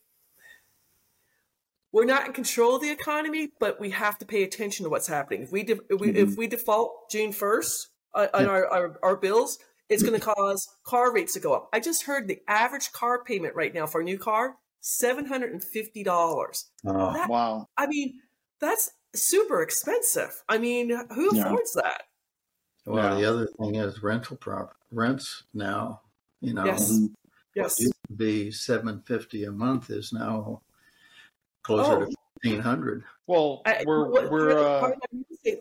we're 1.93 2.05
not 2.05 2.27
in 2.27 2.33
control 2.33 2.77
of 2.77 2.83
the 2.83 2.91
economy 2.91 3.51
but 3.59 3.81
we 3.81 3.91
have 3.91 4.19
to 4.19 4.27
pay 4.27 4.43
attention 4.43 4.85
to 4.85 4.91
what's 4.91 5.09
happening. 5.09 5.43
If 5.43 5.53
we, 5.53 5.63
de- 5.63 5.81
if, 5.89 6.01
we 6.01 6.09
mm-hmm. 6.09 6.17
if 6.17 6.37
we 6.37 6.47
default 6.47 7.11
june 7.11 7.33
1st 7.33 7.87
uh, 8.15 8.27
on 8.35 8.47
our, 8.47 8.67
our, 8.67 8.99
our 9.03 9.17
bills 9.17 9.59
it's 9.91 10.03
going 10.03 10.19
to 10.19 10.25
cause 10.25 10.69
car 10.85 11.13
rates 11.13 11.35
to 11.35 11.41
go 11.41 11.53
up. 11.53 11.69
I 11.73 11.81
just 11.81 12.05
heard 12.05 12.29
the 12.29 12.41
average 12.49 12.93
car 12.93 13.25
payment 13.25 13.57
right 13.57 13.75
now 13.75 13.87
for 13.87 14.01
a 14.01 14.05
new 14.05 14.19
car, 14.19 14.55
$750. 14.83 16.65
Oh, 16.87 17.13
that, 17.13 17.29
wow. 17.29 17.67
I 17.77 17.87
mean, 17.89 18.21
that's 18.61 18.93
super 19.15 19.63
expensive. 19.63 20.43
I 20.49 20.59
mean, 20.59 20.91
who 21.13 21.37
yeah. 21.37 21.47
affords 21.47 21.73
that? 21.75 22.05
Well, 22.87 23.19
yeah. 23.19 23.21
the 23.21 23.29
other 23.29 23.49
thing 23.59 23.75
is 23.75 24.03
rental 24.03 24.37
prop 24.37 24.75
rents 24.93 25.43
now, 25.53 26.01
you 26.41 26.55
know, 26.55 26.65
yes. 26.65 26.99
Yes. 27.57 27.81
used 27.81 27.95
be 28.17 28.51
750 28.51 29.45
a 29.45 29.53
month 29.53 29.91
is 29.91 30.13
now 30.13 30.63
closer 31.63 31.93
oh. 31.93 32.01
to 32.07 32.15
1500. 32.43 33.03
Well, 33.27 33.63
we're, 33.85 34.07
I, 34.07 34.29
we're, 34.29 34.59
uh... 34.59 34.93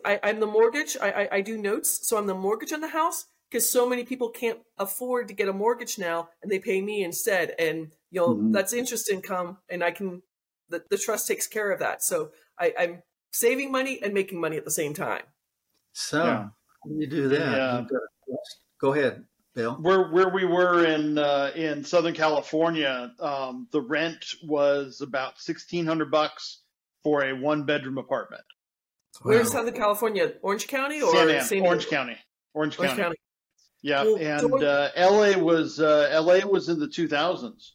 I, 0.05 0.19
am 0.23 0.39
the 0.39 0.47
mortgage. 0.47 0.97
I, 1.01 1.11
I, 1.11 1.29
I 1.33 1.41
do 1.41 1.57
notes. 1.57 2.07
So 2.07 2.17
I'm 2.17 2.27
the 2.27 2.35
mortgage 2.35 2.73
on 2.73 2.81
the 2.81 2.87
house 2.87 3.25
because 3.49 3.71
so 3.71 3.87
many 3.87 4.03
people 4.03 4.29
can't 4.29 4.59
afford 4.77 5.27
to 5.27 5.33
get 5.33 5.47
a 5.47 5.53
mortgage 5.53 5.97
now 5.97 6.29
and 6.41 6.51
they 6.51 6.59
pay 6.59 6.81
me 6.81 7.03
instead 7.03 7.53
and 7.59 7.91
you 8.11 8.19
know 8.19 8.29
mm-hmm. 8.29 8.51
that's 8.51 8.73
interest 8.73 9.09
income 9.09 9.57
and 9.69 9.83
i 9.83 9.91
can 9.91 10.21
the, 10.69 10.83
the 10.89 10.97
trust 10.97 11.27
takes 11.27 11.47
care 11.47 11.71
of 11.71 11.79
that 11.79 12.03
so 12.03 12.31
I, 12.59 12.73
i'm 12.79 13.03
saving 13.31 13.71
money 13.71 13.99
and 14.01 14.13
making 14.13 14.39
money 14.39 14.57
at 14.57 14.65
the 14.65 14.71
same 14.71 14.93
time 14.93 15.23
so 15.93 16.23
yeah. 16.23 16.47
you 16.85 17.07
do 17.07 17.29
that 17.29 17.87
yeah. 17.89 17.97
go 18.79 18.93
ahead 18.93 19.23
bill 19.55 19.75
where 19.75 20.09
where 20.11 20.29
we 20.29 20.45
were 20.45 20.85
in 20.85 21.17
uh, 21.17 21.51
in 21.55 21.83
southern 21.83 22.13
california 22.13 23.11
um, 23.19 23.67
the 23.71 23.81
rent 23.81 24.23
was 24.43 25.01
about 25.01 25.33
1600 25.43 26.11
bucks 26.11 26.61
for 27.03 27.23
a 27.23 27.33
one 27.33 27.63
bedroom 27.63 27.97
apartment 27.97 28.43
wow. 29.23 29.31
where's 29.31 29.51
southern 29.51 29.73
california 29.73 30.33
orange 30.43 30.67
county 30.67 31.01
or 31.01 31.11
San 31.41 31.61
Orange 31.61 31.87
County. 31.87 32.17
Orange 32.53 32.77
County. 32.77 32.87
Orange 32.87 32.99
County. 32.99 33.15
Yeah, 33.81 34.03
well, 34.03 34.17
and 34.17 34.63
uh, 34.63 34.89
LA 34.97 35.37
was 35.37 35.79
uh, 35.79 36.21
LA 36.21 36.45
was 36.45 36.67
in 36.67 36.79
the 36.79 36.87
2000s. 36.87 37.71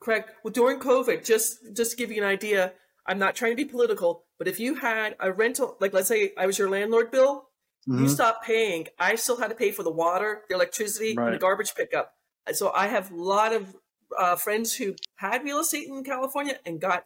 Correct. 0.00 0.30
Well, 0.44 0.52
during 0.52 0.78
COVID, 0.78 1.24
just 1.24 1.58
just 1.74 1.92
to 1.92 1.96
give 1.96 2.12
you 2.12 2.22
an 2.22 2.28
idea, 2.28 2.72
I'm 3.06 3.18
not 3.18 3.34
trying 3.34 3.52
to 3.52 3.56
be 3.56 3.64
political, 3.64 4.24
but 4.38 4.46
if 4.46 4.60
you 4.60 4.76
had 4.76 5.16
a 5.18 5.32
rental, 5.32 5.76
like 5.80 5.92
let's 5.92 6.08
say 6.08 6.32
I 6.38 6.46
was 6.46 6.58
your 6.58 6.70
landlord, 6.70 7.10
Bill, 7.10 7.48
mm-hmm. 7.88 8.02
you 8.02 8.08
stopped 8.08 8.44
paying. 8.44 8.86
I 8.98 9.16
still 9.16 9.36
had 9.36 9.48
to 9.48 9.56
pay 9.56 9.72
for 9.72 9.82
the 9.82 9.90
water, 9.90 10.42
the 10.48 10.54
electricity, 10.54 11.14
right. 11.16 11.26
and 11.26 11.34
the 11.34 11.38
garbage 11.40 11.74
pickup. 11.74 12.14
So 12.52 12.70
I 12.72 12.86
have 12.86 13.10
a 13.10 13.16
lot 13.16 13.52
of 13.52 13.74
uh, 14.16 14.36
friends 14.36 14.76
who 14.76 14.94
had 15.16 15.42
real 15.42 15.58
estate 15.58 15.88
in 15.88 16.04
California 16.04 16.58
and 16.64 16.80
got 16.80 17.04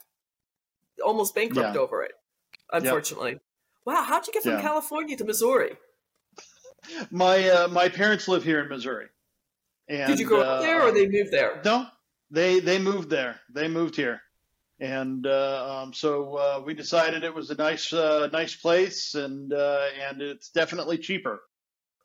almost 1.02 1.34
bankrupt 1.34 1.74
yeah. 1.74 1.80
over 1.80 2.02
it. 2.02 2.12
Unfortunately. 2.72 3.32
Yep. 3.32 3.42
Wow, 3.86 4.02
how'd 4.02 4.26
you 4.26 4.32
get 4.32 4.42
from 4.42 4.52
yeah. 4.52 4.62
California 4.62 5.16
to 5.16 5.24
Missouri? 5.24 5.76
My 7.10 7.48
uh, 7.48 7.68
my 7.68 7.88
parents 7.88 8.28
live 8.28 8.44
here 8.44 8.60
in 8.60 8.68
Missouri. 8.68 9.06
And, 9.88 10.08
Did 10.08 10.20
you 10.20 10.26
grow 10.26 10.42
up 10.42 10.62
there, 10.62 10.82
or 10.82 10.92
they 10.92 11.08
moved 11.08 11.32
there? 11.32 11.60
No, 11.64 11.86
they 12.30 12.60
they 12.60 12.78
moved 12.78 13.10
there. 13.10 13.40
They 13.52 13.68
moved 13.68 13.96
here, 13.96 14.20
and 14.78 15.26
uh, 15.26 15.82
um, 15.82 15.92
so 15.92 16.36
uh, 16.36 16.62
we 16.64 16.74
decided 16.74 17.24
it 17.24 17.34
was 17.34 17.50
a 17.50 17.56
nice 17.56 17.92
uh, 17.92 18.28
nice 18.32 18.54
place, 18.54 19.14
and 19.14 19.52
uh, 19.52 19.86
and 20.08 20.22
it's 20.22 20.50
definitely 20.50 20.98
cheaper. 20.98 21.40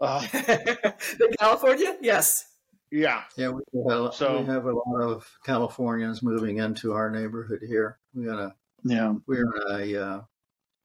Uh, 0.01 0.25
Than 0.31 1.31
California, 1.39 1.95
yes. 2.01 2.45
Yeah, 2.91 3.23
yeah. 3.35 3.49
We 3.49 3.61
have, 3.89 4.13
so, 4.13 4.41
we 4.41 4.45
have 4.45 4.65
a 4.65 4.73
lot 4.73 5.01
of 5.01 5.29
Californians 5.43 6.21
moving 6.21 6.57
into 6.57 6.93
our 6.93 7.09
neighborhood 7.09 7.59
here. 7.67 7.97
We 8.13 8.25
got 8.25 8.39
a 8.39 8.55
Yeah. 8.83 9.15
We're 9.25 9.41
in 9.41 9.95
a 9.95 10.05
uh, 10.05 10.21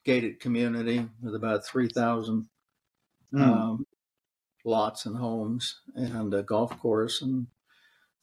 gated 0.05 0.41
community 0.41 1.07
with 1.22 1.34
about 1.34 1.64
3,000 1.64 2.49
Mm. 3.33 3.43
um, 3.43 3.87
lots 4.64 5.07
and 5.07 5.16
homes 5.16 5.81
and 5.95 6.35
a 6.35 6.43
golf 6.43 6.78
course 6.81 7.22
and 7.22 7.47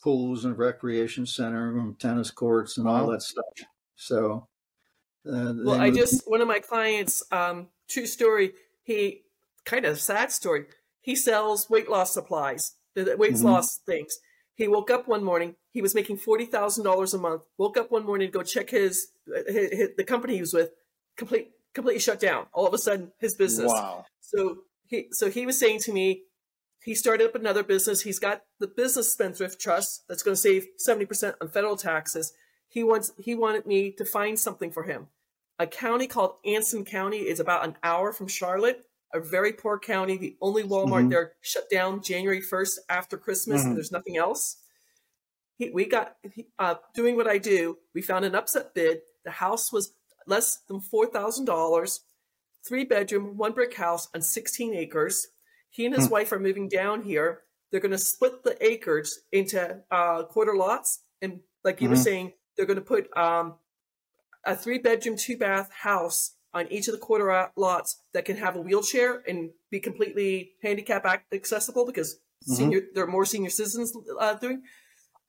pools 0.04 0.46
and 0.46 0.58
recreation 0.58 1.26
center 1.26 1.78
and 1.78 2.00
tennis 2.00 2.30
courts 2.32 2.78
and 2.78 2.88
all 2.88 3.08
that 3.08 3.22
stuff. 3.22 3.46
So, 3.96 4.48
uh, 5.28 5.54
Well, 5.64 5.82
I 5.82 5.90
just 5.90 6.30
one 6.30 6.42
of 6.42 6.48
my 6.48 6.60
clients, 6.60 7.24
um, 7.32 7.70
true 7.90 8.06
story. 8.06 8.54
He 8.84 9.24
kind 9.66 9.86
of 9.86 10.00
sad 10.00 10.32
story. 10.32 10.66
He 11.02 11.16
sells 11.16 11.70
weight 11.70 11.90
loss 11.90 12.14
supplies, 12.14 12.76
the 12.94 13.04
the 13.06 13.18
weight 13.18 13.34
Mhm. 13.34 13.44
loss 13.44 13.78
things. 13.80 14.20
He 14.56 14.68
woke 14.68 14.92
up 14.92 15.08
one 15.08 15.24
morning. 15.24 15.56
He 15.72 15.82
was 15.82 15.96
making 15.96 16.18
forty 16.18 16.46
thousand 16.46 16.84
dollars 16.84 17.14
a 17.14 17.18
month. 17.18 17.44
Woke 17.58 17.78
up 17.78 17.92
one 17.92 18.06
morning 18.06 18.28
to 18.28 18.32
go 18.32 18.44
check 18.44 18.70
his, 18.70 19.08
his, 19.48 19.72
his 19.72 19.90
the 19.98 20.04
company 20.04 20.36
he 20.36 20.42
was 20.42 20.54
with, 20.54 20.72
complete 21.16 21.52
completely 21.74 22.00
shut 22.00 22.20
down. 22.20 22.48
All 22.54 22.68
of 22.68 22.74
a 22.74 22.78
sudden, 22.78 23.12
his 23.20 23.36
business. 23.36 23.72
Wow. 23.72 24.06
So 24.22 24.64
he 24.88 25.08
so 25.12 25.30
he 25.30 25.46
was 25.46 25.60
saying 25.60 25.80
to 25.82 25.94
me, 25.94 26.24
he 26.84 26.96
started 26.96 27.28
up 27.28 27.36
another 27.36 27.64
business. 27.64 28.02
He's 28.02 28.20
got 28.20 28.44
the 28.60 28.68
business 28.68 29.12
spendthrift 29.12 29.60
trust 29.60 30.04
that's 30.08 30.24
going 30.24 30.36
to 30.36 30.42
save 30.42 30.68
seventy 30.78 31.06
percent 31.06 31.36
on 31.42 31.50
federal 31.50 31.76
taxes. 31.76 32.34
He 32.68 32.84
wants 32.84 33.12
he 33.18 33.36
wanted 33.36 33.66
me 33.66 33.92
to 33.94 34.06
find 34.06 34.40
something 34.40 34.72
for 34.72 34.84
him. 34.84 35.08
A 35.60 35.68
county 35.68 36.08
called 36.08 36.36
Anson 36.46 36.86
County 36.86 37.20
is 37.28 37.40
about 37.40 37.66
an 37.66 37.76
hour 37.84 38.14
from 38.14 38.28
Charlotte. 38.28 38.86
A 39.14 39.20
very 39.20 39.54
poor 39.54 39.80
county. 39.80 40.18
The 40.18 40.38
only 40.42 40.64
Walmart 40.64 41.06
Mhm. 41.06 41.10
there 41.10 41.34
shut 41.42 41.70
down 41.70 42.02
January 42.04 42.42
first 42.42 42.80
after 42.90 43.18
Christmas. 43.18 43.62
Mhm. 43.62 43.68
And 43.68 43.76
there's 43.78 43.92
nothing 43.92 44.18
else. 44.18 44.58
He, 45.58 45.70
we 45.72 45.86
got 45.86 46.18
he, 46.34 46.48
uh, 46.60 46.76
doing 46.94 47.16
what 47.16 47.28
I 47.28 47.38
do. 47.38 47.80
We 47.96 48.02
found 48.02 48.26
an 48.26 48.36
upset 48.36 48.74
bid. 48.76 49.02
The 49.24 49.32
house 49.32 49.72
was 49.72 49.94
less 50.28 50.58
than 50.68 50.80
four 50.82 51.08
thousand 51.08 51.46
dollars 51.46 52.02
three 52.66 52.84
bedroom, 52.86 53.38
one 53.38 53.54
brick 53.54 53.76
house 53.76 54.08
on 54.14 54.22
16 54.22 54.74
acres. 54.74 55.28
He 55.70 55.86
and 55.86 55.94
his 55.96 56.08
Hmm. 56.08 56.14
wife 56.14 56.32
are 56.32 56.40
moving 56.40 56.68
down 56.70 57.04
here. 57.04 57.44
They're 57.72 57.82
going 57.82 57.92
to 57.92 57.98
split 57.98 58.44
the 58.44 58.58
acres 58.66 59.20
into 59.32 59.84
uh, 59.92 60.24
quarter 60.24 60.56
lots. 60.56 61.04
And 61.22 61.42
like 61.64 61.82
you 61.82 61.90
were 61.90 61.96
Mhm. 61.96 62.04
saying, 62.04 62.34
they're 62.56 62.66
going 62.66 62.80
to 62.80 62.86
put 62.86 63.16
um, 63.18 63.60
a 64.46 64.56
three 64.56 64.78
bedroom, 64.80 65.18
two 65.18 65.38
bath 65.38 65.72
house 65.72 66.36
on 66.54 66.68
each 66.72 66.88
of 66.88 66.94
the 66.94 67.00
quarter 67.00 67.52
lots 67.56 68.02
that 68.14 68.26
can 68.26 68.38
have 68.38 68.56
a 68.56 68.62
wheelchair 68.62 69.22
and 69.28 69.52
be 69.70 69.80
completely 69.80 70.54
handicap 70.64 71.06
accessible 71.34 71.86
because 71.86 72.16
Mhm. 72.48 72.56
senior 72.58 72.82
there 72.94 73.04
are 73.04 73.08
more 73.08 73.26
senior 73.26 73.50
citizens 73.50 73.94
uh, 74.20 74.34
doing. 74.36 74.64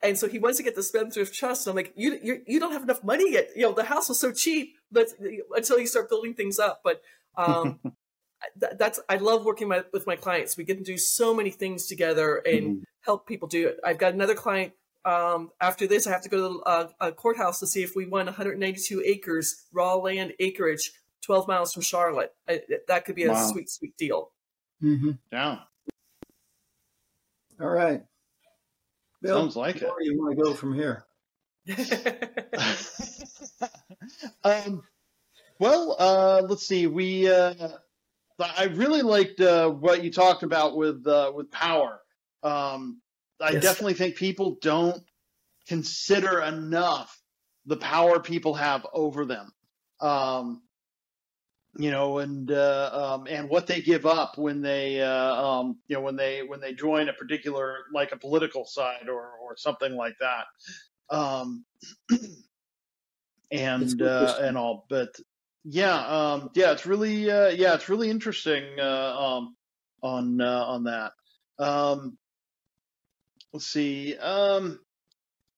And 0.01 0.16
so 0.16 0.29
he 0.29 0.39
wants 0.39 0.59
to 0.59 0.62
get 0.62 0.76
the 0.76 0.83
spendthrift 0.83 1.35
trust. 1.35 1.66
And 1.66 1.72
I'm 1.72 1.76
like, 1.76 1.93
you, 1.97 2.18
you 2.22 2.43
you 2.47 2.61
don't 2.61 2.72
have 2.72 2.85
enough 2.85 3.03
money 3.03 3.33
yet. 3.33 3.51
You 3.57 3.62
know, 3.62 3.72
the 3.72 3.83
house 3.85 4.09
was 4.09 4.20
so 4.20 4.31
cheap, 4.33 4.76
but 4.93 5.09
until 5.57 5.81
you 5.81 5.89
start 5.89 6.09
building 6.09 6.35
things 6.35 6.61
up. 6.61 6.83
But 6.85 7.03
um, 7.39 7.78
that, 8.57 8.78
that's 8.78 9.01
I 9.09 9.16
love 9.16 9.45
working 9.45 9.68
my, 9.68 9.84
with 9.93 10.07
my 10.07 10.16
clients. 10.16 10.57
We 10.57 10.64
get 10.64 10.78
to 10.78 10.84
do 10.84 10.97
so 10.99 11.34
many 11.34 11.51
things 11.51 11.86
together 11.86 12.36
and 12.39 12.78
Mhm. 12.78 12.82
help 13.03 13.26
people 13.26 13.49
do 13.49 13.68
it. 13.68 13.78
I've 13.84 13.99
got 13.99 14.14
another 14.14 14.34
client. 14.34 14.72
Um, 15.05 15.51
after 15.61 15.86
this, 15.86 16.07
I 16.07 16.11
have 16.11 16.22
to 16.22 16.28
go 16.28 16.36
to 16.36 16.43
the 16.55 16.61
uh, 16.64 16.89
a 17.01 17.12
courthouse 17.12 17.61
to 17.61 17.66
see 17.66 17.82
if 17.82 17.95
we 17.97 18.05
won 18.07 18.26
192 18.26 19.03
acres 19.07 19.64
raw 19.72 19.95
land 19.95 20.34
acreage, 20.39 20.93
12 21.22 21.49
miles 21.49 21.72
from 21.72 21.82
Charlotte. 21.82 22.34
I, 22.49 22.61
that 22.89 23.05
could 23.07 23.14
be 23.14 23.24
a 23.24 23.30
Wow. 23.30 23.51
sweet, 23.53 23.70
sweet 23.70 23.97
deal. 23.97 24.32
Mhm. 24.82 25.18
Yeah. 25.32 25.61
All 27.61 27.68
right. 27.70 28.05
Bill, 29.22 29.41
Sounds 29.41 29.57
like 29.57 29.76
it. 29.76 29.82
where 29.82 29.99
do 29.99 30.05
you 30.05 30.18
want 30.18 30.36
to 30.36 30.43
go 30.45 30.53
from 30.55 30.74
here? 30.74 31.07
um, 34.45 34.82
well, 35.59 35.96
uh, 35.98 36.42
let's 36.48 36.66
see. 36.66 36.86
We 36.86 37.30
uh, 37.30 37.54
I 38.38 38.64
really 38.64 39.02
liked 39.02 39.40
uh, 39.40 39.68
what 39.70 40.04
you 40.04 40.12
talked 40.12 40.42
about 40.42 40.76
with 40.76 41.06
uh, 41.06 41.32
with 41.34 41.50
power. 41.50 42.00
Um, 42.42 43.00
I 43.40 43.52
Yes. 43.52 43.62
definitely 43.62 43.94
think 43.94 44.16
people 44.16 44.59
don't 44.61 45.02
consider 45.66 46.40
enough 46.40 47.20
the 47.66 47.76
power 47.76 48.20
people 48.20 48.54
have 48.54 48.86
over 48.92 49.24
them. 49.24 49.52
Um, 50.00 50.62
you 51.76 51.90
know, 51.90 52.18
and 52.18 52.50
uh, 52.50 52.90
um, 52.92 53.26
and 53.28 53.48
what 53.48 53.66
they 53.66 53.80
give 53.80 54.06
up 54.06 54.38
when 54.38 54.62
they 54.62 55.00
uh, 55.00 55.34
um, 55.34 55.78
you 55.86 55.96
know 55.96 56.02
when 56.02 56.16
they 56.16 56.42
when 56.42 56.61
they 56.61 56.74
join 56.74 57.09
a 57.09 57.12
particular 57.12 57.78
like 57.92 58.12
a 58.12 58.16
political 58.16 58.64
side 58.64 59.09
or 59.09 59.32
or 59.42 59.56
something 59.56 59.94
like 59.94 60.14
that. 60.20 60.46
Um, 61.14 61.64
and 63.50 64.02
uh, 64.02 64.38
and 64.40 64.56
all, 64.56 64.86
but 64.88 65.14
yeah, 65.64 66.06
um, 66.06 66.50
yeah, 66.54 66.72
it's 66.72 66.86
really 66.86 67.30
uh, 67.30 67.48
yeah, 67.48 67.74
it's 67.74 67.88
really 67.88 68.11
interesting 68.11 68.64
uh, 68.78 69.16
um, 69.18 69.56
on 70.02 70.40
uh, 70.40 70.64
on 70.64 70.84
that. 70.84 71.12
Um, 71.59 72.16
let's 73.52 73.66
see. 73.66 74.16
Um, 74.16 74.80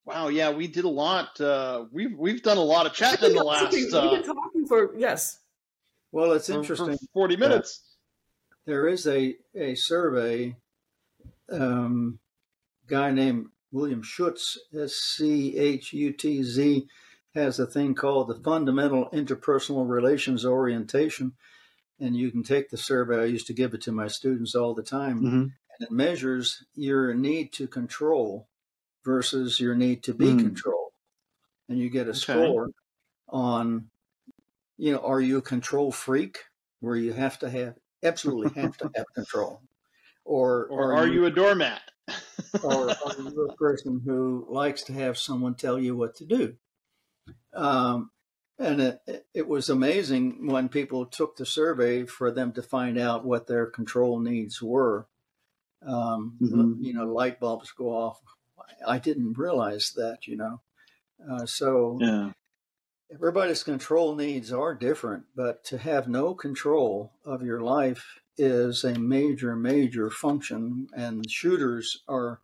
wow, 0.05 0.28
yeah, 0.28 0.51
we 0.51 0.66
did 0.66 0.84
a 0.84 0.88
lot. 0.88 1.40
Uh, 1.40 1.84
we've 1.92 2.16
we've 2.16 2.42
done 2.42 2.57
a 2.59 2.62
lot 2.62 2.86
of 2.86 2.92
chatting 2.92 3.30
in 3.30 3.36
the 3.36 3.44
last 3.44 3.72
We've 3.72 3.92
uh, 3.92 4.11
been 4.11 4.22
talking 4.22 4.66
for 4.66 4.96
yes. 4.96 5.38
Well, 6.12 6.32
it's 6.32 6.46
for- 6.46 6.55
for 6.55 6.61
interesting. 6.61 6.98
forty 7.12 7.36
minutes. 7.36 7.84
There 8.66 8.86
is 8.86 9.07
a, 9.07 9.36
a 9.55 9.74
survey, 9.74 10.55
um, 11.51 12.18
guy 12.86 13.11
named 13.11 13.46
William 13.72 14.03
Schutz, 14.03 14.59
S 14.78 14.92
C 14.92 15.57
H 15.57 15.92
U 15.92 16.12
T 16.12 16.42
Z, 16.42 16.86
has 17.35 17.59
a 17.59 17.66
thing 17.66 17.95
called 17.95 18.28
the 18.28 18.35
Fundamental 18.35 19.09
Interpersonal 19.11 19.89
Relations 19.89 20.45
Orientation. 20.45 21.37
And 22.01 22.16
you 22.16 22.31
can 22.31 22.43
take 22.43 22.70
the 22.70 22.76
survey. 22.76 23.22
I 23.22 23.26
used 23.26 23.47
to 23.49 23.55
give 23.55 23.74
it 23.74 23.83
to 23.83 23.93
my 23.93 24.09
students 24.09 24.55
all 24.55 24.74
the 24.74 24.83
time. 24.83 25.18
Mm-hmm. 25.20 25.53
And 25.78 25.89
it 25.89 25.93
measures 25.93 26.64
your 26.74 27.14
need 27.14 27.53
to 27.55 27.68
control 27.68 28.49
versus 29.05 29.61
your 29.61 29.74
need 29.74 30.03
to 30.05 30.14
be 30.14 30.35
Hmm. 30.35 30.37
controlled. 30.37 30.93
And 31.68 31.78
you 31.78 31.91
get 31.91 32.09
a 32.09 32.14
Okay. 32.14 32.14
score 32.14 32.70
on, 33.28 33.91
you 34.78 34.93
know, 34.93 35.01
are 35.01 35.20
you 35.20 35.39
a 35.39 35.43
control 35.43 35.93
freak 35.93 36.45
where 36.81 36.97
you 36.97 37.12
have 37.12 37.39
to 37.41 37.51
have, 37.51 37.78
absolutely 38.03 38.51
have 38.51 38.76
to 38.78 38.91
have 38.95 39.07
control? 39.14 39.62
Or, 40.24 40.66
Or 40.74 40.93
are 40.95 41.07
you 41.07 41.24
a 41.26 41.31
doormat? 41.31 41.83
or 42.62 42.97
are 43.05 43.18
you 43.20 43.43
a 43.45 43.53
person 43.57 44.01
who 44.05 44.47
likes 44.49 44.83
to 44.85 44.93
have 44.93 45.18
someone 45.18 45.55
tell 45.55 45.78
you 45.78 45.97
what 45.97 46.14
to 46.16 46.24
do? 46.24 46.57
Um, 47.55 48.11
and 48.59 48.80
it, 48.80 49.26
it 49.32 49.48
was 49.48 49.68
amazing 49.70 50.46
when 50.46 50.68
people 50.68 51.07
took 51.07 51.36
the 51.36 51.46
survey 51.46 52.05
for 52.05 52.30
them 52.30 52.53
to 52.53 52.62
find 52.62 52.98
out 52.98 53.24
what 53.24 53.46
their 53.46 53.66
control 53.66 54.20
needs 54.20 54.61
were. 54.62 55.07
Um, 55.82 56.36
Mhm. 56.40 56.76
You 56.82 56.92
know, 56.92 57.07
light 57.07 57.40
bulbs 57.40 57.72
go 57.72 57.88
off. 57.88 58.20
I 58.86 58.98
didn't 58.98 59.38
realize 59.38 59.92
that, 59.96 60.26
you 60.26 60.36
know. 60.36 60.61
Uh, 61.28 61.46
so 61.46 61.98
yeah. 62.01 62.32
everybody's 63.12 63.62
control 63.62 64.14
needs 64.14 64.53
are 64.53 64.74
different, 64.74 65.24
but 65.34 65.64
to 65.64 65.78
have 65.78 66.07
no 66.09 66.34
control 66.34 67.12
of 67.24 67.42
your 67.42 67.61
life 67.61 68.20
is 68.36 68.84
a 68.84 68.98
major, 68.98 69.57
major 69.57 70.11
function. 70.11 70.88
And 70.94 71.28
shooters 71.30 72.03
are, 72.09 72.40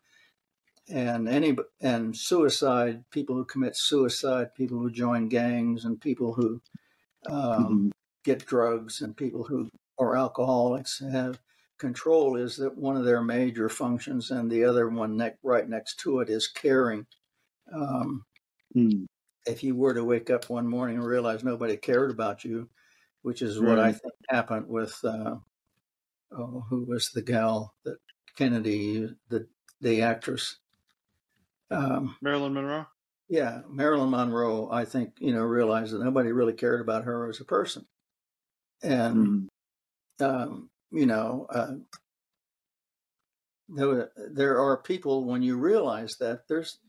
and 0.89 1.27
any 1.27 1.57
and 1.81 2.15
suicide, 2.15 3.05
people 3.11 3.35
who 3.35 3.45
commit 3.45 3.75
suicide, 3.75 4.55
people 4.55 4.79
who 4.79 4.91
join 4.91 5.29
gangs, 5.29 5.85
and 5.85 5.99
people 6.01 6.33
who 6.33 6.61
um, 7.29 7.81
Mhm. 7.81 7.91
get 8.23 8.45
drugs, 8.45 9.01
and 9.01 9.17
people 9.17 9.43
who 9.43 9.69
are 9.99 10.15
alcoholics 10.17 10.99
have 10.99 11.39
control 11.79 12.37
is 12.37 12.57
that 12.57 12.77
one 12.77 12.97
of 12.97 13.05
their 13.05 13.21
major 13.21 13.69
functions, 13.69 14.31
and 14.31 14.51
the 14.51 14.63
other 14.65 14.89
one 14.89 15.17
ne- 15.17 15.37
right 15.43 15.69
next 15.69 15.99
to 16.01 16.19
it 16.21 16.29
is 16.29 16.47
caring. 16.47 17.07
Um, 17.73 18.25
Hmm. 18.73 19.05
if 19.45 19.63
you 19.63 19.75
were 19.75 19.93
to 19.93 20.03
wake 20.03 20.29
up 20.29 20.49
one 20.49 20.67
morning 20.67 20.97
and 20.97 21.05
realize 21.05 21.43
nobody 21.43 21.77
cared 21.77 22.11
about 22.11 22.43
you, 22.43 22.69
which 23.21 23.41
is 23.41 23.59
what 23.59 23.79
I 23.79 23.91
think 23.93 24.13
happened 24.29 24.67
with 24.67 24.97
uh, 25.03 25.37
oh, 26.31 26.65
who 26.69 26.85
was 26.85 27.11
the 27.11 27.21
gal 27.21 27.75
that 27.85 27.97
Kennedy, 28.37 29.09
the 29.29 29.47
the 29.81 30.01
actress. 30.01 30.59
Um, 31.71 32.17
Marilyn 32.21 32.53
Monroe. 32.53 32.85
yeah, 33.29 33.61
Marilyn 33.67 34.09
Monroe. 34.11 34.69
I 34.71 34.85
think 34.85 35.17
you 35.19 35.33
know 35.33 35.43
realized 35.43 35.93
that 35.93 36.03
nobody 36.03 36.31
really 36.31 36.53
cared 36.53 36.81
about 36.81 37.03
her 37.05 37.29
as 37.29 37.39
a 37.41 37.45
person, 37.45 37.87
and 38.83 39.29
Mhm. 39.29 39.47
um, 40.21 40.71
you 40.91 41.05
know, 41.05 41.47
uh, 41.49 41.75
there, 43.69 44.11
there 44.15 44.59
are 44.59 44.77
people 44.81 45.25
when 45.25 45.41
you 45.41 45.57
realize 45.57 46.17
that 46.17 46.47
there's 46.47 46.79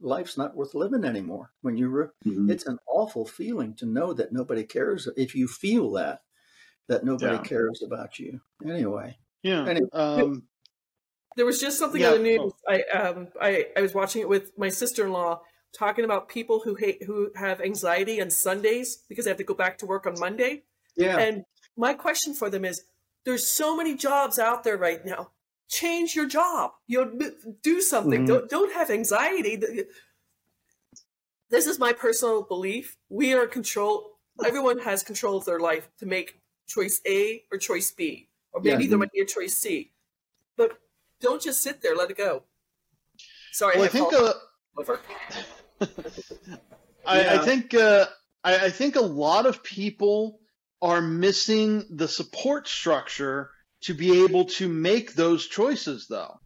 life's 0.00 0.36
not 0.36 0.56
worth 0.56 0.74
living 0.74 1.04
anymore. 1.04 1.52
When 1.62 1.76
you, 1.76 1.88
re- 1.88 2.08
Mhm. 2.24 2.54
it's 2.54 2.66
an 2.66 2.78
awful 2.86 3.24
feeling 3.26 3.74
to 3.76 3.86
know 3.86 4.12
that 4.12 4.32
nobody 4.32 4.64
cares. 4.64 5.08
If 5.16 5.34
you 5.34 5.46
feel 5.46 5.92
that, 5.92 6.22
that 6.88 7.04
nobody 7.04 7.38
Yeah. 7.38 7.40
cares 7.40 7.82
about 7.82 8.18
you 8.18 8.40
anyway. 8.66 9.18
Yeah. 9.42 9.68
Anyway. 9.68 9.88
Um, 9.92 10.48
There 11.36 11.46
was 11.46 11.60
just 11.60 11.78
something 11.78 12.00
Yeah, 12.00 12.12
on 12.12 12.22
the 12.22 12.22
news. 12.22 12.52
I 12.68 12.82
um 12.84 13.28
I, 13.40 13.66
I 13.76 13.82
was 13.82 13.94
watching 13.94 14.22
it 14.22 14.28
with 14.28 14.56
my 14.58 14.68
sister 14.68 15.04
in 15.06 15.12
law. 15.12 15.42
talking 15.72 16.04
about 16.04 16.28
people 16.28 16.60
who 16.64 16.76
hate 16.76 17.02
who 17.02 17.32
have 17.34 17.60
anxiety 17.60 18.20
on 18.20 18.30
Sundays 18.30 18.98
because 19.08 19.24
they 19.24 19.30
have 19.30 19.38
to 19.38 19.44
go 19.44 19.54
back 19.54 19.78
to 19.78 19.86
work 19.86 20.06
on 20.06 20.18
Monday. 20.20 20.62
Yeah. 20.96 21.18
And 21.18 21.44
my 21.76 21.94
question 21.94 22.34
for 22.34 22.48
them 22.50 22.64
is 22.64 22.84
there's 23.24 23.48
so 23.48 23.76
many 23.76 23.96
jobs 23.96 24.38
out 24.38 24.62
there 24.64 24.76
right 24.76 25.04
now. 25.04 25.32
Change 25.68 26.14
your 26.14 26.26
job. 26.28 26.72
You 26.86 27.04
know, 27.06 27.30
do 27.62 27.80
something. 27.80 28.22
Mhm. 28.22 28.26
Don't 28.26 28.48
don't 28.50 28.72
have 28.72 28.90
anxiety. 28.90 29.56
This 31.50 31.66
is 31.66 31.78
my 31.78 31.92
personal 31.92 32.42
belief. 32.42 32.96
We 33.08 33.32
are 33.34 33.46
control. 33.46 34.18
Everyone 34.44 34.78
has 34.80 35.02
control 35.02 35.36
of 35.36 35.44
their 35.44 35.60
life 35.60 35.88
to 35.98 36.06
make 36.06 36.40
choice 36.66 37.00
A 37.06 37.44
or 37.52 37.58
choice 37.58 37.90
B, 37.92 38.28
or 38.52 38.60
maybe 38.60 38.84
Yeah. 38.84 38.90
there 38.90 38.98
might 38.98 39.12
be 39.12 39.20
a 39.20 39.26
choice 39.26 39.56
C. 39.56 39.92
But 40.56 40.78
don't 41.24 41.42
just 41.42 41.62
sit 41.62 41.80
there. 41.82 41.96
Let 41.96 42.10
it 42.10 42.16
go. 42.18 42.42
Sorry, 43.52 43.76
Well, 43.76 43.84
I 43.84 43.86
I 43.86 43.88
think 43.88 44.12
uh, 44.12 44.32
over. 44.76 45.00
I, 47.06 47.36
I 47.36 47.38
think 47.38 47.74
uh, 47.74 48.06
I, 48.42 48.66
I 48.66 48.70
think 48.70 48.96
a 48.96 49.00
lot 49.00 49.46
of 49.46 49.62
people 49.62 50.40
are 50.82 51.00
missing 51.00 51.84
the 51.90 52.08
support 52.08 52.68
structure 52.68 53.50
to 53.82 53.94
be 53.94 54.24
able 54.24 54.44
to 54.46 54.68
make 54.68 55.14
those 55.14 55.46
choices, 55.46 56.06
though. 56.08 56.38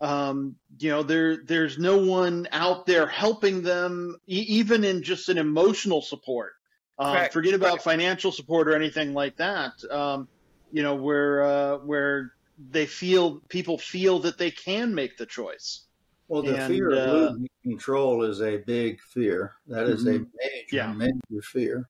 Um, 0.00 0.56
you 0.78 0.90
know, 0.90 1.02
there 1.02 1.38
there's 1.44 1.78
no 1.78 1.98
one 1.98 2.48
out 2.52 2.86
there 2.86 3.06
helping 3.06 3.62
them, 3.62 4.16
e- 4.26 4.46
even 4.48 4.84
in 4.84 5.02
just 5.02 5.28
an 5.28 5.38
emotional 5.38 6.02
support. 6.02 6.52
Um, 6.98 7.14
Correct, 7.14 7.32
forget 7.32 7.54
about 7.54 7.70
correct. 7.70 7.84
financial 7.84 8.32
support 8.32 8.68
or 8.68 8.74
anything 8.74 9.14
like 9.14 9.36
that. 9.36 9.72
Um, 9.90 10.28
you 10.72 10.82
know, 10.82 10.94
where 10.94 11.42
uh, 11.42 11.76
where 11.78 12.32
they 12.68 12.86
feel 12.86 13.40
people 13.48 13.78
feel 13.78 14.18
that 14.20 14.38
they 14.38 14.50
can 14.50 14.94
make 14.94 15.16
the 15.16 15.26
choice. 15.26 15.86
Well, 16.28 16.42
the 16.42 16.54
And, 16.54 16.62
fear 16.66 16.90
of 16.92 17.04
uh, 17.06 17.32
losing 17.32 17.48
control 17.62 18.22
is 18.24 18.40
a 18.40 18.58
big 18.58 19.00
fear. 19.00 19.56
That 19.66 19.86
is 19.86 20.06
a 20.06 20.20
major, 20.34 20.76
Yeah. 20.76 20.92
major 20.94 21.42
fear. 21.42 21.88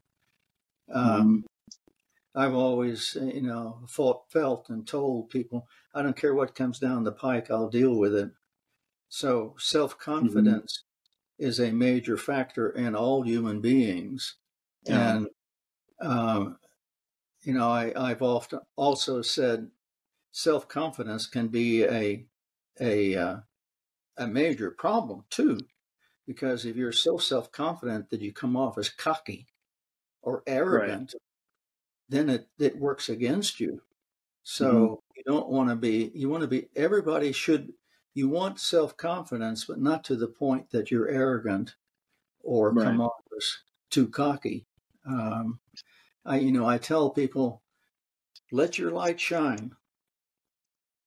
Um, 0.90 1.44
I've 2.34 2.54
always, 2.54 3.16
you 3.16 3.42
know, 3.42 3.82
fought, 3.88 4.30
felt 4.30 4.70
and 4.70 4.86
told 4.86 5.30
people, 5.30 5.68
I 5.94 6.02
don't 6.02 6.16
care 6.16 6.34
what 6.34 6.54
comes 6.54 6.78
down 6.78 7.04
the 7.04 7.12
pike, 7.12 7.50
I'll 7.50 7.68
deal 7.70 7.96
with 7.96 8.14
it. 8.14 8.32
So 9.08 9.56
self 9.58 9.98
confidence 9.98 10.84
is 11.38 11.60
a 11.60 11.72
major 11.72 12.16
factor 12.18 12.70
in 12.70 12.94
all 12.96 13.22
human 13.22 13.60
beings. 13.60 14.36
Yeah. 14.86 15.16
And, 15.16 15.28
um, 16.00 16.58
you 17.42 17.54
know, 17.54 17.70
I, 17.70 17.92
I've 17.96 18.22
often 18.22 18.60
also 18.76 19.22
said 19.22 19.70
self 20.32 20.68
confidence 20.68 21.26
can 21.26 21.48
be 21.48 21.84
a, 21.84 22.26
a, 22.80 23.16
uh, 23.16 23.40
a 24.16 24.26
major 24.26 24.70
problem 24.70 25.24
too, 25.30 25.58
because 26.26 26.64
if 26.64 26.76
you're 26.76 26.92
so 26.92 27.18
self 27.18 27.50
confident 27.52 28.10
that 28.10 28.20
you 28.20 28.32
come 28.32 28.56
off 28.56 28.78
as 28.78 28.88
cocky 28.90 29.46
or 30.22 30.42
arrogant, 30.46 31.14
then 32.08 32.28
it, 32.28 32.48
it 32.58 32.78
works 32.78 33.08
against 33.08 33.60
you. 33.60 33.82
So 34.42 35.02
you 35.16 35.22
don't 35.26 35.48
want 35.48 35.70
to 35.70 35.76
be, 35.76 36.10
you 36.14 36.28
want 36.28 36.42
to 36.42 36.48
be, 36.48 36.68
everybody 36.74 37.32
should, 37.32 37.72
you 38.14 38.28
want 38.28 38.58
self 38.58 38.96
confidence, 38.96 39.64
but 39.64 39.80
not 39.80 40.04
to 40.04 40.16
the 40.16 40.28
point 40.28 40.70
that 40.70 40.90
you're 40.90 41.08
arrogant 41.08 41.76
or 42.42 42.74
come 42.74 42.98
Right. 42.98 43.06
off 43.06 43.22
as 43.36 43.58
too 43.90 44.08
cocky. 44.08 44.66
Um, 45.06 45.60
I, 46.24 46.38
you 46.38 46.52
know, 46.52 46.66
I 46.66 46.78
tell 46.78 47.10
people, 47.10 47.62
let 48.52 48.78
your 48.78 48.90
light 48.90 49.20
shine. 49.20 49.76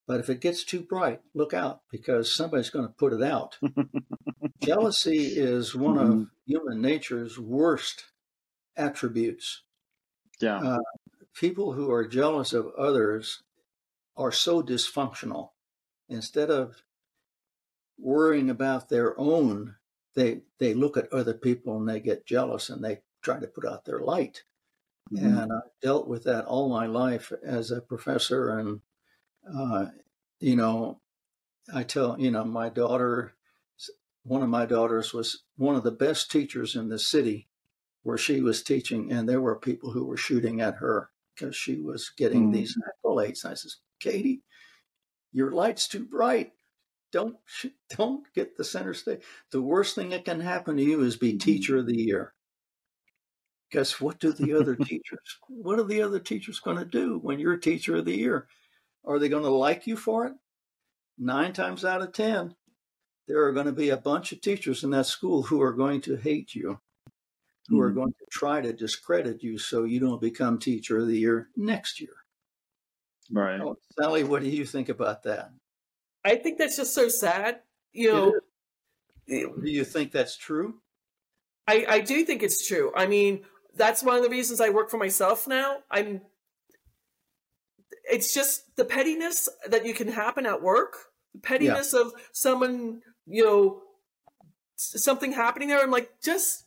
But 0.07 0.19
if 0.19 0.29
it 0.29 0.41
gets 0.41 0.63
too 0.63 0.81
bright, 0.81 1.21
look 1.33 1.53
out 1.53 1.81
because 1.89 2.33
somebody's 2.35 2.69
going 2.69 2.87
to 2.87 2.93
put 2.93 3.13
it 3.13 3.23
out. 3.23 3.57
Jealousy 4.61 5.37
is 5.37 5.75
one 5.75 5.97
of 5.97 6.09
Mhm. 6.09 6.29
human 6.45 6.81
nature's 6.81 7.39
worst 7.39 8.05
attributes. 8.75 9.63
Yeah. 10.41 10.59
Uh, 10.59 10.79
people 11.33 11.73
who 11.73 11.91
are 11.91 12.07
jealous 12.07 12.53
of 12.53 12.67
others 12.77 13.43
are 14.17 14.31
so 14.31 14.61
dysfunctional. 14.63 15.51
Instead 16.09 16.51
of 16.51 16.83
worrying 17.97 18.49
about 18.49 18.89
their 18.89 19.19
own, 19.19 19.77
they 20.15 20.43
they 20.59 20.73
look 20.73 20.97
at 20.97 21.11
other 21.13 21.33
people 21.33 21.77
and 21.77 21.87
they 21.87 21.99
get 21.99 22.25
jealous 22.25 22.69
and 22.69 22.83
they 22.83 23.01
try 23.21 23.39
to 23.39 23.47
put 23.47 23.65
out 23.65 23.85
their 23.85 23.99
light. 23.99 24.43
Mhm. 25.11 25.43
And 25.43 25.53
I've 25.53 25.71
dealt 25.81 26.07
with 26.07 26.23
that 26.25 26.45
all 26.45 26.69
my 26.69 26.87
life 26.87 27.31
as 27.43 27.71
a 27.71 27.81
professor. 27.81 28.49
And, 28.49 28.81
uh, 29.51 29.87
you 30.39 30.55
know, 30.55 30.99
I 31.73 31.83
tell, 31.83 32.19
you 32.19 32.31
know, 32.31 32.43
my 32.43 32.69
daughter, 32.69 33.33
one 34.23 34.41
of 34.43 34.49
my 34.49 34.65
daughters 34.65 35.13
was 35.13 35.43
one 35.57 35.75
of 35.75 35.83
the 35.83 35.91
best 35.91 36.31
teachers 36.31 36.75
in 36.75 36.89
the 36.89 36.99
city 36.99 37.47
where 38.03 38.17
she 38.17 38.41
was 38.41 38.63
teaching. 38.63 39.11
And 39.11 39.27
there 39.27 39.41
were 39.41 39.55
people 39.57 39.91
who 39.91 40.05
were 40.05 40.17
shooting 40.17 40.61
at 40.61 40.75
her 40.75 41.09
because 41.35 41.55
she 41.55 41.79
was 41.79 42.09
getting 42.17 42.49
Mm. 42.49 42.53
these 42.53 42.77
accolades. 42.77 43.45
I 43.45 43.53
says, 43.53 43.77
Katie, 43.99 44.43
your 45.31 45.51
light's 45.51 45.87
too 45.87 46.05
bright. 46.05 46.53
Don't 47.11 47.37
don't 47.97 48.25
get 48.33 48.57
the 48.57 48.63
center 48.63 48.93
stage. 48.93 49.21
The 49.51 49.61
worst 49.61 49.95
thing 49.95 50.09
that 50.09 50.25
can 50.25 50.39
happen 50.41 50.77
to 50.77 50.83
you 50.83 51.01
is 51.03 51.17
be 51.17 51.37
teacher 51.37 51.77
of 51.77 51.85
the 51.87 51.97
year. 51.97 52.33
Guess 53.71 53.99
what 53.99 54.19
do 54.19 54.31
the 54.33 54.53
other 54.53 54.75
teachers? 54.75 55.39
What 55.47 55.79
are 55.79 55.83
the 55.83 56.01
other 56.01 56.19
teachers 56.19 56.59
going 56.59 56.77
to 56.77 56.85
do 56.85 57.17
when 57.19 57.39
you're 57.39 57.57
teacher 57.57 57.97
of 57.97 58.05
the 58.05 58.15
year? 58.17 58.47
Are 59.05 59.19
they 59.19 59.29
going 59.29 59.43
to 59.43 59.49
like 59.49 59.85
you 59.87 59.97
for 59.97 60.25
it? 60.27 60.33
Nine 61.17 61.53
times 61.53 61.85
out 61.85 62.01
of 62.01 62.13
ten, 62.13 62.55
there 63.27 63.43
are 63.45 63.51
going 63.53 63.65
to 63.67 63.71
be 63.71 63.89
a 63.89 63.97
bunch 63.97 64.31
of 64.31 64.41
teachers 64.41 64.83
in 64.83 64.89
that 64.91 65.05
school 65.05 65.43
who 65.43 65.61
are 65.61 65.73
going 65.73 66.01
to 66.01 66.15
hate 66.15 66.55
you, 66.55 66.79
who 67.67 67.79
are 67.79 67.91
Mhm. 67.91 67.95
going 67.95 68.13
to 68.13 68.25
try 68.31 68.61
to 68.61 68.73
discredit 68.73 69.43
you 69.43 69.57
so 69.57 69.83
you 69.83 69.99
don't 69.99 70.21
become 70.21 70.57
teacher 70.57 70.99
of 70.99 71.07
the 71.07 71.17
year 71.19 71.49
next 71.55 71.99
year. 71.99 72.15
Right. 73.31 73.59
Oh, 73.61 73.77
Sally, 73.99 74.23
what 74.23 74.41
do 74.41 74.49
you 74.49 74.65
think 74.65 74.89
about 74.89 75.23
that? 75.23 75.51
I 76.25 76.35
think 76.35 76.57
that's 76.57 76.77
just 76.77 76.93
so 76.93 77.09
sad. 77.09 77.61
You 77.91 78.11
know, 78.11 78.39
Do 79.27 79.69
you 79.69 79.83
think 79.85 80.11
that's 80.11 80.35
true? 80.35 80.81
I, 81.67 81.85
I 81.87 81.99
do 82.01 82.25
think 82.25 82.43
it's 82.43 82.67
true. 82.67 82.91
I 82.95 83.05
mean, 83.07 83.45
that's 83.75 84.03
one 84.03 84.17
of 84.17 84.23
the 84.23 84.29
reasons 84.29 84.59
I 84.59 84.69
work 84.69 84.89
for 84.89 84.97
myself 84.97 85.47
now. 85.47 85.83
I'm 85.89 86.21
it's 88.03 88.33
just 88.33 88.75
the 88.75 88.85
pettiness 88.85 89.49
that 89.67 89.85
you 89.85 89.93
can 89.93 90.07
happen 90.07 90.45
at 90.45 90.61
work, 90.61 90.95
the 91.33 91.39
pettiness 91.39 91.93
of 91.93 92.13
someone, 92.31 93.01
you 93.25 93.43
know, 93.43 93.81
something 94.75 95.31
happening 95.31 95.69
there. 95.69 95.81
I'm 95.81 95.91
like, 95.91 96.09
just 96.21 96.65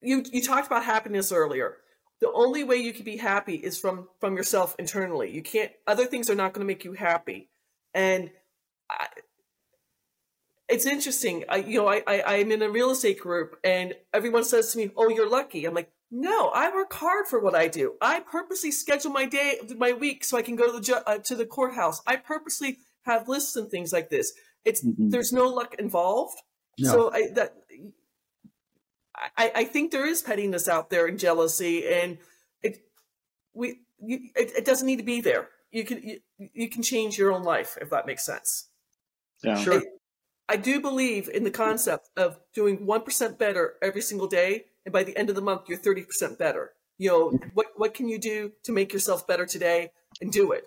you 0.00 0.24
you 0.32 0.42
talked 0.42 0.66
about 0.66 0.84
happiness 0.84 1.32
earlier. 1.32 1.76
The 2.20 2.30
only 2.32 2.64
way 2.64 2.76
you 2.76 2.92
can 2.92 3.04
be 3.04 3.16
happy 3.16 3.54
is 3.54 3.78
from 3.78 4.08
from 4.20 4.36
yourself 4.36 4.76
internally. 4.78 5.30
You 5.30 5.42
can't 5.42 5.72
other 5.86 6.06
things 6.06 6.30
are 6.30 6.34
not 6.34 6.52
going 6.52 6.66
to 6.66 6.72
make 6.72 6.84
you 6.84 6.92
happy. 6.92 7.48
And 7.94 8.30
I, 8.88 9.06
it's 10.68 10.86
interesting. 10.86 11.44
I, 11.48 11.56
you 11.56 11.78
know, 11.78 11.88
I, 11.88 12.02
I, 12.06 12.22
I'm 12.36 12.52
in 12.52 12.62
a 12.62 12.70
real 12.70 12.90
estate 12.90 13.18
group 13.18 13.58
and 13.64 13.94
everyone 14.14 14.44
says 14.44 14.72
to 14.72 14.78
me, 14.78 14.90
Oh, 14.96 15.08
you're 15.08 15.28
lucky. 15.28 15.64
I'm 15.64 15.74
like, 15.74 15.90
no, 16.10 16.48
I 16.48 16.74
work 16.74 16.92
hard 16.92 17.26
for 17.28 17.38
what 17.40 17.54
I 17.54 17.68
do. 17.68 17.94
I 18.00 18.20
purposely 18.20 18.70
schedule 18.72 19.12
my 19.12 19.26
day, 19.26 19.58
my 19.76 19.92
week 19.92 20.24
so 20.24 20.36
I 20.36 20.42
can 20.42 20.56
go 20.56 20.66
to 20.66 20.72
the, 20.72 20.80
ju- 20.80 20.94
uh, 21.06 21.18
to 21.18 21.36
the 21.36 21.46
courthouse. 21.46 22.02
I 22.06 22.16
purposely 22.16 22.78
have 23.02 23.28
lists 23.28 23.56
and 23.56 23.70
things 23.70 23.92
like 23.92 24.10
this. 24.10 24.32
It's, 24.64 24.84
Mhm. 24.84 25.10
there's 25.10 25.32
no 25.32 25.46
luck 25.48 25.76
involved. 25.78 26.38
No. 26.78 26.90
So 26.90 27.12
I, 27.12 27.28
that, 27.34 27.54
I, 29.36 29.52
I 29.54 29.64
think 29.64 29.90
there 29.92 30.06
is 30.06 30.22
pettiness 30.22 30.68
out 30.68 30.90
there 30.90 31.06
and 31.06 31.18
jealousy 31.18 31.86
and 31.86 32.18
it, 32.62 32.78
we, 33.54 33.80
you, 34.02 34.30
it, 34.34 34.52
it 34.58 34.64
doesn't 34.64 34.86
need 34.86 34.96
to 34.98 35.02
be 35.04 35.20
there. 35.20 35.48
You 35.70 35.84
can, 35.84 36.02
you, 36.02 36.20
you 36.52 36.68
can 36.68 36.82
change 36.82 37.18
your 37.18 37.32
own 37.32 37.42
life 37.42 37.76
if 37.80 37.90
that 37.90 38.06
makes 38.06 38.24
sense. 38.24 38.68
Yeah. 39.44 39.56
Sure. 39.56 39.82
I 40.48 40.56
do 40.56 40.80
believe 40.80 41.28
in 41.28 41.44
the 41.44 41.50
concept 41.50 42.08
of 42.16 42.38
doing 42.54 42.78
1% 42.86 43.38
better 43.38 43.74
every 43.80 44.02
single 44.02 44.26
day. 44.26 44.64
And 44.86 44.92
by 44.92 45.04
the 45.04 45.16
end 45.16 45.28
of 45.28 45.36
the 45.36 45.42
month, 45.42 45.68
you're 45.68 45.78
30% 45.78 46.38
better. 46.38 46.72
You 46.98 47.10
know, 47.10 47.38
what, 47.54 47.66
what 47.76 47.94
can 47.94 48.08
you 48.08 48.18
do 48.18 48.52
to 48.64 48.72
make 48.72 48.92
yourself 48.92 49.26
better 49.26 49.46
today 49.46 49.90
and 50.20 50.32
do 50.32 50.52
it? 50.52 50.64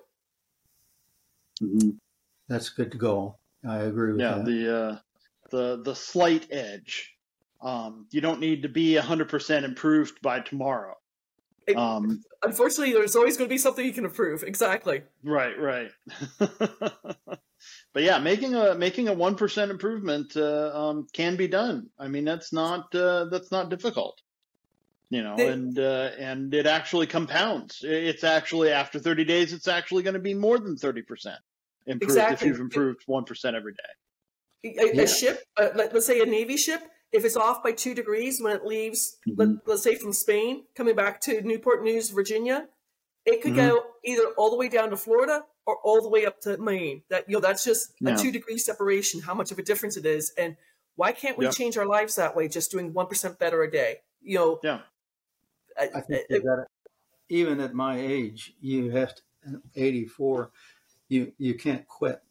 Mhm. 1.61 1.97
That's 2.47 2.71
a 2.71 2.75
good 2.75 2.97
goal. 2.97 3.39
I 3.67 3.77
agree 3.79 4.11
with 4.13 4.21
Yeah. 4.21 4.35
that. 4.37 4.45
The 4.45 4.75
uh, 4.77 4.97
the 5.51 5.81
the 5.83 5.95
slight 5.95 6.47
edge. 6.51 7.15
Um, 7.61 8.07
you 8.11 8.19
don't 8.19 8.39
need 8.39 8.63
to 8.63 8.69
be 8.69 8.95
hundred 8.95 9.29
percent 9.29 9.63
improved 9.63 10.19
by 10.21 10.39
tomorrow. 10.41 10.97
It- 11.67 11.77
Um, 11.77 12.23
Unfortunately, 12.41 12.91
there's 12.93 13.15
always 13.15 13.37
going 13.37 13.47
to 13.47 13.53
be 13.53 13.57
something 13.59 13.85
you 13.85 13.93
can 13.93 14.03
improve. 14.03 14.43
Exactly. 14.43 15.03
right. 15.23 15.57
Right. 15.57 15.91
but 17.93 18.03
yeah, 18.03 18.19
making 18.19 18.55
a 18.55 18.75
making 18.75 19.07
a 19.07 19.13
one 19.13 19.35
percent 19.35 19.71
improvement 19.71 20.35
uh, 20.35 20.71
um, 20.73 21.07
can 21.13 21.35
be 21.35 21.47
done. 21.47 21.89
I 21.99 22.07
mean, 22.07 22.25
that's 22.25 22.51
not 22.51 22.93
uh, 22.95 23.25
that's 23.25 23.51
not 23.51 23.69
difficult. 23.69 24.21
You 25.09 25.21
know, 25.21 25.35
They- 25.35 25.49
and 25.49 25.77
uh, 25.77 26.09
and 26.17 26.53
it 26.53 26.65
actually 26.65 27.07
compounds. 27.07 27.83
It's 27.83 28.23
actually 28.23 28.71
after 28.71 28.99
thirty 28.99 29.25
days, 29.25 29.53
it's 29.53 29.67
actually 29.67 30.03
going 30.03 30.15
to 30.15 30.19
be 30.19 30.33
more 30.33 30.57
than 30.57 30.75
thirty 30.75 31.01
percent 31.01 31.39
improved 31.85 32.11
Exactly. 32.11 32.35
if 32.35 32.51
you've 32.51 32.61
improved 32.61 33.01
one 33.05 33.23
percent 33.23 33.55
every 33.55 33.73
day. 33.73 34.79
A, 34.79 35.03
a 35.03 35.07
ship, 35.07 35.43
uh, 35.57 35.69
let, 35.75 35.93
us 35.93 36.07
say 36.07 36.21
a 36.21 36.25
Navy 36.25 36.55
ship, 36.55 36.81
if 37.11 37.25
it's 37.25 37.35
off 37.35 37.61
by 37.61 37.73
two 37.73 37.93
degrees 37.93 38.41
when 38.41 38.55
it 38.55 38.65
leaves, 38.65 39.17
mm-hmm. 39.27 39.39
let, 39.39 39.67
let's 39.67 39.83
say 39.83 39.95
from 39.95 40.13
Spain, 40.13 40.63
coming 40.73 40.95
back 40.95 41.19
to 41.21 41.41
Newport 41.41 41.83
News, 41.83 42.09
Virginia, 42.09 42.67
it 43.25 43.41
could 43.41 43.53
mm-hmm. 43.53 43.69
go 43.69 43.83
either 44.05 44.23
all 44.37 44.49
the 44.49 44.55
way 44.55 44.69
down 44.69 44.89
to 44.91 44.97
Florida 44.97 45.43
or 45.65 45.77
all 45.83 46.01
the 46.01 46.09
way 46.09 46.25
up 46.25 46.41
to 46.41 46.57
Maine. 46.57 47.03
That 47.09 47.25
you 47.27 47.35
know, 47.35 47.39
that's 47.41 47.63
just 47.63 47.93
yeah. 47.99 48.15
a 48.15 48.17
two 48.17 48.31
degree 48.31 48.57
separation. 48.57 49.21
How 49.21 49.33
much 49.33 49.51
of 49.51 49.59
a 49.59 49.63
difference 49.63 49.97
it 49.97 50.05
is, 50.05 50.33
and 50.37 50.55
why 50.95 51.11
can't 51.11 51.37
we 51.37 51.45
yeah. 51.45 51.51
change 51.51 51.77
our 51.77 51.85
lives 51.85 52.15
that 52.15 52.35
way? 52.35 52.47
Just 52.47 52.71
doing 52.71 52.93
one 52.93 53.07
percent 53.07 53.39
better 53.39 53.63
a 53.63 53.71
day. 53.71 53.97
You 54.21 54.37
know. 54.37 54.59
Yeah. 54.63 54.79
I, 55.79 55.89
I 55.95 56.01
think 56.01 56.25
it, 56.29 56.43
that 56.43 56.67
even 57.29 57.59
at 57.59 57.73
my 57.73 57.99
age, 57.99 58.53
you 58.61 58.91
have 58.91 59.15
to, 59.15 59.21
84, 59.75 60.51
you 61.09 61.33
you 61.37 61.55
can't 61.55 61.87
quit. 61.87 62.21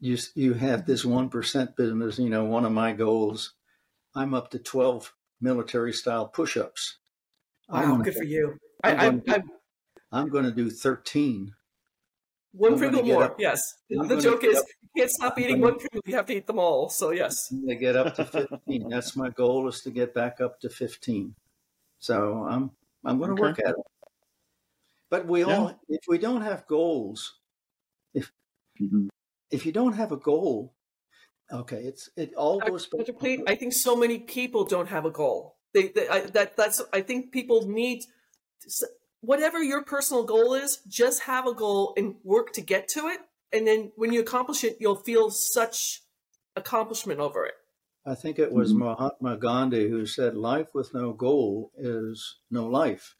You 0.00 0.16
you 0.34 0.54
have 0.54 0.86
this 0.86 1.04
one 1.04 1.28
percent 1.28 1.76
business. 1.76 2.18
You 2.18 2.30
know, 2.30 2.44
one 2.44 2.64
of 2.64 2.72
my 2.72 2.92
goals. 2.92 3.54
I'm 4.14 4.34
up 4.34 4.50
to 4.50 4.58
12 4.58 5.14
military 5.40 5.92
style 5.92 6.26
push-ups. 6.26 6.98
Wow, 7.68 7.96
good 7.98 8.14
for 8.14 8.24
you. 8.24 8.58
I'm, 8.82 9.22
I, 9.28 9.34
I, 9.34 9.42
I'm 10.10 10.28
going 10.30 10.44
to 10.44 10.50
do 10.50 10.68
13. 10.68 11.54
One 12.52 12.78
Pringle 12.78 13.04
more, 13.04 13.24
up, 13.24 13.36
yes. 13.38 13.60
I'm 13.96 14.08
the 14.08 14.20
joke 14.20 14.42
is 14.44 14.58
up, 14.58 14.64
you 14.82 15.02
can't 15.02 15.10
stop 15.10 15.38
eating 15.38 15.60
one 15.60 15.78
Pringle, 15.78 16.00
you 16.04 16.16
have 16.16 16.26
to 16.26 16.36
eat 16.36 16.46
them 16.46 16.58
all. 16.58 16.88
So, 16.88 17.10
yes. 17.10 17.48
To 17.48 17.74
get 17.76 17.96
up 17.96 18.14
to 18.16 18.24
15. 18.24 18.88
That's 18.88 19.14
my 19.16 19.30
goal 19.30 19.68
is 19.68 19.80
to 19.82 19.90
get 19.90 20.14
back 20.14 20.40
up 20.40 20.60
to 20.60 20.68
15. 20.68 21.34
So, 21.98 22.46
I'm 22.48 22.72
I'm 23.04 23.18
going 23.18 23.34
to 23.34 23.42
okay. 23.42 23.42
work 23.42 23.58
at 23.60 23.70
it. 23.70 23.86
But 25.10 25.26
we 25.26 25.40
yeah. 25.40 25.56
all 25.56 25.80
if 25.88 26.00
we 26.08 26.18
don't 26.18 26.42
have 26.42 26.66
goals, 26.66 27.40
if 28.14 28.30
mm-hmm. 28.80 29.08
if 29.50 29.66
you 29.66 29.72
don't 29.72 29.94
have 29.94 30.12
a 30.12 30.16
goal, 30.16 30.72
okay, 31.52 31.78
it's 31.78 32.08
it 32.16 32.32
all 32.34 32.60
goes 32.60 32.86
back. 32.86 33.08
I 33.46 33.56
think 33.56 33.72
so 33.72 33.96
many 33.96 34.20
people 34.20 34.64
don't 34.64 34.88
have 34.88 35.04
a 35.04 35.10
goal. 35.10 35.56
They, 35.74 35.88
they 35.88 36.08
I, 36.08 36.20
that 36.20 36.56
that's 36.56 36.80
I 36.92 37.00
think 37.00 37.32
people 37.32 37.68
need 37.68 38.02
whatever 39.20 39.62
your 39.62 39.82
personal 39.82 40.24
goal 40.24 40.54
is, 40.54 40.78
just 40.88 41.22
have 41.22 41.46
a 41.46 41.54
goal 41.54 41.94
and 41.96 42.16
work 42.24 42.52
to 42.54 42.60
get 42.60 42.88
to 42.88 43.08
it. 43.08 43.20
And 43.52 43.66
then 43.66 43.92
when 43.96 44.12
you 44.12 44.20
accomplish 44.20 44.64
it, 44.64 44.76
you'll 44.80 44.96
feel 44.96 45.30
such 45.30 46.02
accomplishment 46.56 47.20
over 47.20 47.44
it. 47.46 47.54
I 48.06 48.14
think 48.14 48.38
it 48.38 48.52
was 48.52 48.72
mm-hmm. 48.72 48.84
Mahatma 48.84 49.36
Gandhi 49.36 49.88
who 49.88 50.06
said, 50.06 50.36
Life 50.36 50.68
with 50.74 50.94
no 50.94 51.12
goal 51.12 51.70
is 51.76 52.36
no 52.50 52.66
life. 52.66 53.16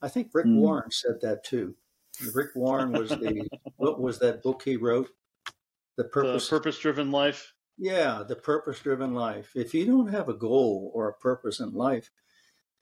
I 0.00 0.08
think 0.08 0.30
Rick 0.32 0.46
mm. 0.46 0.56
Warren 0.56 0.90
said 0.90 1.20
that 1.22 1.44
too. 1.44 1.74
Rick 2.34 2.50
Warren 2.54 2.92
was 2.92 3.10
the, 3.10 3.46
what 3.76 4.00
was 4.00 4.18
that 4.20 4.42
book 4.42 4.62
he 4.64 4.76
wrote? 4.76 5.10
The 5.96 6.04
Purpose 6.04 6.48
Purpose 6.48 6.78
Driven 6.78 7.10
Life. 7.10 7.52
Yeah, 7.78 8.22
The 8.26 8.36
Purpose 8.36 8.80
Driven 8.80 9.14
Life. 9.14 9.52
If 9.54 9.74
you 9.74 9.86
don't 9.86 10.08
have 10.08 10.28
a 10.28 10.34
goal 10.34 10.90
or 10.94 11.08
a 11.08 11.14
purpose 11.14 11.60
in 11.60 11.72
life, 11.72 12.10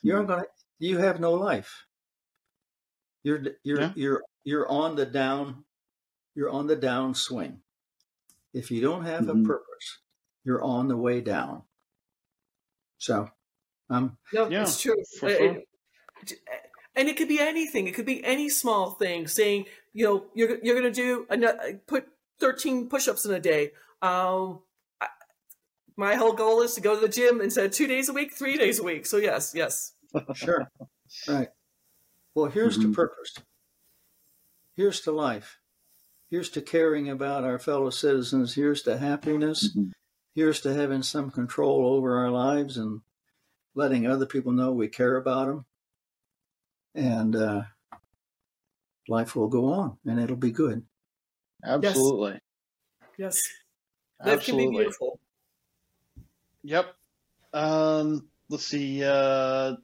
you're 0.02 0.22
mm. 0.22 0.28
going 0.28 0.40
to, 0.40 0.46
you 0.78 0.98
have 0.98 1.18
no 1.18 1.32
life. 1.32 1.86
You're 3.24 3.42
you're 3.64 3.80
yeah. 3.80 3.92
you're 3.96 4.22
you're 4.44 4.68
on 4.68 4.94
the 4.94 5.06
down 5.06 5.64
you're 6.34 6.50
on 6.50 6.66
the 6.66 6.76
downswing. 6.76 7.56
If 8.52 8.70
you 8.70 8.80
don't 8.80 9.04
have 9.04 9.22
mm-hmm. 9.22 9.44
a 9.44 9.44
purpose, 9.44 9.98
you're 10.44 10.62
on 10.62 10.88
the 10.88 10.96
way 10.96 11.20
down. 11.20 11.62
So, 12.98 13.28
um, 13.90 14.16
no, 14.32 14.48
yeah, 14.48 14.62
it's 14.62 14.80
true. 14.80 14.96
Sure. 15.18 15.58
And 16.96 17.08
it 17.08 17.16
could 17.16 17.28
be 17.28 17.40
anything. 17.40 17.88
It 17.88 17.94
could 17.94 18.06
be 18.06 18.24
any 18.24 18.48
small 18.48 18.92
thing. 18.92 19.26
Saying, 19.26 19.66
you 19.92 20.04
know, 20.04 20.24
you're 20.34 20.58
you're 20.62 20.80
going 20.80 20.92
to 20.92 21.02
do 21.02 21.26
a, 21.28 21.74
put 21.86 22.06
13 22.38 22.88
push-ups 22.88 23.24
in 23.24 23.32
a 23.32 23.40
day. 23.40 23.72
Um, 24.00 24.60
my 25.96 26.14
whole 26.14 26.32
goal 26.32 26.62
is 26.62 26.74
to 26.74 26.80
go 26.80 26.94
to 26.94 27.00
the 27.00 27.08
gym 27.08 27.40
instead 27.40 27.66
of 27.66 27.72
two 27.72 27.86
days 27.86 28.08
a 28.08 28.12
week, 28.12 28.34
three 28.34 28.56
days 28.56 28.78
a 28.78 28.82
week. 28.82 29.06
So 29.06 29.16
yes, 29.16 29.52
yes. 29.54 29.92
Sure. 30.34 30.70
right. 31.28 31.48
Well, 32.34 32.46
here's 32.46 32.78
mm-hmm. 32.78 32.90
to 32.90 32.94
purpose. 32.94 33.34
Here's 34.76 35.00
to 35.02 35.12
life. 35.12 35.58
Here's 36.30 36.50
to 36.50 36.60
caring 36.60 37.08
about 37.08 37.44
our 37.44 37.58
fellow 37.58 37.90
citizens. 37.90 38.54
Here's 38.54 38.82
to 38.82 38.98
happiness. 38.98 39.68
Mm-hmm. 39.68 39.90
Here's 40.34 40.60
to 40.62 40.74
having 40.74 41.02
some 41.02 41.30
control 41.30 41.86
over 41.86 42.18
our 42.18 42.30
lives 42.30 42.76
and 42.76 43.02
letting 43.74 44.06
other 44.06 44.26
people 44.26 44.52
know 44.52 44.72
we 44.72 44.88
care 44.88 45.16
about 45.16 45.46
them. 45.46 45.64
And 46.96 47.36
uh, 47.36 47.62
life 49.08 49.36
will 49.36 49.48
go 49.48 49.72
on 49.72 49.98
and 50.04 50.18
it'll 50.18 50.36
be 50.36 50.50
good. 50.50 50.84
Absolutely. 51.64 52.32
Yes. 52.32 52.40
yes. 53.18 53.42
That 54.20 54.34
Absolutely. 54.38 54.64
can 54.64 54.72
be 54.72 54.78
beautiful. 54.78 55.20
Yep. 56.64 56.94
Um, 57.52 58.28
let's 58.48 58.66
see. 58.66 59.04
Uh, 59.04 59.76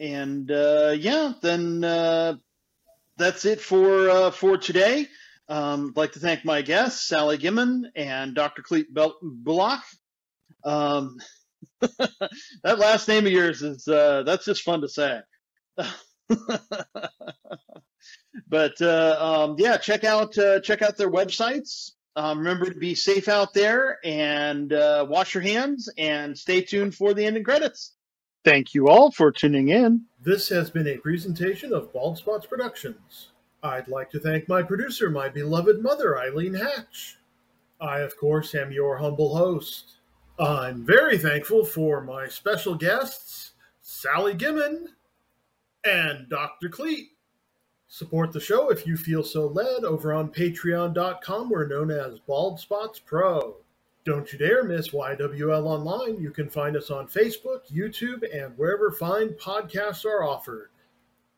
And 0.00 0.50
uh, 0.50 0.94
yeah, 0.96 1.32
then 1.42 1.82
uh, 1.82 2.36
that's 3.16 3.44
it 3.44 3.60
for 3.60 4.08
uh, 4.08 4.30
for 4.30 4.56
today. 4.56 5.06
Um, 5.48 5.88
I'd 5.90 5.96
like 5.96 6.12
to 6.12 6.20
thank 6.20 6.44
my 6.44 6.62
guests, 6.62 7.08
Sally 7.08 7.38
Gimon 7.38 7.84
and 7.96 8.34
Dr. 8.34 8.62
Clete 8.62 8.94
Bulach. 8.94 9.82
Um, 10.64 11.18
that 11.80 12.78
last 12.78 13.08
name 13.08 13.26
of 13.26 13.32
yours 13.32 13.62
is 13.62 13.88
uh, 13.88 14.22
that's 14.24 14.44
just 14.44 14.62
fun 14.62 14.82
to 14.82 14.88
say. 14.88 15.20
but 18.48 18.80
uh, 18.80 19.16
um, 19.18 19.56
yeah, 19.58 19.78
check 19.78 20.04
out 20.04 20.38
uh, 20.38 20.60
check 20.60 20.82
out 20.82 20.96
their 20.96 21.10
websites. 21.10 21.90
Um, 22.14 22.38
remember 22.38 22.70
to 22.70 22.78
be 22.78 22.94
safe 22.94 23.28
out 23.28 23.52
there 23.54 23.98
and 24.04 24.70
wash 25.08 25.34
your 25.34 25.42
hands 25.42 25.88
and 25.98 26.38
stay 26.38 26.60
tuned 26.62 26.94
for 26.94 27.14
the 27.14 27.24
ending 27.24 27.44
credits. 27.44 27.94
Thank 28.44 28.74
you 28.74 28.88
all 28.88 29.10
for 29.10 29.30
tuning 29.30 29.68
in. 29.68 30.04
This 30.22 30.48
has 30.48 30.70
been 30.70 30.86
a 30.88 30.98
presentation 30.98 31.72
of 31.72 31.92
Bald 31.92 32.18
Spots 32.18 32.46
Productions. 32.46 33.30
I'd 33.62 33.88
like 33.88 34.10
to 34.10 34.20
thank 34.20 34.48
my 34.48 34.62
producer, 34.62 35.10
my 35.10 35.28
beloved 35.28 35.82
mother, 35.82 36.18
Eileen 36.18 36.54
Hatch. 36.54 37.18
I, 37.80 38.00
of 38.00 38.16
course, 38.16 38.54
am 38.54 38.72
your 38.72 38.96
humble 38.96 39.36
host. 39.36 39.96
I'm 40.38 40.84
very 40.86 41.18
thankful 41.18 41.64
for 41.64 42.00
my 42.00 42.28
special 42.28 42.74
guests, 42.76 43.52
Sally 43.80 44.34
Gimon 44.34 44.86
and 45.84 46.28
Dr. 46.28 46.68
Clete. 46.68 47.10
Support 47.88 48.32
the 48.32 48.40
show 48.40 48.70
if 48.70 48.86
you 48.86 48.96
feel 48.96 49.24
so 49.24 49.46
led 49.46 49.84
over 49.84 50.12
on 50.12 50.30
patreon.com. 50.30 51.50
We're 51.50 51.66
known 51.66 51.90
as 51.90 52.18
Bald 52.20 52.60
Spots 52.60 53.00
Pro. 53.00 53.56
Don't 54.08 54.32
you 54.32 54.38
dare 54.38 54.64
miss 54.64 54.88
YWL 54.88 55.66
Online. 55.66 56.18
You 56.18 56.30
can 56.30 56.48
find 56.48 56.78
us 56.78 56.90
on 56.90 57.08
Facebook, 57.08 57.70
YouTube, 57.70 58.24
and 58.34 58.56
wherever 58.56 58.90
fine 58.90 59.34
podcasts 59.34 60.06
are 60.06 60.24
offered. 60.24 60.70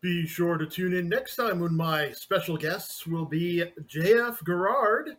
Be 0.01 0.25
sure 0.25 0.57
to 0.57 0.67
tune 0.67 0.93
in 0.93 1.09
next 1.09 1.35
time 1.35 1.59
when 1.59 1.75
my 1.75 2.13
special 2.13 2.57
guests 2.57 3.09
will 3.09 3.25
be 3.25 3.65
JF 3.89 4.47
Gerard 4.47 5.17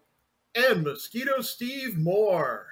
and 0.56 0.82
Mosquito 0.82 1.42
Steve 1.42 1.98
Moore. 1.98 2.68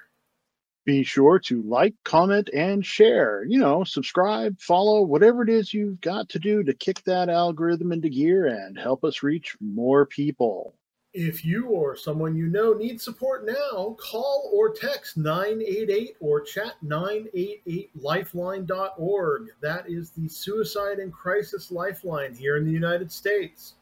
Be 0.86 1.04
sure 1.04 1.40
to 1.40 1.62
like, 1.64 1.96
comment, 2.06 2.50
and 2.54 2.86
share. 2.86 3.44
You 3.44 3.60
know, 3.60 3.84
subscribe, 3.84 4.62
follow, 4.62 5.02
whatever 5.02 5.44
it 5.44 5.50
is 5.50 5.74
you've 5.74 6.00
got 6.00 6.30
to 6.30 6.40
do 6.40 6.64
to 6.64 6.74
kick 6.74 7.04
that 7.04 7.28
algorithm 7.28 7.92
into 7.92 8.08
gear 8.08 8.46
and 8.46 8.80
help 8.80 9.04
us 9.04 9.24
reach 9.24 9.58
more 9.60 10.06
people. 10.06 10.74
If 11.14 11.44
you 11.44 11.70
or 11.70 11.96
someone 11.96 12.36
you 12.36 12.46
know 12.48 12.74
needs 12.74 13.04
support 13.04 13.44
now, 13.44 13.98
call 14.00 14.52
or 14.54 14.72
text 14.72 15.18
988 15.18 16.18
or 16.20 16.42
chat 16.42 16.76
988lifeline.org. 16.86 19.48
That 19.60 19.90
is 19.90 20.12
the 20.12 20.30
suicide 20.30 21.00
and 21.00 21.12
crisis 21.12 21.72
lifeline 21.72 22.36
here 22.36 22.58
in 22.58 22.66
the 22.66 22.72
United 22.72 23.12
States. 23.12 23.74